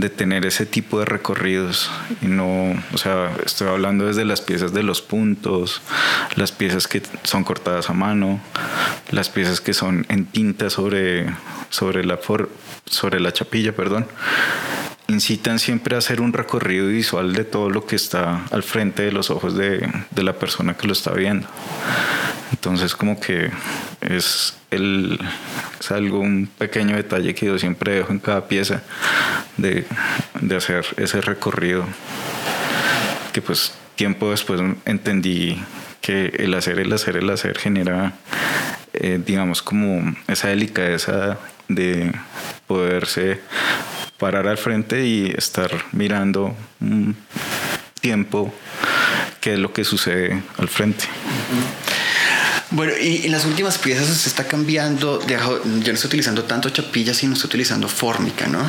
de 0.00 0.10
tener 0.10 0.46
ese 0.46 0.64
tipo 0.64 0.98
de 1.00 1.04
recorridos 1.04 1.90
y 2.22 2.26
no, 2.26 2.74
o 2.92 2.98
sea, 2.98 3.32
estoy 3.44 3.68
hablando 3.68 4.06
desde 4.06 4.24
las 4.24 4.40
piezas 4.40 4.72
de 4.72 4.82
los 4.82 5.02
puntos, 5.02 5.82
las 6.36 6.52
piezas 6.52 6.86
que 6.86 7.02
son 7.24 7.44
cortadas 7.44 7.90
a 7.90 7.94
mano, 7.94 8.40
las 9.10 9.28
piezas 9.28 9.60
que 9.60 9.74
son 9.74 10.06
en 10.08 10.26
tinta 10.26 10.70
sobre, 10.70 11.26
sobre, 11.70 12.04
la, 12.04 12.20
sobre 12.86 13.20
la 13.20 13.32
chapilla, 13.32 13.74
perdón, 13.74 14.06
incitan 15.08 15.58
siempre 15.58 15.94
a 15.94 15.98
hacer 15.98 16.20
un 16.20 16.32
recorrido 16.32 16.88
visual 16.88 17.32
de 17.32 17.44
todo 17.44 17.70
lo 17.70 17.86
que 17.86 17.96
está 17.96 18.44
al 18.50 18.62
frente 18.62 19.02
de 19.02 19.12
los 19.12 19.30
ojos 19.30 19.56
de, 19.56 19.90
de 20.10 20.22
la 20.22 20.34
persona 20.34 20.74
que 20.74 20.86
lo 20.86 20.92
está 20.92 21.12
viendo. 21.12 21.46
Entonces 22.52 22.94
como 22.94 23.18
que 23.18 23.50
es, 24.02 24.56
el, 24.70 25.18
es 25.80 25.90
algo, 25.90 26.20
un 26.20 26.46
pequeño 26.58 26.94
detalle 26.96 27.34
que 27.34 27.46
yo 27.46 27.58
siempre 27.58 27.94
dejo 27.94 28.12
en 28.12 28.18
cada 28.18 28.48
pieza 28.48 28.82
de, 29.56 29.86
de 30.40 30.56
hacer 30.56 30.84
ese 30.96 31.20
recorrido 31.22 31.86
que 33.32 33.40
pues 33.40 33.74
tiempo 33.96 34.30
después 34.30 34.60
entendí 34.84 35.60
que 36.00 36.26
el 36.38 36.54
hacer, 36.54 36.78
el 36.78 36.92
hacer, 36.92 37.16
el 37.16 37.30
hacer 37.30 37.58
genera, 37.58 38.12
eh, 38.92 39.20
digamos, 39.24 39.62
como 39.62 40.14
esa 40.28 40.48
delicadeza 40.48 41.38
de 41.68 42.12
poderse 42.66 43.40
parar 44.18 44.46
al 44.46 44.58
frente 44.58 45.06
y 45.06 45.32
estar 45.36 45.70
mirando 45.92 46.56
un 46.80 47.16
tiempo 48.00 48.52
qué 49.40 49.54
es 49.54 49.58
lo 49.58 49.72
que 49.72 49.84
sucede 49.84 50.42
al 50.58 50.68
frente. 50.68 51.04
Bueno, 52.70 52.92
y 53.00 53.24
en 53.24 53.32
las 53.32 53.46
últimas 53.46 53.78
piezas 53.78 54.08
se 54.08 54.28
está 54.28 54.44
cambiando, 54.44 55.26
ya 55.26 55.40
no 55.40 55.92
está 55.92 56.06
utilizando 56.06 56.44
tanto 56.44 56.68
chapilla, 56.68 57.14
sino 57.14 57.32
está 57.32 57.46
utilizando 57.46 57.88
fórmica, 57.88 58.46
¿no? 58.46 58.60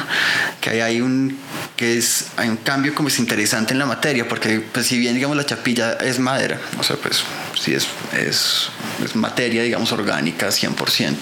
Que 0.62 0.70
hay, 0.70 0.80
hay 0.80 1.02
un 1.02 1.38
que 1.76 1.97
es 1.97 2.28
hay 2.38 2.47
un 2.47 2.58
cambio 2.58 2.95
como 2.95 3.10
es 3.10 3.20
interesante 3.20 3.74
en 3.74 3.80
la 3.80 3.86
materia, 3.86 4.26
porque 4.26 4.62
pues 4.62 4.88
si 4.88 4.97
bien 4.97 5.16
digamos 5.16 5.36
la 5.36 5.45
chapilla 5.45 5.93
es 5.93 6.18
madera, 6.18 6.62
o 6.80 6.84
sea, 6.84 6.95
pues 6.95 7.24
sí 7.60 7.74
es, 7.74 7.88
es, 8.18 8.70
es 9.04 9.16
materia, 9.18 9.64
digamos, 9.64 9.91
orgánica 9.91 10.47
100%. 10.47 11.16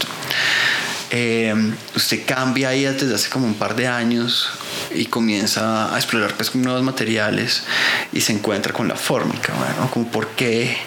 Eh, 1.11 1.53
usted 1.95 2.25
cambia 2.25 2.69
ahí 2.69 2.83
desde 2.83 3.15
hace 3.15 3.29
como 3.29 3.45
un 3.45 3.55
par 3.55 3.75
de 3.75 3.87
años 3.87 4.49
y 4.93 5.05
comienza 5.05 5.93
a 5.93 5.97
explorar 5.97 6.33
pues 6.35 6.53
nuevos 6.55 6.83
materiales 6.83 7.63
y 8.11 8.21
se 8.21 8.33
encuentra 8.33 8.73
con 8.73 8.87
la 8.87 8.95
fórmica, 8.95 9.53
bueno, 9.53 9.89
como 9.91 10.11
por 10.11 10.27
qué 10.29 10.77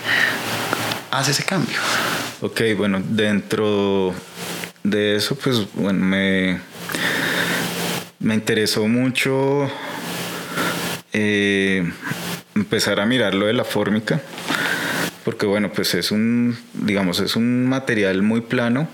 hace 1.10 1.30
ese 1.30 1.44
cambio. 1.44 1.78
Ok, 2.42 2.60
bueno, 2.76 3.02
dentro 3.04 4.14
de 4.82 5.16
eso 5.16 5.34
pues 5.36 5.66
bueno, 5.74 6.04
me, 6.04 6.60
me 8.18 8.34
interesó 8.34 8.86
mucho 8.88 9.70
eh, 11.12 11.90
empezar 12.54 13.00
a 13.00 13.06
mirar 13.06 13.34
lo 13.34 13.46
de 13.46 13.52
la 13.52 13.64
fórmica 13.64 14.20
porque 15.24 15.46
bueno 15.46 15.70
pues 15.72 15.94
es 15.94 16.10
un 16.10 16.56
digamos 16.74 17.20
es 17.20 17.36
un 17.36 17.66
material 17.66 18.22
muy 18.22 18.40
plano 18.40 18.88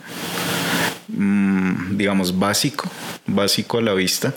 digamos 1.08 2.38
básico 2.38 2.90
básico 3.26 3.78
a 3.78 3.82
la 3.82 3.94
vista 3.94 4.34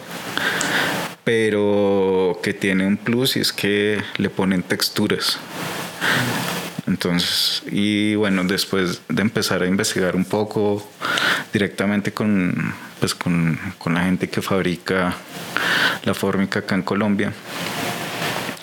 pero 1.23 2.39
que 2.41 2.53
tiene 2.53 2.87
un 2.87 2.97
plus 2.97 3.35
y 3.35 3.41
es 3.41 3.53
que 3.53 4.01
le 4.17 4.31
ponen 4.31 4.63
texturas. 4.63 5.37
Entonces 6.87 7.61
y 7.69 8.15
bueno 8.15 8.43
después 8.43 9.01
de 9.07 9.21
empezar 9.21 9.61
a 9.61 9.67
investigar 9.67 10.15
un 10.15 10.25
poco 10.25 10.83
directamente 11.53 12.13
con 12.13 12.73
pues 12.99 13.13
con, 13.13 13.59
con 13.77 13.93
la 13.93 14.05
gente 14.05 14.27
que 14.27 14.41
fabrica 14.41 15.15
la 16.03 16.15
fórmica 16.15 16.59
acá 16.59 16.73
en 16.73 16.81
Colombia 16.81 17.31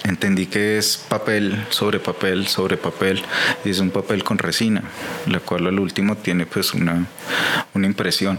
entendí 0.07 0.47
que 0.47 0.79
es 0.79 0.97
papel 0.97 1.67
sobre 1.71 1.99
papel 1.99 2.47
sobre 2.47 2.77
papel 2.77 3.23
y 3.65 3.71
es 3.71 3.81
un 3.81 3.91
papel 3.91 4.25
con 4.25 4.39
resina, 4.39 4.83
la 5.27 5.41
cual 5.41 5.67
al 5.67 5.79
último 5.79 6.17
tiene 6.17 6.47
pues 6.47 6.75
una, 6.75 7.07
una 7.75 7.87
impresión. 7.87 8.39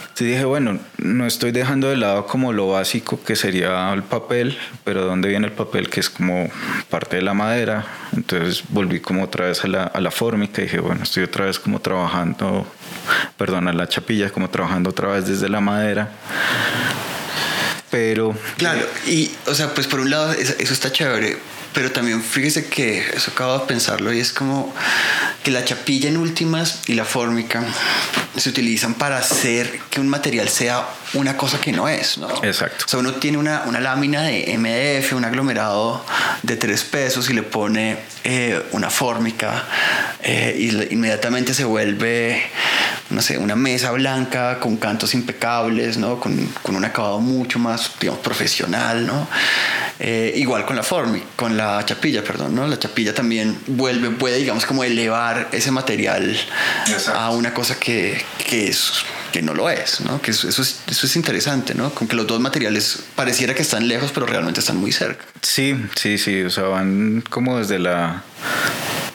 Entonces 0.00 0.36
dije, 0.36 0.44
bueno, 0.44 0.78
no 0.98 1.26
estoy 1.26 1.50
dejando 1.50 1.88
de 1.88 1.96
lado 1.96 2.26
como 2.26 2.52
lo 2.52 2.68
básico 2.68 3.22
que 3.24 3.36
sería 3.36 3.90
el 3.94 4.02
papel, 4.02 4.58
pero 4.84 5.06
¿dónde 5.06 5.30
viene 5.30 5.46
el 5.46 5.52
papel? 5.54 5.88
Que 5.88 6.00
es 6.00 6.10
como 6.10 6.50
parte 6.90 7.16
de 7.16 7.22
la 7.22 7.32
madera. 7.32 7.86
Entonces 8.14 8.62
volví 8.68 9.00
como 9.00 9.24
otra 9.24 9.46
vez 9.46 9.64
a 9.64 9.68
la, 9.68 9.84
a 9.84 9.98
la 9.98 10.10
fórmica 10.10 10.60
y 10.60 10.64
dije, 10.64 10.78
bueno, 10.80 11.04
estoy 11.04 11.22
otra 11.22 11.46
vez 11.46 11.58
como 11.58 11.80
trabajando, 11.80 12.66
perdón, 13.38 13.68
a 13.68 13.72
la 13.72 13.88
chapilla, 13.88 14.28
como 14.28 14.50
trabajando 14.50 14.90
otra 14.90 15.08
vez 15.08 15.26
desde 15.26 15.48
la 15.48 15.60
madera 15.60 16.10
pero... 17.90 18.36
Claro, 18.56 18.86
y 19.06 19.30
o 19.46 19.54
sea, 19.54 19.74
pues 19.74 19.86
por 19.86 20.00
un 20.00 20.10
lado 20.10 20.32
eso, 20.32 20.54
está 20.58 20.92
chévere, 20.92 21.38
pero 21.72 21.92
también 21.92 22.22
fíjese 22.22 22.66
que 22.66 22.98
eso 23.14 23.30
acabo 23.32 23.58
de 23.58 23.66
pensarlo 23.66 24.12
y 24.12 24.20
es 24.20 24.32
como 24.32 24.74
que 25.42 25.50
la 25.50 25.64
chapilla 25.64 26.08
en 26.08 26.16
últimas 26.16 26.80
y 26.86 26.94
la 26.94 27.04
fórmica 27.04 27.64
se 28.36 28.48
utilizan 28.48 28.94
para 28.94 29.18
hacer 29.18 29.80
que 29.90 30.00
un 30.00 30.08
material 30.08 30.48
sea 30.48 30.88
una 31.14 31.36
cosa 31.36 31.60
que 31.60 31.72
no 31.72 31.88
es, 31.88 32.18
¿no? 32.18 32.28
Exacto. 32.44 32.84
O 32.86 32.88
sea, 32.88 33.00
uno 33.00 33.14
tiene 33.14 33.38
una, 33.38 33.64
una 33.66 33.80
lámina 33.80 34.22
de 34.22 34.56
MDF, 34.56 35.12
un 35.14 35.24
aglomerado 35.24 36.04
de 36.42 36.56
tres 36.56 36.84
pesos 36.84 37.28
y 37.30 37.34
le 37.34 37.42
pone 37.42 37.98
eh, 38.24 38.62
una 38.72 38.90
fórmica 38.90 39.64
eh, 40.22 40.56
y 40.58 40.94
inmediatamente 40.94 41.54
se 41.54 41.64
vuelve 41.64 42.42
no 43.10 43.22
sé, 43.22 43.38
una 43.38 43.56
mesa 43.56 43.90
blanca 43.90 44.60
con 44.60 44.76
cantos 44.76 45.14
impecables, 45.14 45.96
¿no? 45.96 46.20
Con, 46.20 46.46
con 46.62 46.76
un 46.76 46.84
acabado 46.84 47.18
mucho 47.18 47.58
más, 47.58 47.90
digamos, 48.00 48.22
profesional, 48.22 49.04
¿no? 49.04 49.26
Eh, 49.98 50.32
igual 50.36 50.64
con 50.64 50.76
la 50.76 50.82
formi, 50.82 51.22
con 51.36 51.56
la 51.56 51.84
chapilla, 51.84 52.22
perdón, 52.22 52.54
¿no? 52.54 52.66
La 52.66 52.78
chapilla 52.78 53.12
también 53.12 53.58
vuelve, 53.66 54.10
puede, 54.10 54.38
digamos, 54.38 54.64
como 54.64 54.84
elevar 54.84 55.48
ese 55.52 55.72
material 55.72 56.36
a 57.14 57.30
una 57.30 57.52
cosa 57.52 57.78
que, 57.78 58.24
que 58.38 58.68
es 58.68 59.04
que 59.32 59.42
no 59.42 59.54
lo 59.54 59.70
es, 59.70 60.00
¿no? 60.00 60.20
Que 60.20 60.30
eso, 60.30 60.48
es, 60.48 60.82
eso 60.86 61.06
es 61.06 61.16
interesante, 61.16 61.74
¿no? 61.74 61.90
Con 61.90 62.08
que 62.08 62.16
los 62.16 62.26
dos 62.26 62.40
materiales 62.40 63.04
pareciera 63.14 63.54
que 63.54 63.62
están 63.62 63.88
lejos, 63.88 64.10
pero 64.12 64.26
realmente 64.26 64.60
están 64.60 64.76
muy 64.76 64.92
cerca. 64.92 65.24
Sí, 65.42 65.76
sí, 65.96 66.18
sí, 66.18 66.42
o 66.42 66.50
sea, 66.50 66.64
van 66.64 67.22
como 67.28 67.58
desde 67.58 67.78
la 67.78 68.22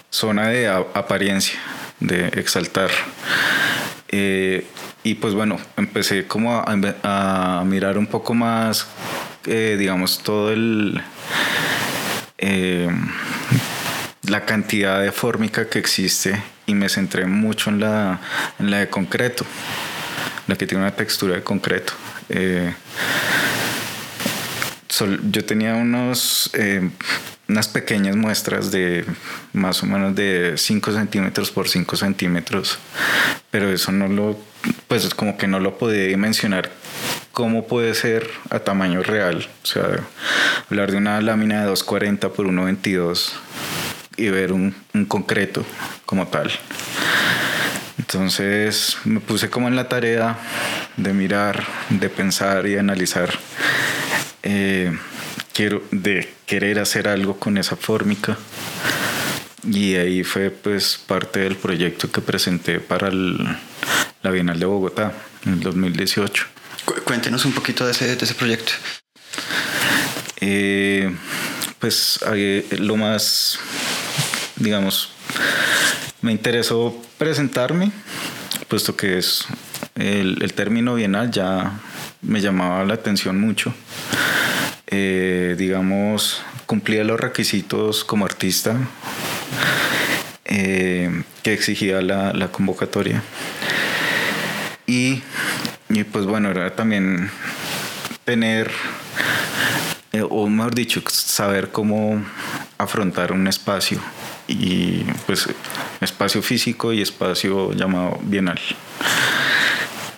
zona 0.09 0.47
de 0.47 0.67
apariencia, 0.67 1.59
de 1.99 2.27
exaltar 2.27 2.89
eh, 4.17 4.65
y 5.03 5.15
pues 5.15 5.33
bueno, 5.33 5.59
empecé 5.75 6.25
como 6.25 6.57
a, 6.57 7.63
mirar 7.65 7.97
un 7.97 8.07
poco 8.07 8.33
más, 8.33 8.87
eh, 9.45 9.75
digamos, 9.77 10.19
todo 10.19 10.51
el... 10.51 11.01
Eh, 12.37 12.89
la 14.23 14.45
cantidad 14.45 15.01
de 15.01 15.11
fórmica 15.11 15.69
que 15.69 15.79
existe 15.79 16.41
y 16.65 16.73
me 16.73 16.89
centré 16.89 17.27
mucho 17.27 17.69
en 17.69 17.81
la, 17.81 18.19
en 18.57 18.71
la 18.71 18.79
de 18.79 18.89
concreto, 18.89 19.45
la 20.47 20.55
que 20.55 20.67
tiene 20.67 20.83
una 20.83 20.95
textura 20.95 21.35
de 21.35 21.43
concreto. 21.43 21.93
yo 25.31 25.45
tenía 25.45 25.75
unos 25.75 26.51
unas 27.47 27.67
pequeñas 27.67 28.15
muestras 28.15 28.71
de 28.71 29.05
más 29.53 29.83
o 29.83 29.85
menos 29.85 30.15
de 30.15 30.53
5 30.57 30.91
centímetros 30.91 31.51
por 31.51 31.69
5 31.69 31.95
centímetros, 31.95 32.79
pero 33.51 33.69
eso 33.69 33.91
no 33.91 34.07
lo, 34.07 34.39
pues 34.87 35.05
es 35.05 35.13
como 35.13 35.37
que 35.37 35.47
no 35.47 35.59
lo 35.59 35.77
podía 35.77 36.05
dimensionar 36.05 36.71
cómo 37.31 37.67
puede 37.67 37.93
ser 37.93 38.29
a 38.49 38.59
tamaño 38.59 39.03
real. 39.03 39.47
O 39.63 39.65
sea, 39.65 39.83
hablar 40.69 40.91
de 40.91 40.97
una 40.97 41.21
lámina 41.21 41.61
de 41.61 41.67
240 41.67 42.29
por 42.29 42.45
122 42.45 43.35
y 44.17 44.29
ver 44.29 44.51
un, 44.51 44.75
un 44.93 45.05
concreto 45.05 45.63
como 46.05 46.27
tal. 46.27 46.51
Entonces 47.97 48.97
me 49.05 49.19
puse 49.19 49.49
como 49.49 49.67
en 49.67 49.75
la 49.75 49.87
tarea 49.87 50.37
de 50.97 51.13
mirar, 51.13 51.65
de 51.89 52.09
pensar 52.09 52.67
y 52.67 52.77
analizar. 52.77 53.37
Eh, 54.43 54.97
quiero, 55.53 55.83
de 55.91 56.33
querer 56.45 56.79
hacer 56.79 57.07
algo 57.07 57.39
con 57.39 57.57
esa 57.57 57.75
fórmica. 57.75 58.37
Y 59.63 59.95
ahí 59.95 60.23
fue 60.23 60.51
pues 60.51 60.99
parte 61.07 61.39
del 61.39 61.55
proyecto 61.55 62.11
que 62.11 62.21
presenté 62.21 62.79
para 62.79 63.09
la 63.11 64.31
Bienal 64.31 64.59
de 64.59 64.65
Bogotá 64.65 65.13
en 65.45 65.53
el 65.53 65.59
2018. 65.61 66.45
Cuéntenos 67.03 67.45
un 67.45 67.53
poquito 67.53 67.85
de 67.85 67.93
ese, 67.93 68.15
de 68.15 68.23
ese 68.23 68.35
proyecto. 68.35 68.73
Eh, 70.41 71.15
pues 71.79 72.19
lo 72.79 72.97
más, 72.97 73.59
digamos, 74.57 75.11
me 76.21 76.31
interesó 76.31 77.01
presentarme, 77.17 77.91
puesto 78.67 78.95
que 78.95 79.17
es 79.17 79.45
el, 79.95 80.53
término 80.53 80.95
bienal 80.95 81.31
ya 81.31 81.79
me 82.21 82.41
llamaba 82.41 82.83
la 82.85 82.95
atención 82.95 83.39
mucho. 83.39 83.73
Eh, 84.87 85.55
digamos, 85.57 86.41
cumplía 86.65 87.03
los 87.03 87.19
requisitos 87.19 88.03
como 88.03 88.25
artista 88.25 88.77
eh, 90.45 91.23
que 91.43 91.53
exigía 91.53 92.01
la, 92.01 92.49
convocatoria. 92.51 93.21
Y, 94.87 95.21
pues 96.11 96.25
bueno, 96.25 96.49
era 96.51 96.75
también 96.75 97.29
tener, 98.23 98.71
eh, 100.11 100.23
o 100.27 100.47
mejor 100.47 100.75
dicho, 100.75 101.01
saber 101.07 101.71
cómo 101.71 102.23
afrontar 102.77 103.31
un 103.31 103.47
espacio 103.47 103.99
y 104.47 105.03
pues 105.25 105.49
espacio 106.01 106.41
físico 106.41 106.93
y 106.93 107.01
espacio 107.01 107.73
llamado 107.73 108.19
bienal. 108.23 108.59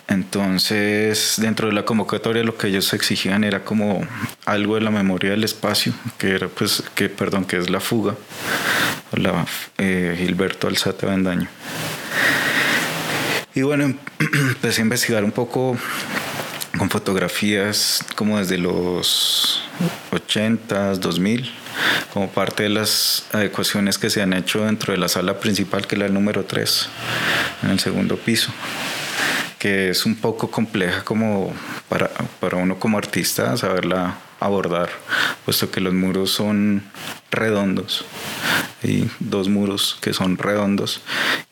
Entonces, 0.08 1.34
dentro 1.36 1.68
de 1.68 1.74
la 1.74 1.84
convocatoria 1.84 2.42
lo 2.42 2.56
que 2.56 2.68
ellos 2.68 2.92
exigían 2.94 3.44
era 3.44 3.64
como 3.64 4.06
algo 4.46 4.76
de 4.76 4.80
la 4.80 4.90
memoria 4.90 5.30
del 5.30 5.44
espacio, 5.44 5.92
que 6.16 6.34
era 6.34 6.48
pues, 6.48 6.82
que 6.94 7.10
perdón, 7.10 7.44
que 7.44 7.58
es 7.58 7.68
la 7.68 7.78
fuga, 7.80 8.14
la 9.12 9.46
eh, 9.76 10.16
Gilberto 10.18 10.66
Alzate 10.66 11.04
Bendaño. 11.04 11.48
Y 13.54 13.62
bueno, 13.62 13.94
empecé 14.18 14.80
a 14.80 14.84
investigar 14.84 15.24
un 15.24 15.32
poco 15.32 15.76
con 16.78 16.90
fotografías 16.90 18.04
como 18.14 18.38
desde 18.38 18.58
los 18.58 19.62
80s, 20.12 20.96
2000, 20.96 21.50
como 22.12 22.30
parte 22.30 22.62
de 22.64 22.68
las 22.68 23.26
adecuaciones 23.32 23.98
que 23.98 24.10
se 24.10 24.22
han 24.22 24.32
hecho 24.32 24.64
dentro 24.64 24.92
de 24.92 24.98
la 24.98 25.08
sala 25.08 25.40
principal, 25.40 25.86
que 25.86 25.96
es 25.96 26.00
la 26.00 26.08
número 26.08 26.44
3, 26.44 26.88
en 27.64 27.70
el 27.70 27.80
segundo 27.80 28.16
piso 28.16 28.52
que 29.58 29.90
es 29.90 30.06
un 30.06 30.14
poco 30.14 30.50
compleja 30.50 31.02
como 31.02 31.52
para, 31.88 32.08
para 32.38 32.56
uno 32.58 32.78
como 32.78 32.96
artista 32.96 33.56
saberla 33.56 34.16
abordar, 34.40 34.90
puesto 35.44 35.70
que 35.70 35.80
los 35.80 35.94
muros 35.94 36.30
son 36.30 36.82
redondos. 37.30 38.04
Hay 38.82 39.10
dos 39.18 39.48
muros 39.48 39.98
que 40.00 40.12
son 40.12 40.38
redondos 40.38 41.00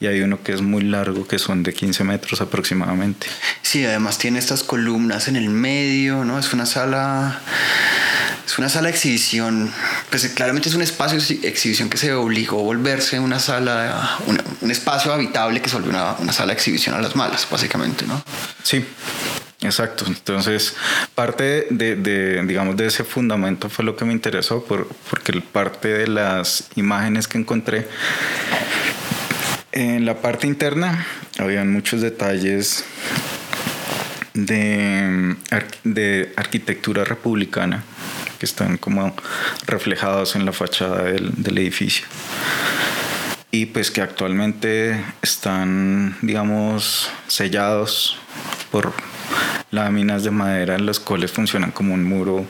y 0.00 0.06
hay 0.06 0.20
uno 0.20 0.42
que 0.42 0.52
es 0.52 0.62
muy 0.62 0.82
largo, 0.82 1.26
que 1.26 1.38
son 1.38 1.62
de 1.62 1.74
15 1.74 2.04
metros 2.04 2.40
aproximadamente. 2.40 3.26
Sí, 3.62 3.84
además 3.84 4.18
tiene 4.18 4.38
estas 4.38 4.62
columnas 4.62 5.28
en 5.28 5.36
el 5.36 5.48
medio, 5.48 6.24
¿no? 6.24 6.38
Es 6.38 6.52
una 6.52 6.66
sala, 6.66 7.40
es 8.46 8.58
una 8.58 8.68
sala 8.68 8.88
de 8.88 8.94
exhibición 8.94 9.72
pues 10.10 10.28
claramente 10.28 10.68
es 10.68 10.74
un 10.74 10.82
espacio 10.82 11.20
de 11.20 11.48
exhibición 11.48 11.90
que 11.90 11.98
se 11.98 12.14
obligó 12.14 12.60
a 12.60 12.62
volverse 12.62 13.18
una 13.18 13.38
sala, 13.40 14.18
un 14.60 14.70
espacio 14.70 15.12
habitable 15.12 15.60
que 15.60 15.68
se 15.68 15.76
volvió 15.76 15.90
una, 15.90 16.12
una 16.14 16.32
sala 16.32 16.48
de 16.48 16.54
exhibición 16.54 16.94
a 16.94 17.00
las 17.00 17.16
malas, 17.16 17.46
básicamente, 17.50 18.06
¿no? 18.06 18.22
Sí. 18.62 18.84
Exacto, 19.62 20.04
entonces 20.06 20.76
parte 21.14 21.66
de, 21.70 21.96
de, 21.96 22.42
digamos, 22.44 22.76
de 22.76 22.86
ese 22.86 23.04
fundamento 23.04 23.70
fue 23.70 23.86
lo 23.86 23.96
que 23.96 24.04
me 24.04 24.12
interesó, 24.12 24.62
por, 24.62 24.86
porque 25.08 25.40
parte 25.40 25.88
de 25.88 26.08
las 26.08 26.68
imágenes 26.76 27.26
que 27.26 27.38
encontré 27.38 27.88
en 29.72 30.04
la 30.04 30.20
parte 30.20 30.46
interna 30.46 31.06
habían 31.38 31.72
muchos 31.72 32.02
detalles 32.02 32.84
de, 34.34 35.36
de 35.84 36.32
arquitectura 36.36 37.04
republicana 37.04 37.82
que 38.38 38.44
están 38.44 38.76
como 38.76 39.16
reflejados 39.66 40.36
en 40.36 40.44
la 40.44 40.52
fachada 40.52 41.04
del, 41.04 41.30
del 41.42 41.58
edificio 41.58 42.06
y 43.50 43.66
pues 43.66 43.90
que 43.90 44.00
actualmente 44.00 45.02
están 45.22 46.16
digamos 46.22 47.10
sellados 47.26 48.18
por 48.70 48.92
láminas 49.70 50.24
de 50.24 50.30
madera 50.30 50.74
en 50.74 50.86
las 50.86 51.00
cuales 51.00 51.32
funcionan 51.32 51.70
como 51.70 51.94
un 51.94 52.04
muro 52.04 52.44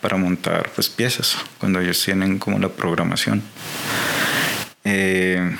para 0.00 0.16
montar 0.16 0.70
pues 0.74 0.88
piezas 0.88 1.36
cuando 1.58 1.80
ellos 1.80 2.02
tienen 2.04 2.38
como 2.38 2.58
la 2.58 2.68
programación. 2.68 3.42
Eh, 4.84 5.56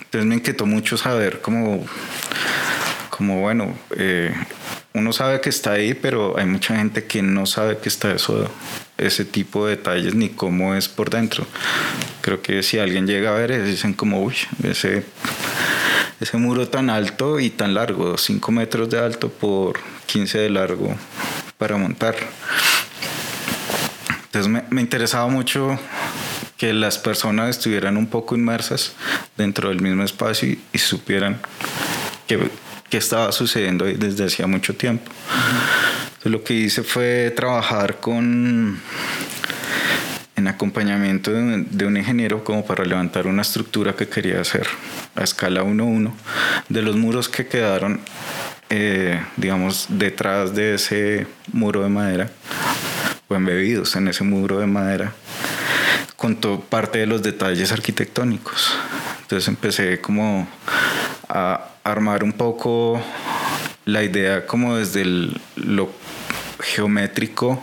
entonces 0.00 0.26
me 0.26 0.34
inquietó 0.34 0.66
mucho 0.66 0.96
saber 0.96 1.40
cómo 1.40 1.84
como 3.10 3.40
bueno 3.40 3.72
eh, 3.96 4.34
uno 4.94 5.12
sabe 5.12 5.40
que 5.40 5.50
está 5.50 5.72
ahí, 5.72 5.92
pero 5.94 6.38
hay 6.38 6.46
mucha 6.46 6.76
gente 6.76 7.04
que 7.04 7.20
no 7.20 7.46
sabe 7.46 7.78
que 7.78 7.88
está 7.88 8.12
eso, 8.12 8.48
ese 8.98 9.24
tipo 9.24 9.66
de 9.66 9.76
detalles 9.76 10.14
ni 10.14 10.28
cómo 10.28 10.74
es 10.74 10.88
por 10.88 11.10
dentro. 11.10 11.46
Creo 12.20 12.42
que 12.42 12.62
si 12.62 12.78
alguien 12.78 13.06
llega 13.06 13.30
a 13.30 13.38
ver, 13.38 13.64
dicen 13.64 13.94
como, 13.94 14.22
uy, 14.22 14.34
ese, 14.62 15.04
ese 16.20 16.36
muro 16.36 16.68
tan 16.68 16.90
alto 16.90 17.40
y 17.40 17.50
tan 17.50 17.74
largo, 17.74 18.16
5 18.16 18.52
metros 18.52 18.90
de 18.90 18.98
alto 18.98 19.28
por 19.28 19.80
15 20.06 20.38
de 20.38 20.50
largo 20.50 20.94
para 21.58 21.76
montar. 21.76 22.14
Entonces 24.26 24.64
me, 24.70 24.80
interesaba 24.80 25.28
mucho 25.28 25.78
que 26.56 26.72
las 26.72 26.98
personas 26.98 27.50
estuvieran 27.50 27.96
un 27.96 28.06
poco 28.06 28.34
inmersas 28.34 28.92
dentro 29.36 29.68
del 29.68 29.80
mismo 29.80 30.02
espacio 30.02 30.48
y, 30.48 30.60
y 30.72 30.78
supieran 30.78 31.40
que 32.26 32.50
que 32.94 32.98
estaba 32.98 33.32
sucediendo 33.32 33.86
desde 33.86 34.24
hacía 34.24 34.46
mucho 34.46 34.72
tiempo. 34.76 35.10
Lo 36.24 36.42
que 36.42 36.54
hice 36.54 36.82
fue 36.82 37.32
trabajar 37.36 38.00
con 38.00 38.80
en 40.36 40.48
acompañamiento 40.48 41.30
de 41.32 41.86
un, 41.86 41.96
ingeniero 41.96 42.42
como 42.42 42.64
para 42.66 42.84
levantar 42.84 43.26
una 43.26 43.42
estructura 43.42 43.94
que 43.94 44.08
quería 44.08 44.40
hacer 44.40 44.66
a 45.14 45.22
escala 45.22 45.62
1-1 45.62 46.12
de 46.68 46.82
los 46.82 46.96
muros 46.96 47.28
que 47.28 47.46
quedaron 47.46 48.00
eh, 48.70 49.22
digamos 49.36 49.86
detrás 49.90 50.54
de 50.54 50.74
ese 50.74 51.26
muro 51.52 51.82
de 51.82 51.88
madera 51.88 52.30
o 53.28 53.34
embebidos 53.34 53.94
en 53.96 54.08
ese 54.08 54.24
muro 54.24 54.58
de 54.58 54.66
madera 54.66 55.12
con 56.16 56.36
parte 56.70 57.00
de 57.00 57.06
los 57.06 57.22
detalles 57.22 57.70
arquitectónicos. 57.70 58.74
Entonces 59.20 59.46
empecé 59.46 60.00
como 60.00 60.48
a 61.28 61.68
armar 61.84 62.24
un 62.24 62.32
poco 62.32 62.98
la 63.84 64.02
idea 64.02 64.46
como 64.46 64.76
desde 64.76 65.04
lo 65.56 65.90
geométrico, 66.64 67.62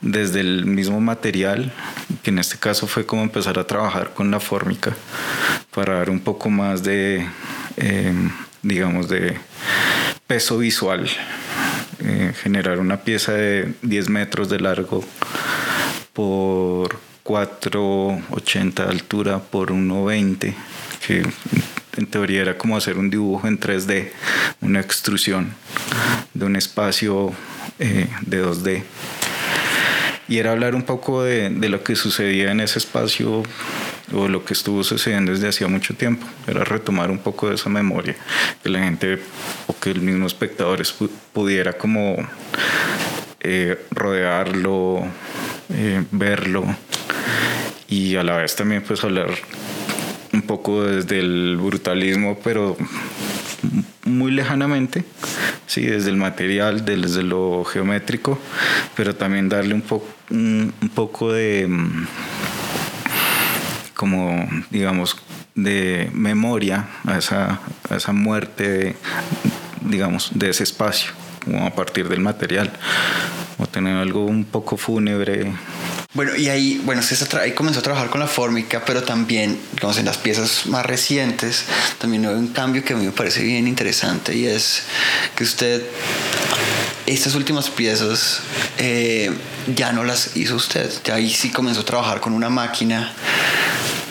desde 0.00 0.40
el 0.40 0.66
mismo 0.66 1.00
material, 1.00 1.72
que 2.22 2.30
en 2.30 2.38
este 2.38 2.58
caso 2.58 2.86
fue 2.86 3.06
como 3.06 3.22
empezar 3.22 3.58
a 3.58 3.66
trabajar 3.66 4.12
con 4.14 4.30
la 4.30 4.40
fórmica 4.40 4.94
para 5.74 5.94
dar 5.94 6.10
un 6.10 6.20
poco 6.20 6.50
más 6.50 6.82
de, 6.82 7.26
em, 7.76 8.30
digamos, 8.62 9.08
de 9.08 9.38
peso 10.26 10.58
visual, 10.58 11.08
eh, 12.00 12.32
generar 12.42 12.78
una 12.78 12.98
pieza 12.98 13.32
de 13.32 13.74
10 13.82 14.08
metros 14.08 14.48
de 14.48 14.60
largo 14.60 15.04
por 16.12 16.98
4,80 17.22 18.84
de 18.84 18.90
altura 18.90 19.38
por 19.38 19.70
1,20, 19.70 20.54
que 21.06 21.22
en 21.96 22.06
teoría 22.06 22.42
era 22.42 22.58
como 22.58 22.76
hacer 22.76 22.98
un 22.98 23.10
dibujo 23.10 23.46
en 23.46 23.58
3D, 23.58 24.12
una 24.60 24.80
extrusión 24.80 25.54
de 26.34 26.44
un 26.44 26.56
espacio 26.56 27.32
eh, 27.82 28.08
de 28.22 28.44
2D. 28.44 28.82
Y 30.28 30.38
era 30.38 30.52
hablar 30.52 30.74
un 30.74 30.82
poco 30.82 31.22
de, 31.22 31.50
de, 31.50 31.68
lo 31.68 31.82
que 31.82 31.96
sucedía 31.96 32.52
en 32.52 32.60
ese 32.60 32.78
espacio 32.78 33.42
o 34.12 34.28
lo 34.28 34.44
que 34.44 34.54
estuvo 34.54 34.84
sucediendo 34.84 35.32
desde 35.32 35.48
hacía 35.48 35.66
mucho 35.66 35.94
tiempo. 35.94 36.26
Era 36.46 36.64
retomar 36.64 37.10
un 37.10 37.18
poco 37.18 37.48
de 37.48 37.56
esa 37.56 37.68
memoria, 37.68 38.16
que 38.62 38.68
la 38.68 38.78
gente 38.78 39.18
o 39.66 39.78
que 39.78 39.90
el 39.90 40.00
mismo 40.00 40.26
espectador 40.26 40.80
pudiera 41.32 41.72
como 41.72 42.16
eh, 43.40 43.76
rodearlo, 43.90 45.04
eh, 45.74 46.04
verlo 46.12 46.64
y 47.88 48.16
a 48.16 48.22
la 48.22 48.36
vez 48.36 48.56
también 48.56 48.82
pues 48.82 49.04
hablar 49.04 49.28
un 50.32 50.42
poco 50.42 50.84
desde 50.84 51.18
el 51.18 51.58
brutalismo, 51.58 52.38
pero 52.42 52.76
muy 54.04 54.32
lejanamente, 54.32 55.04
sí, 55.66 55.82
desde 55.82 56.10
el 56.10 56.16
material, 56.16 56.84
desde 56.84 57.22
lo 57.22 57.64
geométrico, 57.64 58.38
pero 58.96 59.14
también 59.14 59.48
darle 59.48 59.74
un, 59.74 59.84
un, 60.30 60.88
poco 60.94 61.32
de, 61.32 61.66
mm, 61.68 62.06
como 63.94 64.48
digamos, 64.70 65.16
de 65.54 66.10
memoria 66.12 66.88
a 67.06 67.18
esa, 67.18 67.60
a 67.88 67.96
esa 67.96 68.12
muerte, 68.12 68.96
digamos, 69.82 70.32
de 70.34 70.50
ese 70.50 70.64
espacio, 70.64 71.12
a 71.60 71.70
partir 71.70 72.08
del 72.08 72.20
material, 72.20 72.72
o 73.58 73.66
tener 73.66 73.96
algo 73.96 74.24
un 74.24 74.44
poco 74.44 74.76
fúnebre 74.76 75.52
bueno, 76.14 76.36
y 76.36 76.48
ahí, 76.50 76.80
bueno, 76.84 77.00
ahí 77.40 77.52
comenzó 77.52 77.80
a 77.80 77.82
trabajar 77.82 78.10
con 78.10 78.20
la 78.20 78.26
fórmica, 78.26 78.84
pero 78.84 79.02
también, 79.02 79.58
digamos, 79.72 79.96
en 79.96 80.04
las 80.04 80.18
piezas 80.18 80.66
más 80.66 80.84
recientes, 80.84 81.64
también 81.98 82.26
hubo 82.26 82.34
un 82.34 82.48
cambio 82.48 82.84
que 82.84 82.92
a 82.92 82.96
mí 82.96 83.06
me 83.06 83.12
parece 83.12 83.42
bien 83.42 83.66
interesante 83.66 84.36
y 84.36 84.46
es 84.46 84.82
que 85.34 85.44
usted, 85.44 85.82
estas 87.06 87.34
últimas 87.34 87.70
piezas, 87.70 88.40
eh, 88.76 89.32
ya 89.74 89.92
no 89.92 90.04
las 90.04 90.36
hizo 90.36 90.56
usted, 90.56 90.90
ya 91.02 91.14
ahí 91.14 91.30
sí 91.30 91.50
comenzó 91.50 91.80
a 91.80 91.84
trabajar 91.84 92.20
con 92.20 92.34
una 92.34 92.50
máquina 92.50 93.10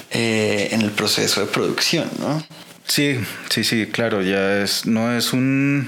eh, 0.09 0.69
en 0.71 0.81
el 0.81 0.91
proceso 0.91 1.41
de 1.41 1.47
producción, 1.47 2.09
¿no? 2.19 2.43
Sí, 2.87 3.19
sí, 3.49 3.63
sí, 3.63 3.85
claro, 3.85 4.23
ya 4.23 4.63
es, 4.63 4.87
no 4.87 5.15
es 5.15 5.33
un, 5.33 5.87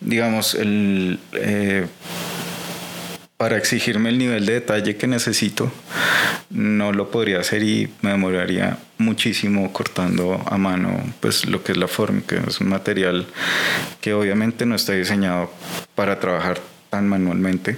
digamos, 0.00 0.54
el... 0.54 1.20
Eh, 1.32 1.86
para 3.44 3.58
exigirme 3.58 4.08
el 4.08 4.16
nivel 4.16 4.46
de 4.46 4.54
detalle 4.54 4.96
que 4.96 5.06
necesito, 5.06 5.70
no 6.48 6.92
lo 6.92 7.10
podría 7.10 7.40
hacer 7.40 7.62
y 7.62 7.90
me 8.00 8.08
demoraría 8.08 8.78
muchísimo 8.96 9.70
cortando 9.70 10.42
a 10.46 10.56
mano 10.56 11.12
pues 11.20 11.44
lo 11.44 11.62
que 11.62 11.72
es 11.72 11.78
la 11.78 11.86
fórmica. 11.86 12.42
Es 12.48 12.62
un 12.62 12.70
material 12.70 13.26
que 14.00 14.14
obviamente 14.14 14.64
no 14.64 14.74
está 14.74 14.94
diseñado 14.94 15.50
para 15.94 16.18
trabajar 16.20 16.58
tan 16.88 17.06
manualmente 17.06 17.76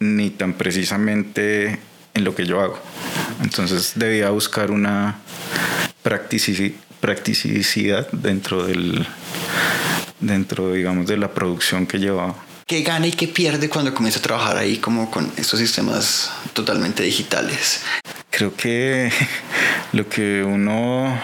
ni 0.00 0.30
tan 0.30 0.54
precisamente 0.54 1.78
en 2.14 2.24
lo 2.24 2.34
que 2.34 2.44
yo 2.44 2.60
hago. 2.60 2.80
Entonces 3.44 3.92
debía 3.94 4.30
buscar 4.30 4.72
una 4.72 5.20
practicidad 6.02 8.10
dentro 8.10 8.66
del 8.66 9.06
dentro 10.18 10.72
digamos 10.72 11.06
de 11.06 11.18
la 11.18 11.28
producción 11.28 11.86
que 11.86 12.00
llevaba 12.00 12.49
qué 12.70 12.82
gana 12.82 13.08
y 13.08 13.10
qué 13.10 13.26
pierde 13.26 13.68
cuando 13.68 13.92
comienza 13.92 14.20
a 14.20 14.22
trabajar 14.22 14.56
ahí 14.56 14.76
como 14.76 15.10
con 15.10 15.28
estos 15.36 15.58
sistemas 15.58 16.30
totalmente 16.52 17.02
digitales? 17.02 17.82
Creo 18.30 18.54
que 18.54 19.10
lo 19.92 20.08
que 20.08 20.44
uno 20.44 21.20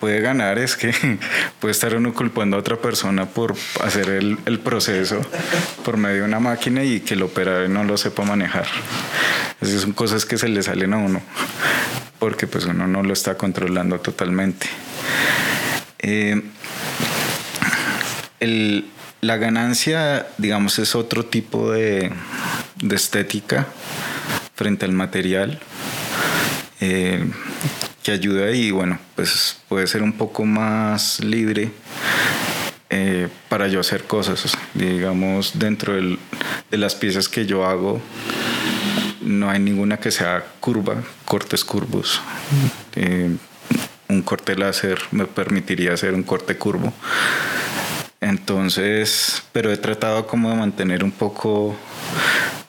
puede 0.00 0.20
ganar 0.20 0.58
es 0.58 0.74
que 0.74 0.92
puede 1.60 1.70
estar 1.70 1.94
uno 1.94 2.12
culpando 2.12 2.56
a 2.56 2.58
otra 2.58 2.76
persona 2.76 3.26
por 3.26 3.54
hacer 3.84 4.08
el, 4.08 4.58
proceso 4.58 5.20
por 5.84 5.96
medio 5.96 6.16
de 6.16 6.24
una 6.24 6.40
máquina 6.40 6.82
y 6.82 6.98
que 6.98 7.14
el 7.14 7.22
operador 7.22 7.70
no 7.70 7.84
lo 7.84 7.96
sepa 7.96 8.24
manejar. 8.24 8.66
Esas 9.60 9.82
son 9.82 9.92
cosas 9.92 10.24
que 10.24 10.38
se 10.38 10.48
le 10.48 10.60
salen 10.64 10.92
a 10.92 10.96
uno 10.96 11.22
porque 12.18 12.48
pues 12.48 12.64
uno 12.64 12.88
no 12.88 13.04
lo 13.04 13.12
está 13.12 13.36
controlando 13.36 14.00
totalmente. 14.00 14.66
Eh, 16.00 16.42
el, 18.40 18.90
la 19.20 19.36
ganancia, 19.36 20.26
digamos, 20.38 20.78
es 20.78 20.94
otro 20.94 21.24
tipo 21.24 21.72
de, 21.72 22.12
estética 22.90 23.66
frente 24.54 24.84
al 24.84 24.92
material 24.92 25.58
eh, 26.80 27.24
que 28.02 28.12
ayuda 28.12 28.50
y 28.52 28.70
bueno, 28.70 28.98
pues 29.14 29.58
puede 29.68 29.86
ser 29.86 30.02
un 30.02 30.12
poco 30.12 30.44
más 30.44 31.20
libre 31.20 31.70
eh, 32.88 33.28
para 33.48 33.68
yo 33.68 33.80
hacer 33.80 34.04
cosas, 34.04 34.56
digamos, 34.74 35.58
dentro 35.58 35.94
de 35.94 36.18
las 36.76 36.94
piezas 36.94 37.28
que 37.28 37.46
yo 37.46 37.66
hago. 37.66 38.00
no 39.22 39.50
hay 39.50 39.58
ninguna 39.58 39.96
que 39.96 40.12
sea 40.12 40.44
curva, 40.60 41.02
cortes 41.24 41.64
curvos. 41.64 42.20
Eh, 42.94 43.36
un 44.08 44.22
corte 44.22 44.54
láser 44.54 44.98
me 45.10 45.26
permitiría 45.26 45.94
hacer 45.94 46.14
un 46.14 46.22
corte 46.22 46.56
curvo. 46.56 46.92
Entonces, 48.28 49.42
pero 49.52 49.72
he 49.72 49.76
tratado 49.76 50.26
como 50.26 50.50
de 50.50 50.56
mantener 50.56 51.04
un 51.04 51.12
poco 51.12 51.76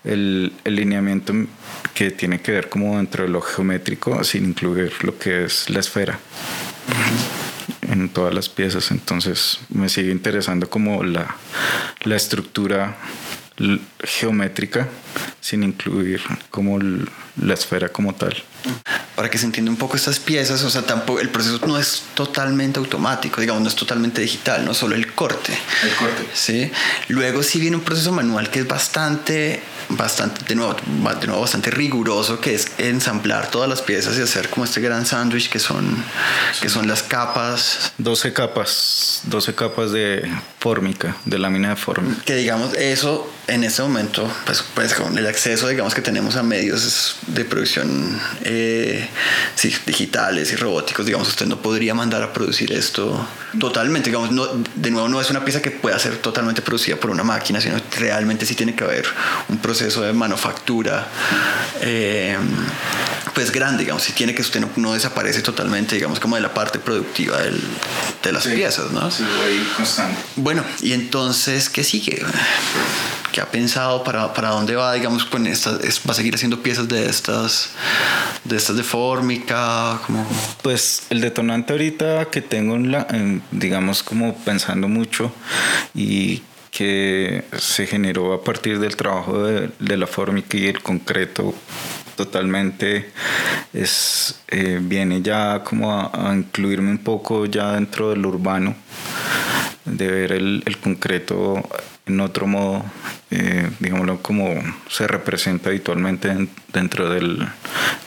el, 0.03 0.53
el, 0.63 0.75
lineamiento 0.75 1.33
que 1.95 2.11
tiene 2.11 2.39
que 2.39 2.51
ver 2.51 2.69
como 2.69 2.95
dentro 2.97 3.23
de 3.23 3.29
lo 3.29 3.41
geométrico 3.41 4.23
sin 4.23 4.45
incluir 4.45 4.93
lo 5.03 5.17
que 5.17 5.45
es 5.45 5.67
la 5.71 5.79
esfera 5.79 6.19
en 7.89 8.09
todas 8.09 8.35
las 8.35 8.49
piezas. 8.49 8.91
Entonces 8.91 9.59
me 9.69 9.89
sigue 9.89 10.11
interesando 10.11 10.69
como 10.69 11.03
la, 11.03 11.35
la 12.03 12.15
estructura 12.15 12.95
geométrica 14.03 14.87
sin 15.41 15.63
incluir 15.63 16.21
como 16.51 16.77
la 16.77 17.53
esfera 17.55 17.89
como 17.89 18.13
tal. 18.13 18.35
Para 19.15 19.29
que 19.29 19.37
se 19.37 19.45
entienda 19.45 19.71
un 19.71 19.77
poco 19.77 19.95
estas 19.95 20.19
piezas, 20.19 20.63
o 20.63 20.69
sea, 20.69 20.83
tampoco 20.83 21.19
el 21.19 21.29
proceso 21.29 21.59
no 21.65 21.79
es 21.79 22.03
totalmente 22.13 22.79
automático, 22.79 23.41
digamos, 23.41 23.63
no 23.63 23.69
es 23.69 23.75
totalmente 23.75 24.21
digital, 24.21 24.63
no 24.63 24.73
solo 24.73 24.95
el 24.95 25.13
corte. 25.13 25.57
El 25.83 25.95
corte. 25.95 26.27
Sí. 26.33 26.71
Luego 27.07 27.41
sí 27.41 27.59
viene 27.59 27.77
un 27.77 27.83
proceso 27.83 28.11
manual 28.11 28.49
que 28.49 28.59
es 28.59 28.67
bastante 28.67 29.63
bastante, 29.89 30.43
de 30.45 30.55
nuevo, 30.55 30.75
de 31.19 31.27
nuevo, 31.27 31.41
bastante 31.41 31.71
riguroso, 31.71 32.39
que 32.39 32.55
es 32.55 32.67
ensamblar 32.77 33.49
todas 33.49 33.69
las 33.69 33.81
piezas 33.81 34.17
y 34.17 34.21
hacer 34.21 34.49
como 34.49 34.65
este 34.65 34.81
gran 34.81 35.05
sándwich 35.05 35.49
que 35.49 35.59
son, 35.59 36.03
que 36.61 36.69
son 36.69 36.87
las 36.87 37.03
capas. 37.03 37.91
12 37.97 38.33
capas, 38.33 39.21
12 39.23 39.55
capas 39.55 39.91
de 39.91 40.29
fórmica, 40.59 41.15
de 41.25 41.39
lámina 41.39 41.69
de 41.69 41.75
fórmica. 41.75 42.21
Que 42.25 42.35
digamos, 42.35 42.73
eso 42.73 43.31
en 43.47 43.63
este 43.63 43.81
momento, 43.81 44.29
pues, 44.45 44.63
pues 44.73 44.93
con 44.93 45.17
el 45.17 45.25
acceso, 45.25 45.67
digamos, 45.67 45.93
que 45.93 46.01
tenemos 46.01 46.35
a 46.35 46.43
medios 46.43 47.17
de 47.27 47.45
producción 47.45 48.19
eh, 48.43 48.56
digitales 49.85 50.51
y 50.51 50.55
robóticos, 50.55 51.05
digamos, 51.05 51.27
usted 51.27 51.45
no 51.45 51.61
podría 51.61 51.93
mandar 51.93 52.23
a 52.23 52.33
producir 52.33 52.71
esto 52.71 53.27
totalmente, 53.59 54.09
digamos, 54.09 54.31
no, 54.31 54.45
de 54.75 54.91
nuevo 54.91 55.07
no 55.07 55.19
es 55.19 55.29
una 55.29 55.43
pieza 55.43 55.61
que 55.61 55.71
pueda 55.71 55.97
ser 55.99 56.17
totalmente 56.17 56.61
producida 56.61 56.97
por 56.97 57.09
una 57.09 57.23
máquina, 57.23 57.61
sino 57.61 57.75
realmente 57.97 58.45
sí 58.45 58.55
tiene 58.55 58.75
que 58.75 58.83
haber 58.83 59.05
un 59.49 59.57
proceso 59.57 60.01
de 60.01 60.13
manufactura 60.13 61.07
eh, 61.81 62.37
pues 63.33 63.51
grande, 63.51 63.83
digamos, 63.83 64.03
si 64.03 64.13
tiene 64.13 64.33
que 64.33 64.41
usted 64.41 64.63
no, 64.75 64.93
desaparece 64.93 65.41
totalmente, 65.41 65.95
digamos, 65.95 66.19
como 66.19 66.35
de 66.35 66.41
la 66.41 66.53
parte 66.53 66.79
productiva 66.79 67.37
del, 67.39 67.61
de 68.23 68.31
las 68.31 68.47
piezas, 68.47 68.91
¿no? 68.91 69.11
Sí, 69.11 69.23
constante. 69.75 70.19
Bueno, 70.35 70.63
y 70.81 70.93
entonces, 70.93 71.69
¿qué 71.69 71.83
sigue? 71.83 72.25
¿Qué 73.37 73.41
ha 73.41 73.51
pensado 73.51 74.03
para, 74.03 74.33
para 74.33 74.49
dónde 74.49 74.75
va, 74.75 74.93
digamos, 74.93 75.23
con 75.23 75.45
estas, 75.45 75.79
va 75.79 76.11
a 76.11 76.13
seguir 76.15 76.33
haciendo 76.33 76.63
piezas 76.63 76.87
de 76.87 77.07
estas, 77.07 77.69
de 78.43 78.57
estas 78.57 78.75
de 78.75 78.81
fórmica? 78.81 79.99
Como... 80.07 80.27
Pues 80.63 81.03
el 81.11 81.21
detonante 81.21 81.71
ahorita 81.71 82.31
que 82.31 82.41
tengo, 82.41 82.75
en 82.75 82.91
la, 82.91 83.05
digamos, 83.51 84.01
como 84.01 84.35
pensando 84.37 84.87
mucho 84.87 85.31
y 85.93 86.41
que 86.71 87.43
se 87.59 87.85
generó 87.85 88.33
a 88.33 88.43
partir 88.43 88.79
del 88.79 88.95
trabajo 88.95 89.43
de, 89.43 89.97
la 89.97 90.07
fórmica 90.07 90.57
y 90.57 90.65
el 90.65 90.81
concreto 90.81 91.53
totalmente 92.15 93.11
es 93.71 94.41
eh, 94.47 94.79
viene 94.81 95.21
ya 95.21 95.63
como 95.63 95.91
a, 95.93 96.33
incluirme 96.35 96.89
un 96.89 97.03
poco 97.03 97.45
ya 97.45 97.73
dentro 97.73 98.09
del 98.09 98.25
urbano 98.25 98.75
de 99.85 100.07
ver 100.07 100.31
el, 100.31 100.77
concreto 100.81 101.63
en 102.07 102.19
otro 102.19 102.47
modo 102.47 102.85
eh, 103.29 103.69
digámoslo 103.79 104.21
como 104.21 104.55
se 104.89 105.07
representa 105.07 105.69
habitualmente 105.69 106.47
dentro 106.71 107.09
del 107.09 107.47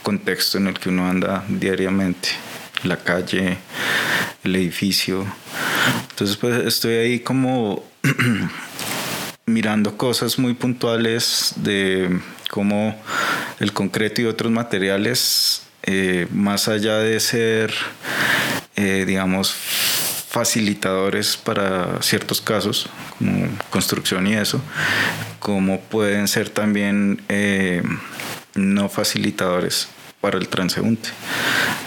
contexto 0.03 0.59
en 0.59 0.69
el 0.69 0.79
que 0.79 0.89
uno 0.89 1.09
anda 1.09 1.45
diariamente 1.49 2.31
la 2.85 2.97
calle 2.97 3.59
el 4.43 4.57
edificio. 4.57 5.27
Entonces 6.11 6.37
pues 6.37 6.67
estoy 6.67 6.95
ahí 6.95 7.21
como 7.21 7.85
mirando 9.47 9.97
cosas 9.97 10.39
muy 10.39 10.55
puntuales 10.55 11.53
de 11.57 12.21
cómo 12.49 13.01
el 13.59 13.73
concreto 13.73 14.23
y 14.23 14.27
otros 14.27 14.51
materiales, 14.51 15.63
eh, 15.83 16.27
más 16.33 16.69
allá 16.69 16.99
de 16.99 17.21
ser, 17.21 17.73
eh, 18.77 19.05
digamos, 19.07 19.55
facilitadores 20.31 21.37
para 21.37 22.01
ciertos 22.03 22.41
casos, 22.41 22.89
como 23.19 23.49
construcción 23.69 24.29
y 24.29 24.35
eso, 24.35 24.61
como 25.41 25.81
pueden 25.81 26.29
ser 26.29 26.51
también 26.51 27.21
eh, 27.29 27.83
no 28.55 28.89
facilitadores 28.89 29.89
para 30.21 30.39
el 30.39 30.47
transeúnte. 30.47 31.09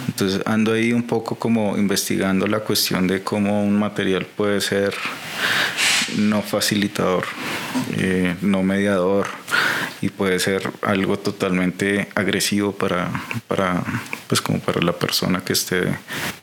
Entonces 0.07 0.41
ando 0.45 0.73
ahí 0.73 0.91
un 0.91 1.03
poco 1.03 1.35
como 1.35 1.77
investigando 1.77 2.45
la 2.45 2.59
cuestión 2.59 3.07
de 3.07 3.23
cómo 3.23 3.63
un 3.63 3.79
material 3.79 4.25
puede 4.25 4.59
ser 4.59 4.93
no 6.17 6.41
facilitador, 6.41 7.23
eh, 7.97 8.35
no 8.41 8.61
mediador 8.61 9.27
y 10.03 10.09
puede 10.09 10.37
ser 10.37 10.69
algo 10.81 11.17
totalmente 11.17 12.09
agresivo 12.13 12.73
para, 12.73 13.09
para, 13.47 13.81
pues 14.27 14.41
como 14.41 14.59
para 14.59 14.81
la 14.81 14.91
persona 14.91 15.39
que 15.45 15.53
esté 15.53 15.97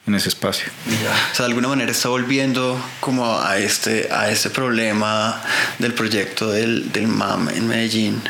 en 0.06 0.14
ese 0.14 0.30
espacio. 0.30 0.72
O 0.86 1.34
sea, 1.34 1.44
de 1.44 1.50
alguna 1.50 1.68
manera 1.68 1.92
está 1.92 2.08
volviendo 2.08 2.82
como 3.00 3.38
a 3.38 3.58
este, 3.58 4.08
a 4.10 4.30
este 4.30 4.48
problema 4.48 5.42
del 5.78 5.92
proyecto 5.92 6.50
del, 6.50 6.90
del 6.90 7.06
MAM 7.06 7.50
en 7.50 7.68
Medellín 7.68 8.22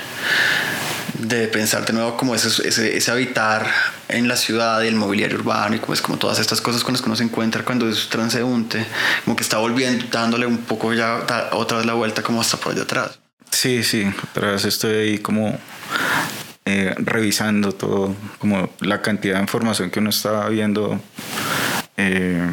de 1.15 1.47
pensar 1.47 1.87
de 1.87 1.93
nuevo 1.93 2.17
como 2.17 2.35
ese, 2.35 2.49
ese, 2.67 2.97
ese, 2.97 3.11
habitar 3.13 3.71
en 4.09 4.27
la 4.27 4.35
ciudad 4.35 4.83
y 4.83 4.89
el 4.89 4.97
mobiliario 4.97 5.39
urbano 5.39 5.77
y 5.77 5.79
como 5.79 5.95
es 5.95 6.03
como 6.03 6.19
todas 6.19 6.41
estas 6.41 6.61
cosas 6.61 6.83
con 6.83 6.95
las 6.95 7.03
que 7.03 7.07
uno 7.07 7.15
se 7.15 7.23
encuentra 7.23 7.65
cuando 7.65 7.89
es 7.89 8.09
transeúnte, 8.09 8.85
como 9.25 9.37
que 9.37 9.45
está 9.45 9.59
volviendo, 9.59 10.07
dándole 10.11 10.47
un 10.47 10.59
poco 10.59 10.93
ya 10.93 11.21
otra 11.53 11.77
vez 11.77 11.87
la 11.87 11.95
vuelta 11.95 12.25
como 12.25 12.41
hasta 12.41 12.57
por 12.57 12.73
allá 12.73 12.83
atrás. 12.83 13.21
Sí, 13.51 13.83
sí, 13.83 14.07
otra 14.31 14.53
vez 14.53 14.65
estoy 14.65 14.95
ahí 14.95 15.19
como 15.19 15.59
eh, 16.65 16.95
revisando 16.99 17.73
todo, 17.73 18.15
como 18.39 18.71
la 18.81 19.03
cantidad 19.03 19.37
de 19.37 19.43
información 19.43 19.91
que 19.91 19.99
uno 19.99 20.11
está 20.11 20.49
viendo 20.49 21.01
eh, 21.97 22.51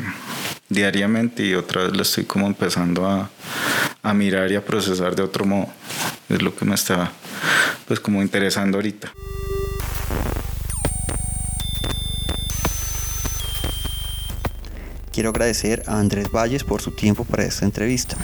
diariamente 0.69 1.45
y 1.45 1.53
otra 1.53 1.83
vez 1.83 1.95
lo 1.95 2.01
estoy 2.01 2.25
como 2.25 2.47
empezando 2.47 3.07
a, 3.07 3.29
a 4.03 4.13
mirar 4.13 4.51
y 4.51 4.55
a 4.55 4.65
procesar 4.65 5.15
de 5.15 5.23
otro 5.23 5.45
modo. 5.45 5.67
Es 6.29 6.41
lo 6.41 6.55
que 6.55 6.65
me 6.65 6.75
está 6.75 7.11
pues 7.87 7.99
como 7.99 8.21
interesando 8.21 8.77
ahorita. 8.77 9.13
Quiero 15.13 15.29
agradecer 15.29 15.83
a 15.87 15.99
Andrés 15.99 16.29
Valles 16.31 16.63
por 16.63 16.81
su 16.81 16.91
tiempo 16.91 17.23
para 17.23 17.43
esta 17.43 17.65
entrevista. 17.65 18.17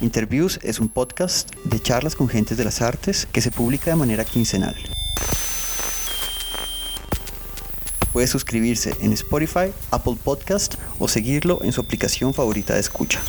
Interviews 0.00 0.58
es 0.62 0.80
un 0.80 0.88
podcast 0.88 1.54
de 1.64 1.80
charlas 1.80 2.16
con 2.16 2.28
gentes 2.28 2.58
de 2.58 2.64
las 2.64 2.82
artes 2.82 3.26
que 3.30 3.40
se 3.40 3.50
publica 3.50 3.90
de 3.90 3.96
manera 3.96 4.24
quincenal. 4.24 4.74
Puede 8.12 8.26
suscribirse 8.26 8.94
en 9.00 9.12
Spotify, 9.12 9.72
Apple 9.90 10.16
Podcast 10.22 10.74
o 10.98 11.08
seguirlo 11.08 11.62
en 11.62 11.72
su 11.72 11.80
aplicación 11.80 12.34
favorita 12.34 12.74
de 12.74 12.80
escucha. 12.80 13.20